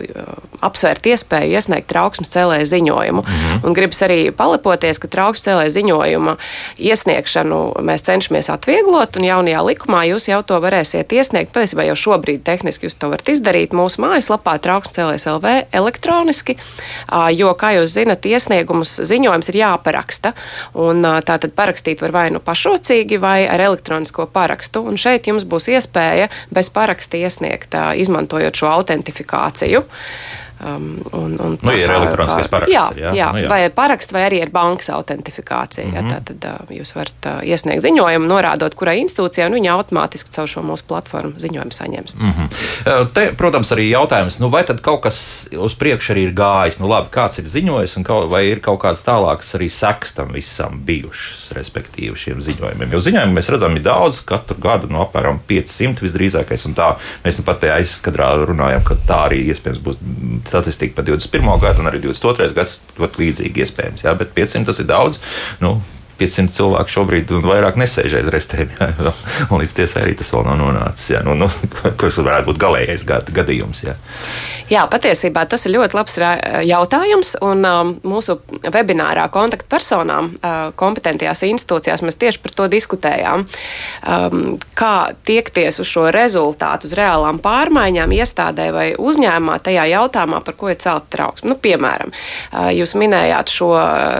apsvērt 0.65 1.05
iespēju 1.07 1.55
iesniegt 1.55 1.87
trauksmes 1.91 2.31
cēlēju 2.33 2.65
ziņojumu. 2.73 3.21
-hmm. 3.21 3.61
Un 3.63 3.73
gribas 3.73 4.01
arī 4.03 4.31
palepoties, 4.31 4.99
ka 4.99 5.07
trauksmes 5.07 5.45
cēlēju 5.47 5.75
ziņojuma 5.77 6.35
iesniegšanu 6.77 7.61
mēs 7.85 8.03
cenšamies 8.07 8.49
atvieglot, 8.49 9.15
un 9.15 9.27
jaunajā 9.29 9.63
likumā 9.65 10.03
jūs 10.09 10.29
jau 10.31 10.41
to 10.43 10.59
varēsiet 10.59 11.11
iesniegt. 11.15 11.53
Patiesībā 11.53 11.85
jau 11.87 11.95
šobrīd 11.99 12.43
tehniski 12.47 12.87
jūs 12.87 12.97
to 12.99 13.11
varat 13.11 13.29
izdarīt 13.31 13.75
mūsu 13.75 14.01
mājaslapā 14.03 14.55
trauksmes 14.63 14.95
cēlēs 14.95 15.27
LV 15.29 15.53
elektroniski, 15.75 16.55
jo, 17.35 17.53
kā 17.59 17.73
jūs 17.77 17.93
zinat, 17.97 18.25
iesniegumus 18.25 18.95
ziņojums 19.09 19.51
ir 19.51 19.59
jāparaksta. 19.61 20.33
Un 20.79 21.03
tā 21.03 21.37
tad 21.41 21.53
parakstīt 21.57 22.03
var 22.03 22.15
vai 22.15 22.25
nu 22.33 22.41
pašrocīgi, 22.43 23.19
vai 23.21 23.43
ar 23.49 23.61
elektronisko 23.69 24.29
parakstu. 24.33 24.83
Un 24.89 24.99
šeit 24.99 25.29
jums 25.29 25.47
būs 25.49 25.69
iespēja 25.75 26.29
bez 26.53 26.71
paraksta 26.73 27.19
iesniegt, 27.19 27.77
izmantojot 27.99 28.63
šo 28.63 28.71
autentifikāciju. 28.79 29.85
Um, 30.59 30.97
un, 31.11 31.37
un 31.39 31.57
nu, 31.61 31.71
ir 31.71 31.87
elektroniskais 31.87 32.49
paraksts. 32.51 32.73
Jā, 32.73 32.89
jā, 32.91 33.13
jā. 33.15 33.27
Nu, 33.31 33.39
jā. 33.45 33.47
vai 33.47 33.59
paraksts, 33.71 34.11
vai 34.11 34.25
arī 34.27 34.41
ir 34.43 34.49
bankas 34.51 34.89
autentifikācija. 34.91 35.85
Mm 35.87 35.93
-hmm. 35.93 36.11
jā, 36.11 36.17
tad 36.27 36.47
uh, 36.49 36.77
jūs 36.77 36.91
varat 36.95 37.27
uh, 37.31 37.47
iesniegt 37.47 37.83
ziņojumu, 37.85 38.27
norādot, 38.27 38.75
kurai 38.75 38.97
institūcijai, 38.99 39.47
un 39.47 39.55
viņi 39.55 39.69
automātiski 39.71 40.33
caur 40.35 40.47
šo 40.47 40.61
mūsu 40.61 40.83
platformu 40.87 41.39
ziņojumu 41.39 41.71
saņems. 41.71 42.15
Mm 42.15 42.31
-hmm. 42.31 43.07
Te, 43.13 43.31
protams, 43.37 43.71
arī 43.71 43.89
jautājums, 43.89 44.39
nu, 44.39 44.49
vai 44.49 44.63
tad 44.63 44.81
kaut 44.81 45.01
kas 45.01 45.47
uz 45.57 45.75
priekšu 45.75 46.13
arī 46.13 46.27
ir 46.27 46.33
gājis? 46.33 46.79
Nu, 46.79 46.87
labi, 46.87 47.07
kāds 47.11 47.39
ir 47.39 47.47
ziņojis, 47.47 47.97
un 47.97 48.03
kaut, 48.03 48.29
vai 48.31 48.45
ir 48.45 48.59
kaut 48.59 48.81
kādas 48.81 49.05
tālākas 49.07 49.55
arī 49.55 49.69
sekas 49.69 50.13
tam 50.13 50.33
visam 50.33 50.81
bijušas, 50.85 51.51
respektīvi 51.51 52.15
šiem 52.15 52.41
ziņojumiem? 52.41 52.91
Jo 52.91 52.99
ziņojumu 52.99 53.33
mēs 53.33 53.49
redzam, 53.49 53.75
ir 53.75 53.81
daudz, 53.81 54.21
katru 54.21 54.57
gadu 54.59 54.87
no 54.87 55.07
apmēram 55.07 55.39
500 55.47 56.01
visdrīzākais, 56.01 56.65
un 56.65 56.75
tā 56.75 56.95
mēs 57.23 57.37
nu 57.37 57.43
pat 57.43 57.59
te 57.59 57.71
aizskadrā 57.71 58.45
runājam, 58.45 58.83
ka 58.83 58.95
tā 59.07 59.23
arī 59.29 59.47
iespējams 59.47 59.79
būs 59.79 59.97
statistika 60.49 60.97
par 60.97 61.07
21. 61.07 61.53
gadu 61.63 61.83
un 61.83 61.91
arī 61.91 62.01
22. 62.03 62.51
gads 62.57 62.79
ļoti 62.99 63.23
līdzīgi 63.23 63.65
iespējams. 63.65 64.05
Jā, 64.07 64.15
bet 64.19 64.35
500 64.37 64.67
tas 64.69 64.81
ir 64.81 64.89
daudz. 64.89 65.21
Nu, 65.63 65.77
500 66.19 66.55
cilvēku 66.55 66.95
šobrīd 66.95 67.33
vairāk 67.45 67.79
nesēž 67.79 68.19
aiz 68.19 68.31
restēm. 68.33 68.71
Jā, 68.79 69.13
un 69.49 69.63
līdz 69.63 69.75
tiesai 69.81 70.05
arī 70.05 70.15
tas 70.19 70.31
vēl 70.35 70.47
nav 70.49 70.59
nonācis. 70.61 71.13
Jā, 71.15 71.23
nu, 71.27 71.35
nu, 71.39 71.49
kas 72.01 72.21
varētu 72.21 72.51
būt 72.51 72.61
galīgais 72.61 73.05
gadījums. 73.07 73.85
Jā. 73.87 73.97
Jā, 74.69 74.83
patiesībā 74.85 75.47
tas 75.49 75.63
ir 75.65 75.73
ļoti 75.73 75.97
labs 75.97 76.19
jautājums. 76.69 77.31
Un 77.41 77.65
um, 77.65 77.93
mūsu 78.05 78.35
webinārā 78.61 79.23
kontaktpersonām 79.33 80.27
uh, 80.29 80.57
kompetentajās 80.77 81.41
institūcijās 81.47 82.03
mēs 82.05 82.19
tieši 82.21 82.41
par 82.43 82.53
to 82.53 82.67
diskutējām. 82.69 83.45
Um, 84.05 84.43
kā 84.77 85.09
tiekties 85.25 85.81
uz 85.81 85.89
šo 85.89 86.05
rezultātu, 86.13 86.85
uz 86.85 86.93
reālām 86.99 87.41
pārmaiņām 87.41 88.13
iestādē 88.19 88.67
vai 88.75 88.85
uzņēmumā 88.93 89.57
tajā 89.65 89.87
jautājumā, 89.89 90.43
par 90.45 90.57
ko 90.59 90.69
ir 90.69 90.77
celta 90.85 91.17
trauksme. 91.17 91.49
Nu, 91.49 91.57
piemēram, 91.57 92.13
uh, 92.13 92.69
jūs 92.75 92.93
minējāt 92.99 93.49
šo 93.49 93.71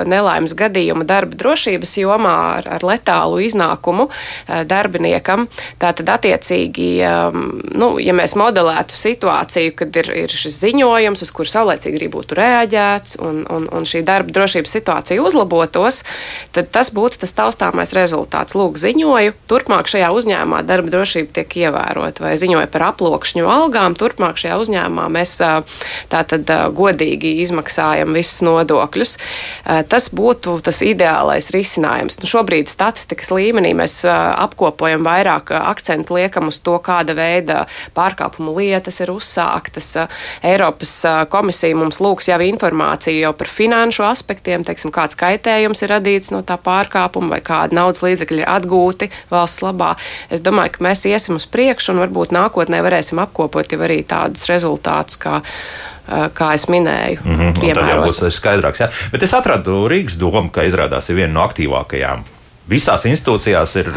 nelaimes 0.09 0.57
gadījumu 0.57 1.05
darba 1.05 1.37
drošības 1.37 1.88
jomā 1.97 2.35
ar, 2.59 2.69
ar 2.77 2.85
letālu 2.85 3.41
iznākumu 3.45 4.09
uh, 4.09 4.61
darbiniekam. 4.69 5.47
Tātad, 5.81 6.09
attiecīgi, 6.13 6.89
um, 7.07 7.47
nu, 7.73 7.91
ja 8.01 8.13
mēs 8.17 8.35
modelētu 8.39 8.97
situāciju, 8.97 9.73
kad 9.79 9.99
ir, 10.01 10.11
ir 10.25 10.33
šis 10.33 10.59
ziņojums, 10.63 11.23
uz 11.25 11.33
kuru 11.35 11.51
saulēcīgi 11.51 11.99
arī 11.99 12.09
būtu 12.13 12.37
reaģēts, 12.39 13.19
un, 13.25 13.41
un, 13.49 13.67
un 13.73 13.87
šī 13.89 14.03
darba 14.07 14.33
drošības 14.35 14.75
situācija 14.79 15.23
uzlabotos, 15.23 16.03
tad 16.55 16.71
tas 16.73 16.91
būtu 16.95 17.21
tas 17.23 17.35
taustāmais 17.37 17.93
rezultāts. 17.97 18.55
Lūk, 18.59 18.79
ziņoju, 18.81 19.35
turpmāk 19.49 19.89
šajā 19.91 20.11
uzņēmumā 20.15 20.63
darba 20.67 20.93
drošība 20.93 21.33
tiek 21.39 21.57
ievērota, 21.65 22.25
vai 22.25 22.35
ziņoju 22.39 22.69
par 22.73 22.89
aploksņu 22.91 23.49
algām, 23.49 23.97
turpmāk 23.99 24.39
šajā 24.41 24.59
uzņēmumā 24.63 25.07
mēs 25.13 25.35
tātad 26.11 26.53
godīgi 26.75 27.35
izmaksājam 27.45 28.13
visus 28.15 28.43
nodokļus. 28.45 29.15
Tas 29.89 30.09
būtu 30.15 30.59
tas 30.65 30.81
ideālais 30.85 31.51
risinājums. 31.55 31.78
Nu, 32.19 32.29
šobrīd 32.29 32.69
statistikas 32.71 33.31
līmenī 33.33 33.73
mēs 33.77 34.01
apkopojam 34.09 35.05
vairāk 35.05 35.53
akcentu 35.57 36.17
liekam 36.17 36.49
uz 36.51 36.59
to, 36.63 36.77
kāda 36.83 37.15
veida 37.17 37.63
pārkāpumu 37.97 38.55
lietas 38.57 38.99
ir 39.03 39.13
uzsāktas, 39.13 39.91
Eiropas 40.45 40.93
komisija 41.31 41.77
mums 41.77 41.99
lūgs 42.03 42.29
jau 42.29 42.39
informāciju 42.43 43.23
jau 43.23 43.33
par 43.37 43.51
finanšu 43.51 44.05
aspektiem, 44.07 44.65
teiksim, 44.67 44.93
kāds 44.95 45.17
kaitējums 45.19 45.83
ir 45.85 45.93
radīts 45.95 46.33
no 46.35 46.41
tā 46.45 46.59
pārkāpuma 46.61 47.35
vai 47.35 47.41
kāda 47.45 47.77
naudas 47.79 48.03
līdzekļi 48.05 48.43
ir 48.43 48.51
atgūti 48.51 49.09
valsts 49.31 49.63
labā. 49.65 49.95
Es 50.29 50.43
domāju, 50.45 50.77
ka 50.77 50.87
mēs 50.89 51.05
iesim 51.09 51.39
uz 51.39 51.47
priekšu 51.49 51.93
un 51.95 52.03
varbūt 52.05 52.35
nākotnē 52.35 52.81
varēsim 52.85 53.21
apkopot 53.23 53.71
jau 53.71 53.81
arī 53.85 54.01
tādus 54.07 54.49
rezultātus, 54.51 55.19
kā 55.19 55.39
kā 56.33 56.53
es 56.53 56.67
minēju. 56.67 57.21
Mm 57.23 57.39
-hmm. 57.39 58.03
Tas 58.03 58.19
būs 58.19 58.41
skaidrāks. 58.41 58.81
Jā. 58.81 58.89
Bet 59.11 59.23
es 59.23 59.33
atradu 59.33 59.87
Rīgas 59.87 60.17
domu, 60.17 60.49
ka 60.49 60.63
izrādās 60.63 61.09
ir 61.09 61.15
viena 61.15 61.33
no 61.33 61.47
aktīvākajām 61.47 62.23
visās 62.69 63.05
institūcijās 63.09 63.75
ir 63.81 63.89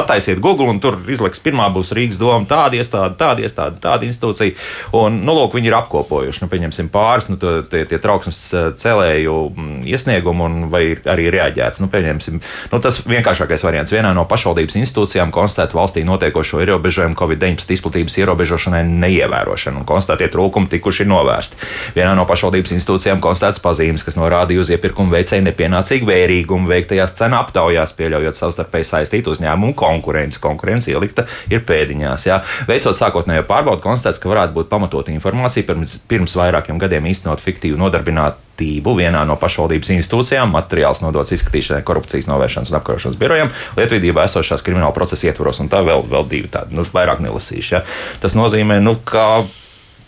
attaisiet 0.00 0.40
Google, 0.42 0.70
un 0.70 0.80
tur 0.82 0.98
izliks, 1.10 1.42
pirmā 1.42 1.68
būs 1.74 1.92
Rīgas 1.96 2.20
doma, 2.20 2.46
tāda 2.48 2.78
iestāde, 2.78 3.16
tāda 3.20 3.44
iestāde, 3.44 3.80
tāda 3.82 4.06
institūcija. 4.06 4.56
Un, 4.96 5.20
nu, 5.26 5.34
lūk, 5.36 5.56
viņi 5.56 5.70
ir 5.70 5.76
apkopojuši, 5.80 6.44
nu, 6.44 6.50
pieņemsim, 6.52 6.90
pāris 6.92 7.30
nu, 7.30 7.38
tie, 7.40 7.84
tie 7.88 7.98
trauksmes 8.02 8.40
eh, 8.54 8.68
celēju 8.80 9.36
mm, 9.50 9.80
iesniegumu, 9.90 10.46
un 10.46 10.68
vai 10.72 10.82
ir 10.92 11.02
arī 11.10 11.28
reaģēts. 11.34 11.82
Nu, 11.82 11.90
pieņemsim, 11.92 12.40
nu, 12.72 12.82
tas 12.82 13.02
vienkāršākais 13.06 13.64
variants. 13.66 13.94
Vienā 13.94 14.12
no 14.16 14.26
pašvaldības 14.30 14.78
institūcijām 14.80 15.32
konstatēt 15.34 15.74
valstī 15.76 16.04
notiekošo 16.06 16.62
ierobežojumu 16.64 17.18
COVID-19 17.18 17.76
izplatības 17.76 18.18
ierobežošanai 18.22 18.84
neievērošanu, 18.90 19.82
un 19.82 19.88
konstatētie 19.88 20.30
trūkumi 20.34 20.70
tikuši 20.72 21.08
novērsti. 21.10 21.60
Vienā 21.98 22.14
no 22.18 22.26
pašvaldības 22.28 22.74
institūcijām 22.78 23.22
konstatēts 23.24 23.62
pazīmes, 23.64 24.06
kas 24.06 24.18
norādīja 24.20 24.64
uz 24.64 24.72
iepirkumu 24.74 25.14
veicēju 25.16 25.46
nepienācīgu 25.48 26.08
vērīgumu 26.10 26.70
veiktajās 26.70 27.16
cenu 27.18 27.40
aptaujās, 27.40 27.94
pieļaujot 27.98 28.19
pieļaujot 28.20 28.38
savstarpēji 28.38 28.88
saistītu 28.88 29.32
uzņēmumu 29.34 29.74
konkurenci. 29.78 30.40
Konkurence 30.42 30.92
ielikta 30.92 31.26
ir 31.50 31.64
pēdiņās. 31.66 32.26
Jā. 32.28 32.40
Veicot 32.68 32.96
sākotnējo 32.96 33.46
pārbaudu, 33.48 33.82
konstatēts, 33.84 34.20
ka 34.20 34.30
varētu 34.30 34.56
būt 34.56 34.70
pamatota 34.70 35.12
informācija 35.14 35.66
pirms, 35.68 35.98
pirms 36.10 36.36
vairākiem 36.36 36.78
gadiem 36.80 37.08
īstenot 37.10 37.40
fiktīvu 37.42 37.80
nodarbinātību 37.80 38.94
vienā 38.98 39.24
no 39.28 39.38
pašvaldības 39.40 39.92
institūcijām. 39.96 40.52
Materiāls 40.54 41.02
nodots 41.04 41.34
izskatīšanai 41.36 41.84
korupcijas 41.86 42.28
novēršanas 42.30 42.72
un 42.72 42.80
apkarošanas 42.80 43.20
birojam, 43.20 43.52
lietvedībā 43.78 44.26
esošās 44.28 44.64
krimināla 44.66 44.94
procesa 44.96 45.30
ietvaros, 45.30 45.62
un 45.64 45.72
tā 45.72 45.82
vēl, 45.86 46.04
vēl 46.10 46.28
divi 46.30 46.52
tādi, 46.52 46.76
nu, 46.76 46.84
vairāk 46.84 47.22
nelasīšu. 47.24 47.74
Ja. 47.78 47.84
Tas 48.22 48.36
nozīmē, 48.38 48.80
nu, 48.84 48.98
ka 49.04 49.44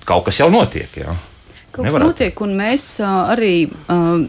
kaut 0.08 0.28
kas 0.28 0.42
jau 0.42 0.50
notiek. 0.52 0.90
Ja. 0.98 1.16
Kaut 1.72 1.86
kas 1.86 1.88
Nevarētu. 1.88 2.12
notiek, 2.12 2.44
un 2.44 2.56
mēs 2.58 2.86
arī. 3.06 3.56
Uh, 3.88 4.28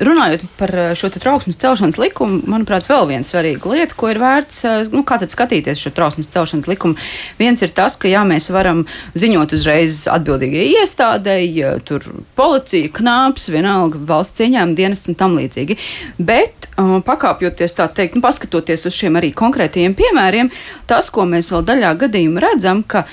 Runājot 0.00 0.46
par 0.56 0.70
eh, 0.72 0.92
šo 0.96 1.10
trauksmes 1.12 1.58
celšanas 1.60 1.98
likumu, 2.00 2.40
manuprāt, 2.48 2.86
vēl 2.88 3.04
viena 3.10 3.26
svarīga 3.26 3.68
lieta, 3.68 3.96
ko 3.98 4.08
ir 4.08 4.20
vērts 4.22 4.62
eh, 4.64 4.88
nu, 4.94 5.04
skatīties 5.04 5.82
šo 5.82 5.92
trauksmes 5.92 6.30
celšanas 6.32 6.68
likumu. 6.70 6.96
Viens 7.40 7.60
ir 7.60 7.74
tas, 7.76 7.98
ka 8.00 8.08
jā, 8.08 8.22
mēs 8.24 8.48
varam 8.54 8.86
ziņot 9.12 9.52
uzreiz 9.58 10.06
atbildīgajai 10.08 10.80
iestādēji, 10.80 11.68
tur 11.84 12.06
policija, 12.38 12.88
knāps, 12.96 13.50
vienalga 13.52 14.00
valsts 14.08 14.40
cieņām 14.40 14.72
dienas 14.78 15.04
un 15.12 15.20
tam 15.20 15.36
līdzīgi. 15.36 15.76
Bet 16.16 16.70
uh, 16.72 16.98
pakāpjoties 17.04 17.76
tā 17.76 17.90
teikt, 17.92 18.16
nu, 18.16 18.24
paskatoties 18.24 18.88
uz 18.88 18.96
šiem 18.96 19.20
arī 19.20 19.34
konkrētajiem 19.36 19.96
piemēriem, 19.98 20.52
tas, 20.88 21.12
ko 21.12 21.28
mēs 21.28 21.52
vēl 21.52 21.66
daļā 21.68 21.96
gadījumā 22.06 22.46
redzam, 22.48 22.80
ka 22.88 23.04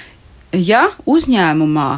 ja 0.56 0.88
uzņēmumā 1.04 1.92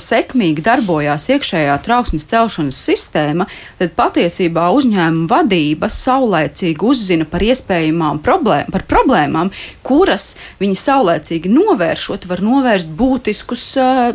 sekmīgi 0.00 0.64
darbojās 0.64 1.28
iekšējā 1.32 1.76
trauksmes 1.84 2.26
celšanas 2.30 2.78
sistēma, 2.86 3.46
tad 3.80 3.94
patiesībā 3.98 4.68
uzņēmuma 4.78 5.30
vadība 5.30 5.90
saulēcīgi 5.92 6.88
uzzina 6.90 7.28
par 7.28 7.44
iespējamām 7.46 8.22
problēm, 8.24 8.70
par 8.74 8.86
problēmām, 8.90 9.52
kuras 9.86 10.34
viņi 10.62 10.78
saulēcīgi 10.82 11.52
novēršot, 11.52 12.28
var 12.30 12.44
novērst 12.44 12.90
būtiskus 12.98 13.66
uh, 13.82 14.14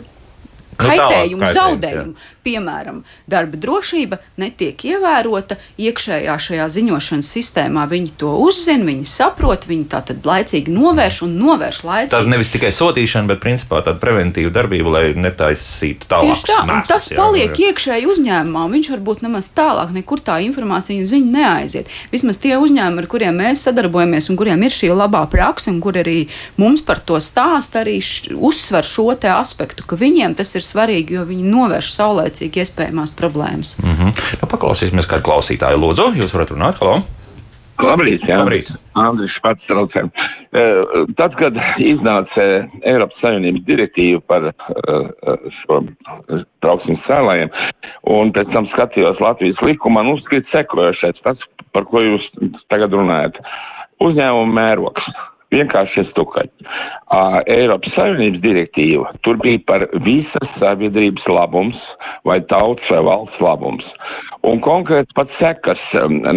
kaitējumu, 0.80 1.44
nu, 1.44 1.56
zaudējumu. 1.56 2.14
Jā 2.16 2.39
piemēram, 2.46 3.02
darba 3.30 3.60
drošība 3.60 4.20
netiek 4.40 4.80
ievērota 4.90 5.58
iekšējā 5.80 6.36
šajā 6.46 6.68
ziņošanas 6.76 7.32
sistēmā. 7.36 7.86
Viņi 7.92 8.14
to 8.20 8.34
uzzina, 8.46 8.88
viņi 8.90 9.08
saprot, 9.10 9.68
viņi 9.70 9.88
tā 9.92 10.02
tad 10.08 10.28
laicīgi 10.28 10.74
novērš 10.74 11.22
un 11.28 11.36
novērš 11.40 11.82
laicīgi. 11.88 12.14
Tā 12.14 12.24
nevis 12.30 12.54
tikai 12.54 12.72
sodīšana, 12.76 13.30
bet 13.34 13.44
principā 13.44 13.82
tāda 13.86 14.00
preventīva 14.02 14.54
darbība, 14.56 14.94
lai 14.96 15.04
netaisītu 15.18 16.10
tālāk. 16.10 16.34
Tieši 16.34 16.50
tā, 16.50 16.60
mēsas, 16.70 16.90
tas 16.92 17.10
jā, 17.12 17.20
paliek 17.20 17.54
jā. 17.54 17.70
iekšēji 17.70 18.10
uzņēmumā, 18.14 18.66
un 18.68 18.78
viņš 18.78 18.92
varbūt 18.96 19.24
nemaz 19.26 19.52
tālāk 19.58 19.94
nekur 19.96 20.24
tā 20.26 20.40
informācija 20.46 21.00
un 21.02 21.10
ziņa 21.10 21.34
neaiziet. 21.36 21.92
Vismaz 22.14 22.40
tie 22.42 22.56
uzņēmumi, 22.60 23.04
ar 23.04 23.10
kuriem 23.12 23.40
mēs 23.44 23.66
sadarbojamies 23.68 24.30
un 24.32 24.40
kuriem 24.40 24.64
ir 24.66 24.74
šī 24.74 24.92
labā 24.96 25.26
praksa, 25.32 25.72
un 25.74 25.80
kur 25.84 25.98
arī 26.00 26.20
mums 26.60 26.84
par 26.86 27.02
to 27.04 27.20
stāst, 27.24 27.76
arī 27.80 28.00
š, 28.04 28.36
uzsver 28.36 28.88
šo 28.88 29.10
aspektu, 29.20 29.84
ka 29.88 29.98
viņiem 30.00 30.36
tas 30.38 30.54
ir 30.56 30.64
svarīgi, 30.64 31.18
jo 31.18 31.26
viņi 31.28 31.46
novērš 31.50 31.92
saulēcīgi 32.30 32.64
iespējamās 32.64 33.16
problēmas. 33.18 33.78
Mm 33.82 33.96
-hmm. 33.96 34.12
nu, 34.42 34.50
paklausīsimies, 34.50 35.08
kā 35.10 35.22
klausītāji 35.22 35.80
lūdzu. 35.80 36.14
Jūs 36.20 36.34
varat 36.34 36.52
runāt, 36.52 36.80
halo! 36.82 37.02
Labrīt, 37.80 38.26
jā. 38.28 38.42
Labrīt. 38.42 38.74
Andris 38.94 39.32
pats 39.42 39.64
traucē. 39.70 40.02
Tad, 41.16 41.36
kad 41.40 41.56
iznāca 41.80 42.68
Eiropas 42.84 43.22
Savienības 43.22 43.64
direktīva 43.64 44.20
par 44.28 44.50
šo 45.62 45.78
trauksmes 46.60 47.00
cēlājiem, 47.08 47.50
un 48.04 48.34
pēc 48.36 48.52
tam 48.52 48.68
skatījos 48.74 49.24
Latvijas 49.24 49.64
likumu, 49.64 49.96
man 49.96 50.12
uzskatīt 50.12 50.52
sekojošais, 50.52 51.24
tas, 51.24 51.40
par 51.72 51.88
ko 51.88 52.04
jūs 52.04 52.28
tagad 52.68 52.92
runājat. 52.92 53.40
Uzņēmuma 54.04 54.60
mērogs 54.60 55.08
vienkārši 55.54 56.06
stukaļi. 56.12 56.52
Uh, 57.10 57.40
Eiropas 57.50 57.94
Savienības 57.96 58.42
direktīva 58.44 59.14
tur 59.26 59.40
bija 59.42 59.62
par 59.70 59.88
visas 60.06 60.52
sabiedrības 60.62 61.26
labums 61.30 61.80
vai 62.28 62.40
tautas 62.52 62.86
vai 62.94 63.02
valsts 63.08 63.42
labums. 63.44 63.86
Un 64.48 64.62
konkrēti 64.64 65.16
pat 65.18 65.32
sekas, 65.40 65.82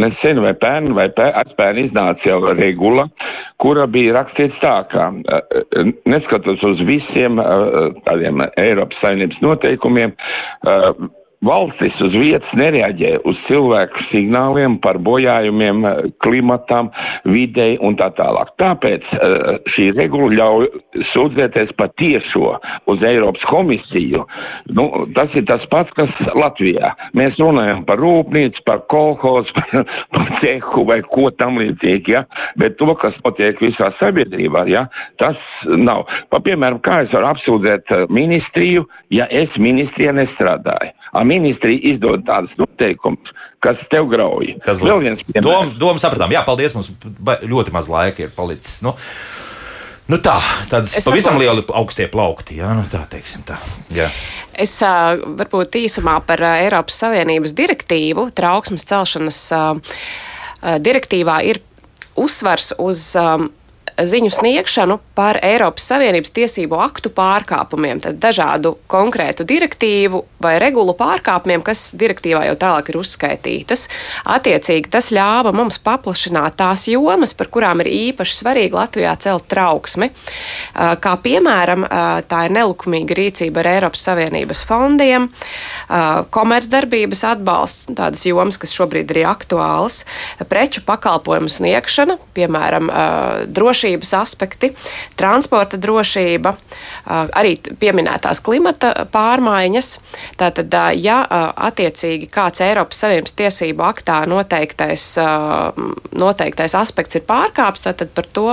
nesen 0.00 0.40
vai 0.42 0.54
pērn 0.58 0.90
vai 0.96 1.06
pērn 1.14 1.84
iznāca 1.84 2.26
jau 2.26 2.40
regula, 2.58 3.06
kura 3.62 3.86
bija 3.86 4.16
rakstīts 4.18 4.58
tā, 4.64 4.74
ka 4.90 5.10
uh, 5.12 5.92
neskatot 6.08 6.64
uz 6.72 6.82
visiem 6.88 7.38
uh, 7.42 7.92
tādiem 8.08 8.42
Eiropas 8.56 8.98
Savienības 9.04 9.42
noteikumiem, 9.44 10.16
uh, 10.66 11.04
Valstis 11.42 11.96
uz 11.98 12.14
vietas 12.14 12.50
nereaģē 12.54 13.16
uz 13.26 13.38
cilvēku 13.48 14.04
signāliem 14.12 14.76
par 14.82 15.00
bojājumiem 15.02 15.82
klimatam, 16.22 16.92
videi 17.26 17.74
un 17.82 17.96
tā 17.98 18.12
tālāk. 18.14 18.52
Tāpēc 18.62 19.08
eh, 19.16 19.58
šī 19.74 19.88
regula 19.96 20.30
ļauj 20.38 20.68
sūdzēties 21.10 21.74
pa 21.78 21.88
tiešo 21.98 22.52
uz 22.92 23.02
Eiropas 23.08 23.42
komisiju. 23.50 24.22
Nu, 24.78 24.86
tas 25.18 25.34
ir 25.34 25.48
tas 25.50 25.66
pats, 25.72 25.90
kas 25.98 26.14
Latvijā. 26.38 26.92
Mēs 27.18 27.40
runājam 27.42 27.82
par 27.90 27.98
rūpnīcu, 27.98 28.62
par 28.68 28.84
kolhoz, 28.92 29.50
par, 29.58 29.82
par 30.14 30.32
cehu 30.38 30.86
vai 30.86 31.00
ko 31.10 31.32
tam 31.42 31.58
līdzīgi, 31.58 32.14
ja? 32.14 32.22
bet 32.60 32.78
to, 32.78 32.92
kas 33.02 33.18
notiek 33.26 33.58
visā 33.62 33.90
sabiedrībā, 33.98 34.68
ja? 34.70 34.86
tas 35.18 35.38
nav. 35.66 36.06
Pa, 36.30 36.38
piemēram, 36.44 36.78
kā 36.86 37.02
es 37.02 37.14
varu 37.18 37.32
apsūdzēt 37.34 37.96
eh, 37.98 38.06
ministriju, 38.14 38.86
ja 39.10 39.26
es 39.42 39.50
ministrijā 39.58 40.14
nestrādāju? 40.22 41.01
Ministrija 41.28 41.92
izdod 41.92 42.24
tādus 42.28 42.54
noteikumus, 42.60 43.32
kas 43.62 43.80
tev 43.92 44.08
grauj. 44.12 44.54
Tas 44.64 44.80
vēl 44.80 45.04
viens 45.04 45.22
piemērs. 45.28 45.44
Doma, 45.44 45.78
doma 45.78 46.02
sapratām. 46.02 46.32
Jā, 46.32 46.44
paldies. 46.46 46.76
Mums 46.76 46.92
ļoti 47.44 47.74
maz 47.74 47.90
laika 47.92 48.24
ir 48.24 48.36
palicis. 48.36 48.80
Nu, 48.86 48.96
Nu 50.10 50.18
tā, 50.18 50.34
tādas 50.66 50.96
es 50.98 51.06
pavisam 51.06 51.36
varbūt... 51.36 51.44
lieli 51.46 51.62
augstie 51.78 52.08
plaukti, 52.10 52.56
jā, 52.58 52.72
nu 52.74 52.82
tā 52.90 53.04
teiksim 53.08 53.44
tā. 53.46 53.54
Jā. 53.94 54.08
Es 54.60 54.74
uh, 54.82 55.14
varbūt 55.38 55.78
īsumā 55.78 56.16
par 56.26 56.42
uh, 56.42 56.56
Eiropas 56.64 56.98
Savienības 57.04 57.54
direktīvu 57.56 58.26
trauksmes 58.34 58.84
celšanas 58.90 59.38
uh, 59.54 59.94
direktīvā 60.82 61.38
ir 61.46 61.62
uzsvars 62.18 62.72
uz 62.82 63.04
um, 63.16 63.46
ziņu 64.08 64.30
sniegšanu 64.32 64.98
par 65.16 65.38
Eiropas 65.44 65.84
Savienības 65.90 66.32
tiesību 66.34 66.78
aktu 66.82 67.12
pārkāpumiem, 67.14 68.00
tad 68.02 68.18
dažādu 68.22 68.76
konkrētu 68.90 69.44
direktīvu 69.48 70.22
vai 70.42 70.56
regulu 70.62 70.94
pārkāpumiem, 70.98 71.62
kas 71.64 71.92
direktīvā 71.98 72.44
jau 72.48 72.56
tālāk 72.58 72.90
ir 72.90 72.98
uzskaitītas. 73.00 73.86
Attiecīgi 74.24 74.90
tas 74.92 75.10
ļāva 75.14 75.52
mums 75.54 75.78
paplašināt 75.82 76.56
tās 76.58 76.86
jomas, 76.90 77.34
par 77.36 77.50
kurām 77.52 77.84
ir 77.84 77.90
īpaši 77.92 78.38
svarīgi 78.40 78.78
Latvijā 78.78 79.12
celt 79.22 79.46
trauksmi. 79.52 80.08
Kā 80.74 81.12
piemēram, 81.22 81.84
tā 82.30 82.44
ir 82.48 82.56
nelikumīga 82.56 83.18
rīcība 83.18 83.62
ar 83.62 83.70
Eiropas 83.76 84.06
Savienības 84.08 84.64
fondiem, 84.66 85.28
komercdarbības 86.32 87.24
atbalsts, 87.34 87.92
tādas 87.94 88.24
jomas, 88.26 88.58
kas 88.58 88.72
šobrīd 88.74 89.12
ir 89.12 89.22
aktuālas, 89.28 90.02
preču 90.48 90.82
pakalpojumu 90.88 91.52
sniegšana, 91.52 92.16
piemēram, 92.34 92.88
drošība 93.52 93.91
drošības 93.92 94.12
aspekti, 94.16 94.72
transporta 95.16 95.76
drošība, 95.76 96.54
arī 97.06 97.56
pieminētās 97.78 98.40
klimata 98.40 99.06
pārmaiņas. 99.12 99.90
Tātad, 100.40 100.72
ja 100.96 101.22
attiecīgi 101.56 102.30
kāds 102.32 102.62
Eiropas 102.64 103.02
Savienības 103.04 103.36
tiesību 103.36 103.82
aktā 103.84 104.22
noteiktais, 104.26 105.18
noteiktais 106.12 106.74
aspekts 106.74 107.16
ir 107.16 107.26
pārkāpts, 107.28 107.84
tad 107.84 108.08
par 108.14 108.26
to 108.32 108.48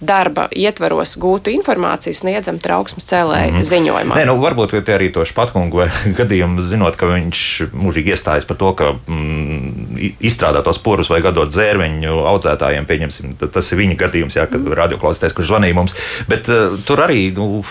darba 0.00 0.46
ietvaros 0.52 1.14
gūtu 1.20 1.52
informāciju 1.54 2.16
sniedzam 2.16 2.58
trauksmes 2.60 3.06
cēlēju 3.08 3.52
mm 3.52 3.56
-hmm. 3.56 3.68
ziņojumā. 3.70 4.18
Nē, 4.18 4.26
nu, 4.28 4.36
varbūt 4.42 4.76
arī 4.82 5.08
to 5.12 5.24
špatkungu 5.24 5.88
gadījumu, 6.18 6.62
zinot, 6.62 6.96
ka 6.96 7.06
viņš 7.06 7.72
mūžīgi 7.72 8.12
iestājas 8.12 8.44
par 8.44 8.56
to, 8.60 8.72
ka 8.76 8.92
mm, 8.92 10.14
izstrādā 10.20 10.62
tos 10.62 10.78
porus 10.78 11.10
vai 11.10 11.22
gadot 11.24 11.52
zērveņu 11.52 12.20
audzētājiem, 12.32 12.86
pieņemsim, 12.86 13.36
tas 13.52 13.72
ir 13.72 13.78
viņa 13.78 13.96
gadījums, 13.96 14.36
jā, 14.36 14.46
kad 14.46 14.60
mm. 14.60 14.72
radioklausītājs, 14.72 15.36
kurš 15.36 15.52
zvanīja 15.52 15.74
mums, 15.74 15.96
bet 16.28 16.48
uh, 16.48 16.76
tur 16.86 17.00
arī, 17.08 17.32
nu, 17.34 17.64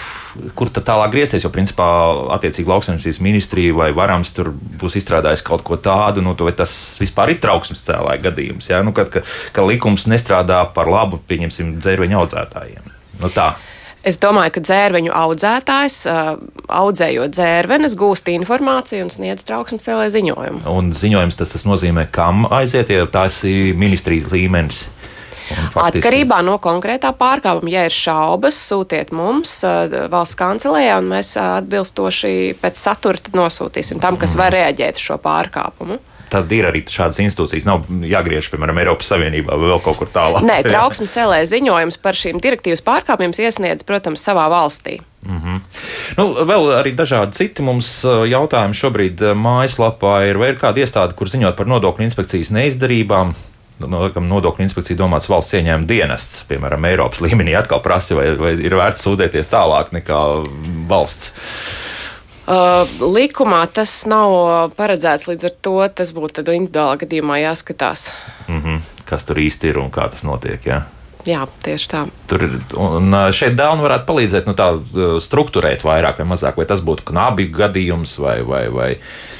kur 0.58 0.72
tad 0.74 0.88
tālāk 0.88 1.14
griezties. 1.14 1.46
Jo, 1.46 1.52
principā, 1.54 1.88
attiecīgi 2.36 2.72
lauksaimniecības 2.72 3.22
ministrija 3.24 3.76
vai 3.78 3.92
varams 3.96 4.34
tur 4.36 4.52
būs 4.54 4.98
izstrādājis 5.00 5.46
kaut 5.46 5.66
ko 5.68 5.80
tādu, 5.82 6.24
nu, 6.26 6.36
vai 6.40 6.56
tas 6.58 6.74
vispār 7.02 7.36
ir 7.36 7.42
trauksmes 7.44 7.86
cēlāja 7.86 8.28
gadījums. 8.30 8.70
Ja? 8.72 8.82
Nu, 8.86 8.96
kad, 8.96 9.12
ka, 9.14 9.24
ka 9.56 9.68
likums 9.68 10.10
nestrādā 10.12 10.64
par 10.76 10.92
labu, 10.92 11.22
pieņemsim, 11.30 11.78
dzērveņu 11.80 12.22
audzētājiem. 12.24 12.92
Nu, 13.22 13.32
tā. 13.34 13.56
Es 14.06 14.20
domāju, 14.22 14.52
ka 14.54 14.62
dzērveņu 14.62 15.10
audzētājs, 15.18 15.96
audzējot 16.70 17.32
dzērvenes, 17.34 17.96
gūst 17.98 18.30
informāciju 18.30 19.08
un 19.08 19.10
sniedz 19.10 19.42
trauksmes 19.48 19.88
cēlē 19.88 20.12
ziņojumu. 20.14 20.62
Un 20.70 20.92
ziņojums 20.94 21.40
tas, 21.40 21.56
tas 21.56 21.66
nozīmē, 21.66 22.06
kam 22.14 22.46
aiziet, 22.54 22.94
ja 22.94 23.08
tās 23.10 23.42
ir 23.50 23.74
ministrijas 23.82 24.30
līmenis. 24.30 24.84
Faktiski... 25.46 26.00
Atkarībā 26.00 26.41
no 26.46 26.58
konkrētā 26.62 27.12
pārkāpuma, 27.18 27.70
ja 27.72 27.86
ir 27.86 27.93
šaubas, 27.93 28.58
sūtiet 28.72 29.14
mums 29.16 29.60
valsts 30.12 30.39
kancelējā, 30.39 30.98
un 31.02 31.14
mēs 31.14 31.36
atbilstoši 31.41 32.34
pēc 32.62 32.82
satura 32.82 33.38
nosūtīsim 33.38 34.02
tam, 34.04 34.18
kas 34.22 34.36
var 34.39 34.56
reaģēt 34.56 35.02
uz 35.02 35.10
šo 35.12 35.22
pārkāpumu 35.22 36.02
tad 36.36 36.52
ir 36.56 36.68
arī 36.70 36.84
šādas 36.89 37.22
institūcijas. 37.24 37.66
Nav 37.68 37.86
jāgriež, 38.10 38.50
piemēram, 38.52 38.80
Eiropas 38.82 39.10
Savienībā 39.12 39.58
vai 39.60 39.72
vēl 39.72 39.82
kaut 39.86 40.00
kur 40.02 40.12
tālāk. 40.14 40.46
Nē, 40.46 40.62
trauksmes 40.72 41.14
cēlē 41.14 41.41
ziņojums 41.50 42.00
par 42.04 42.18
šīm 42.18 42.41
direktīvas 42.43 42.84
pārkāpumiem 42.86 43.36
iesniedz, 43.46 43.86
protams, 43.88 44.24
savā 44.26 44.48
valstī. 44.52 45.00
Mm 45.26 45.39
-hmm. 45.41 45.62
nu, 46.18 46.26
vēl 46.46 46.68
arī 46.80 46.91
dažādi 46.96 47.34
citi 47.34 47.64
mums 47.66 48.04
jautājumi 48.06 48.78
šobrīd 48.78 49.24
mājaslapā 49.34 50.30
ir, 50.30 50.38
vai 50.38 50.52
ir 50.54 50.60
kāda 50.62 50.84
iestāde, 50.86 51.16
kur 51.18 51.30
ziņot 51.30 51.56
par 51.58 51.66
nodokļu 51.66 52.06
inspekcijas 52.06 52.52
neizdarībām, 52.54 53.34
nodokļu 53.80 54.63
inspekcija 54.65 54.97
domāts 54.99 55.30
valsts 55.30 55.57
ieņēmuma 55.59 55.89
dienests, 55.89 56.43
piemēram, 56.49 56.86
Eiropas 56.88 57.21
līmenī 57.26 57.55
atkal 57.59 57.82
prasa, 57.84 58.15
vai, 58.15 58.30
vai 58.39 58.53
ir 58.63 58.76
vērts 58.78 59.03
sūdzēties 59.05 59.51
tālāk 59.51 59.91
nekā 59.95 60.21
valsts. 60.89 61.34
Uh, 62.45 62.86
likumā 63.01 63.63
tas 63.73 63.91
nav 64.05 64.71
paredzēts, 64.78 65.26
līdz 65.32 65.47
ar 65.49 65.53
to 65.65 65.78
tas 65.97 66.11
būtu 66.13 66.45
individuālā 66.45 66.99
gadījumā 67.01 67.39
jāskatās. 67.41 68.11
Mm 68.47 68.61
-hmm. 68.61 68.82
Kas 69.05 69.26
tur 69.26 69.38
īsti 69.38 69.73
ir 69.73 69.78
un 69.78 69.89
kā 69.91 70.09
tas 70.11 70.23
notiek? 70.23 70.61
Jā? 70.65 70.82
Jā, 71.26 71.45
tieši 71.65 71.88
tā. 71.89 72.01
Tur 72.30 72.43
un 72.78 73.15
šeit 73.34 73.55
dēlni 73.57 73.82
varētu 73.82 74.05
palīdzēt 74.05 74.49
nu, 74.49 74.53
tā, 74.57 74.67
struktūrēt 75.26 75.82
vairāk 75.86 76.19
vai 76.21 76.28
mazāk, 76.30 76.59
vai 76.59 76.67
tas 76.69 76.84
būtu 76.86 77.07
knabi 77.07 77.47
gadījums 77.53 78.13
vai, 78.21 78.36
vai, 78.45 78.61
vai, 78.69 78.89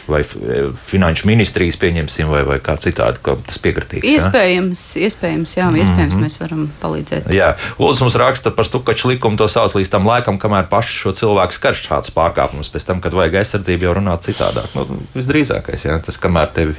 vai 0.10 0.22
finanšu 0.26 1.30
ministrijas 1.30 1.78
pieņemsim, 1.82 2.32
vai, 2.32 2.42
vai 2.48 2.58
kā 2.66 2.74
citādi, 2.82 3.22
kā 3.26 3.36
tas 3.46 3.62
piekritīgs. 3.62 4.08
Iespējams, 4.16 4.86
jā? 4.98 5.10
iespējams, 5.10 5.54
jā, 5.60 5.68
iespējams 5.70 6.16
mm 6.16 6.18
-hmm. 6.18 6.26
mēs 6.26 6.40
varam 6.42 6.64
palīdzēt. 6.82 7.30
Jā, 7.38 7.52
Lūdzu, 7.78 8.08
mums 8.08 8.18
raksta 8.18 8.50
par 8.56 8.66
stukaču 8.66 9.14
likumu 9.14 9.38
to 9.38 9.48
sauc 9.52 9.78
līdz 9.78 9.94
tam 9.94 10.10
laikam, 10.10 10.42
kamēr 10.42 10.66
paši 10.72 10.98
šo 11.04 11.14
cilvēku 11.22 11.54
skar 11.54 11.78
šāds 11.78 12.14
pārkāpums. 12.18 12.74
Pēc 12.74 12.90
tam, 12.90 13.02
kad 13.02 13.14
vajag 13.14 13.42
aizsardzību, 13.44 13.86
jau 13.86 13.94
runāt 14.02 14.26
citādāk. 14.26 14.74
Nu, 14.74 15.06
visdrīzākais, 15.14 15.86
jā, 15.86 16.02
tas 16.02 16.18
kamēr 16.18 16.50
tevi, 16.54 16.76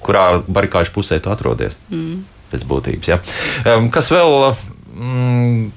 kurā 0.00 0.40
barikāžu 0.48 0.96
pusē 0.96 1.20
tu 1.20 1.30
atrodies. 1.30 1.76
Mm 1.92 2.37
pēc 2.52 2.64
būtības. 2.68 3.10
Ja. 3.12 3.20
Kas 3.94 4.12
vēl? 4.14 4.54
Mm, 4.98 5.68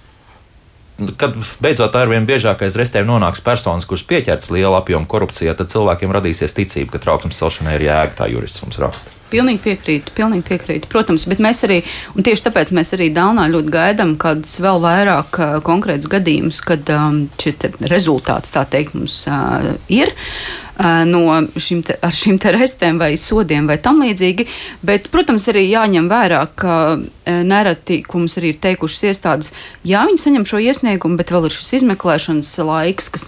kad 1.17 1.33
beidzot 1.61 1.95
ar 1.95 2.11
vien 2.11 2.27
biežāk 2.27 2.65
aiz 2.65 2.75
restēm 2.79 3.07
nonāks 3.09 3.41
personas, 3.45 3.87
kuras 3.89 4.05
pieķertas 4.07 4.51
liela 4.53 4.81
apjoma 4.81 5.09
korupcijā, 5.09 5.55
tad 5.57 5.71
cilvēkiem 5.73 6.13
radīsies 6.13 6.55
ticība, 6.57 6.95
ka 6.95 7.03
trauksmes 7.05 7.41
celšanai 7.41 7.77
ir 7.79 7.87
jēga, 7.89 8.15
tā 8.19 8.29
jurists 8.31 8.63
mums 8.65 8.79
raksta. 8.81 9.17
Pilnīgi 9.31 9.61
piekrītu, 9.63 10.11
pilnīgi 10.11 10.43
piekrītu. 10.49 10.89
Protams, 10.91 11.23
bet 11.31 11.39
mēs 11.39 11.63
arī, 11.63 11.77
un 12.17 12.25
tieši 12.27 12.49
tāpēc 12.49 12.73
mēs 12.75 12.91
arī 12.97 13.07
Dānā 13.15 13.45
ļoti 13.53 13.71
gaidām 13.71 14.17
kādus 14.19 14.57
vēl 14.59 14.81
vairāk 14.83 15.39
uh, 15.39 15.53
konkrētus 15.63 16.11
gadījumus, 16.11 16.59
kad 16.67 16.91
um, 16.91 17.21
šis 17.39 17.79
rezultāts, 17.87 18.51
tā 18.51 18.65
teikt, 18.67 18.97
mums 18.99 19.21
uh, 19.31 19.71
ir. 19.87 20.11
Uh, 20.11 20.61
no 21.05 21.23
šim 21.57 21.83
te, 21.85 21.97
ar 22.01 22.13
šīm 22.15 22.39
restēm 22.55 22.99
vai 23.01 23.13
sodiem 23.19 23.67
vai 23.67 23.77
tam 23.77 24.01
līdzīgi. 24.03 24.47
Bet, 24.85 25.09
protams, 25.13 25.47
arī 25.51 25.67
jāņem 25.69 26.09
vērā, 26.11 26.45
ka 26.55 26.77
nereti, 27.25 28.01
ko 28.07 28.21
mums 28.21 28.37
arī 28.39 28.53
ir 28.53 28.61
teikušas 28.63 29.03
iestādes, 29.11 29.51
jā, 29.87 30.05
viņi 30.09 30.23
saņem 30.23 30.47
šo 30.49 30.61
iesniegumu, 30.61 31.19
bet 31.19 31.33
vēl 31.33 31.47
ir 31.47 31.53
šis 31.53 31.75
izmeklēšanas 31.81 32.53
laiks, 32.65 33.09
kas, 33.13 33.27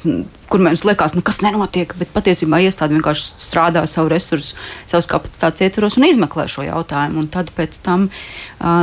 kur 0.49 0.61
mums 0.61 0.83
liekas, 0.85 1.15
nu, 1.17 1.23
kas 1.25 1.41
nenotiek, 1.45 1.93
bet 1.97 2.11
patiesībā 2.13 2.59
iestāde 2.65 2.93
vienkārši 2.97 3.41
strādā 3.41 3.83
savu 3.89 4.11
resursu, 4.13 4.57
savas 4.89 5.07
kapacitātes 5.09 5.65
ietvaros 5.65 5.97
un 5.97 6.07
izmeklē 6.09 6.45
šo 6.51 6.65
jautājumu. 6.67 7.23
Un 7.23 7.29
tad 7.33 7.49
pēc 7.57 7.79
tam 7.85 8.09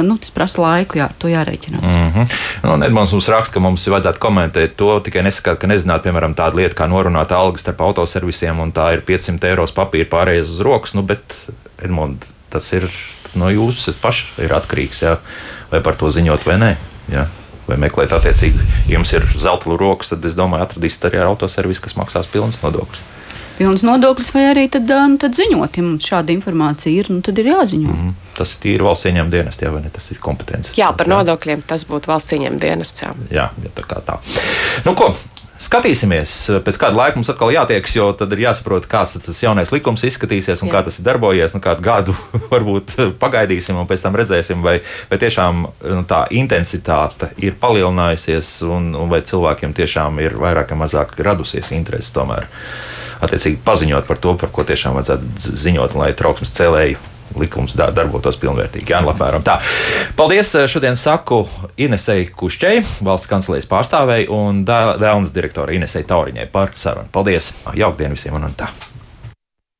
nu, 0.06 0.16
tas 0.20 0.34
prasa 0.34 0.62
laiku, 0.62 0.98
jā, 0.98 1.06
to 1.18 1.30
jārēķinās. 1.30 1.86
Mm 1.86 2.10
-hmm. 2.10 2.38
nu, 2.62 2.84
Edmunds 2.86 3.12
mums 3.12 3.28
raksta, 3.28 3.54
ka 3.54 3.60
mums 3.60 3.86
vajadzētu 3.86 4.18
komentēt 4.18 4.76
to 4.76 5.00
tikai 5.00 5.22
nesakāt, 5.22 5.58
ka 5.58 5.66
nezināt, 5.66 6.02
piemēram, 6.02 6.34
tādu 6.34 6.56
lietu 6.56 6.74
kā 6.74 6.88
norunāta 6.88 7.36
alga 7.36 7.58
starp 7.58 7.80
autoservisiem 7.80 8.49
un 8.58 8.72
tā 8.74 8.88
ir 8.96 9.04
500 9.06 9.52
eiro 9.52 9.66
papīra 9.76 10.08
pārējais 10.10 10.50
uz 10.50 10.62
rokas. 10.66 10.96
Nu, 10.98 11.04
bet, 11.06 11.36
Edmund, 11.78 12.26
tas 12.50 12.66
ir 12.74 12.88
no 13.38 13.50
jūsu 13.52 13.94
paša 14.02 14.42
ir 14.44 14.56
atkarīgs, 14.56 15.04
jā, 15.06 15.14
vai 15.70 15.82
par 15.84 15.98
to 16.00 16.10
ziņot 16.10 16.48
vai 16.48 16.58
nē. 16.58 16.72
Jā. 17.14 17.28
Vai 17.70 17.76
meklēt, 17.78 18.10
attiecīgi, 18.10 18.64
ja 18.88 18.96
jums 18.96 19.12
ir 19.14 19.22
zelta 19.38 19.70
rokas, 19.78 20.10
tad 20.10 20.24
es 20.26 20.34
domāju, 20.34 20.64
atradīsiet 20.66 21.06
arī 21.06 21.20
ar 21.22 21.30
autoservisu, 21.30 21.84
kas 21.84 21.94
maksās 22.00 22.26
pilnas 22.32 22.58
nodokļus 22.64 23.04
pilns 23.60 23.82
nodoklis, 23.84 24.32
vai 24.32 24.46
arī 24.48 24.62
tad, 24.72 24.88
nu, 24.88 25.18
tad 25.20 25.36
ziņot, 25.36 25.76
ja 25.76 25.84
mums 25.84 26.06
šāda 26.08 26.32
informācija 26.32 27.02
ir, 27.02 27.10
nu, 27.12 27.20
tad 27.24 27.36
ir 27.42 27.50
jāziņo. 27.50 27.92
Mm, 27.92 28.14
tas 28.38 28.54
ir 28.54 28.62
tīri 28.62 28.86
valsts 28.86 29.10
ieņēmuma 29.10 29.34
dienas, 29.34 29.58
jā, 29.60 29.72
vai 29.74 29.82
ne? 29.84 29.90
Tas 29.92 30.06
ir 30.14 30.20
kompetence. 30.22 30.72
Jā, 30.78 30.88
par 30.96 31.10
nodokļiem 31.12 31.66
tas 31.68 31.84
būtu 31.88 32.08
valsts 32.08 32.32
ieņēmuma 32.38 32.62
dienas. 32.62 32.94
Jā, 33.02 33.12
jā, 33.28 33.46
jā 33.60 33.72
tā 33.76 33.84
kā 33.90 34.00
tā. 34.06 34.16
Nu, 34.86 34.96
ko? 34.96 35.10
Skatīsimies, 35.60 36.32
pēc 36.64 36.78
kāda 36.80 36.96
laika 36.96 37.18
mums 37.18 37.28
atkal 37.28 37.50
jātiekas, 37.52 37.92
jo 37.92 38.06
tad 38.16 38.30
ir 38.32 38.46
jāsaprot, 38.46 38.86
kāds 38.88 39.18
tas 39.20 39.42
jaunais 39.42 39.68
likums 39.74 40.06
izskatīsies 40.08 40.62
un 40.64 40.70
Jā. 40.70 40.78
kā 40.78 40.80
tas 40.86 40.96
ir 40.96 41.04
darbojies. 41.04 41.52
Nu, 41.52 41.60
kādu 41.60 41.84
gadu 41.84 42.14
varbūt 42.52 42.94
pagaidīsim 43.20 43.76
un 43.76 43.88
pēc 43.90 44.06
tam 44.06 44.16
redzēsim, 44.16 44.64
vai, 44.64 44.78
vai 45.10 45.20
tiešām 45.20 45.66
nu, 45.66 46.00
tā 46.08 46.22
intensitāte 46.32 47.34
ir 47.44 47.58
palielinājusies 47.60 48.54
un, 48.72 48.94
un 48.96 49.12
vai 49.12 49.20
cilvēkiem 49.20 49.76
tiešām 49.76 50.24
ir 50.24 50.40
vairāk 50.40 50.72
vai 50.72 50.80
mazāk 50.86 51.12
radusies 51.20 51.74
interese 51.76 52.16
tomēr. 52.16 52.48
Attiecīgi 53.20 53.60
paziņot 53.60 54.08
par 54.08 54.16
to, 54.16 54.32
par 54.40 54.48
ko 54.56 54.64
tiešām 54.64 54.96
vajadzētu 54.96 55.56
ziņot, 55.60 55.98
lai 56.00 56.14
trauksmes 56.16 56.56
cēlēju 56.56 57.19
likums 57.38 57.76
darbotos 57.78 58.38
pilnvērtīgi. 58.40 58.90
Jā, 58.90 59.02
apmēram 59.12 59.44
tā. 59.46 59.58
Paldies! 60.18 60.52
Šodien 60.70 60.98
saku 60.98 61.42
Inesei 61.80 62.28
Kušķei, 62.36 62.84
valsts 63.06 63.30
kancelejas 63.30 63.68
pārstāvei 63.70 64.24
un 64.32 64.64
dēlnes 64.68 65.34
direktorai 65.36 65.78
Inesei 65.80 66.06
Tauriņai 66.08 66.48
par 66.52 66.74
sarunu. 66.76 67.12
Paldies! 67.12 67.54
Jauktdien 67.78 68.16
visiem 68.16 68.40
un 68.40 68.50
tā! 68.58 68.72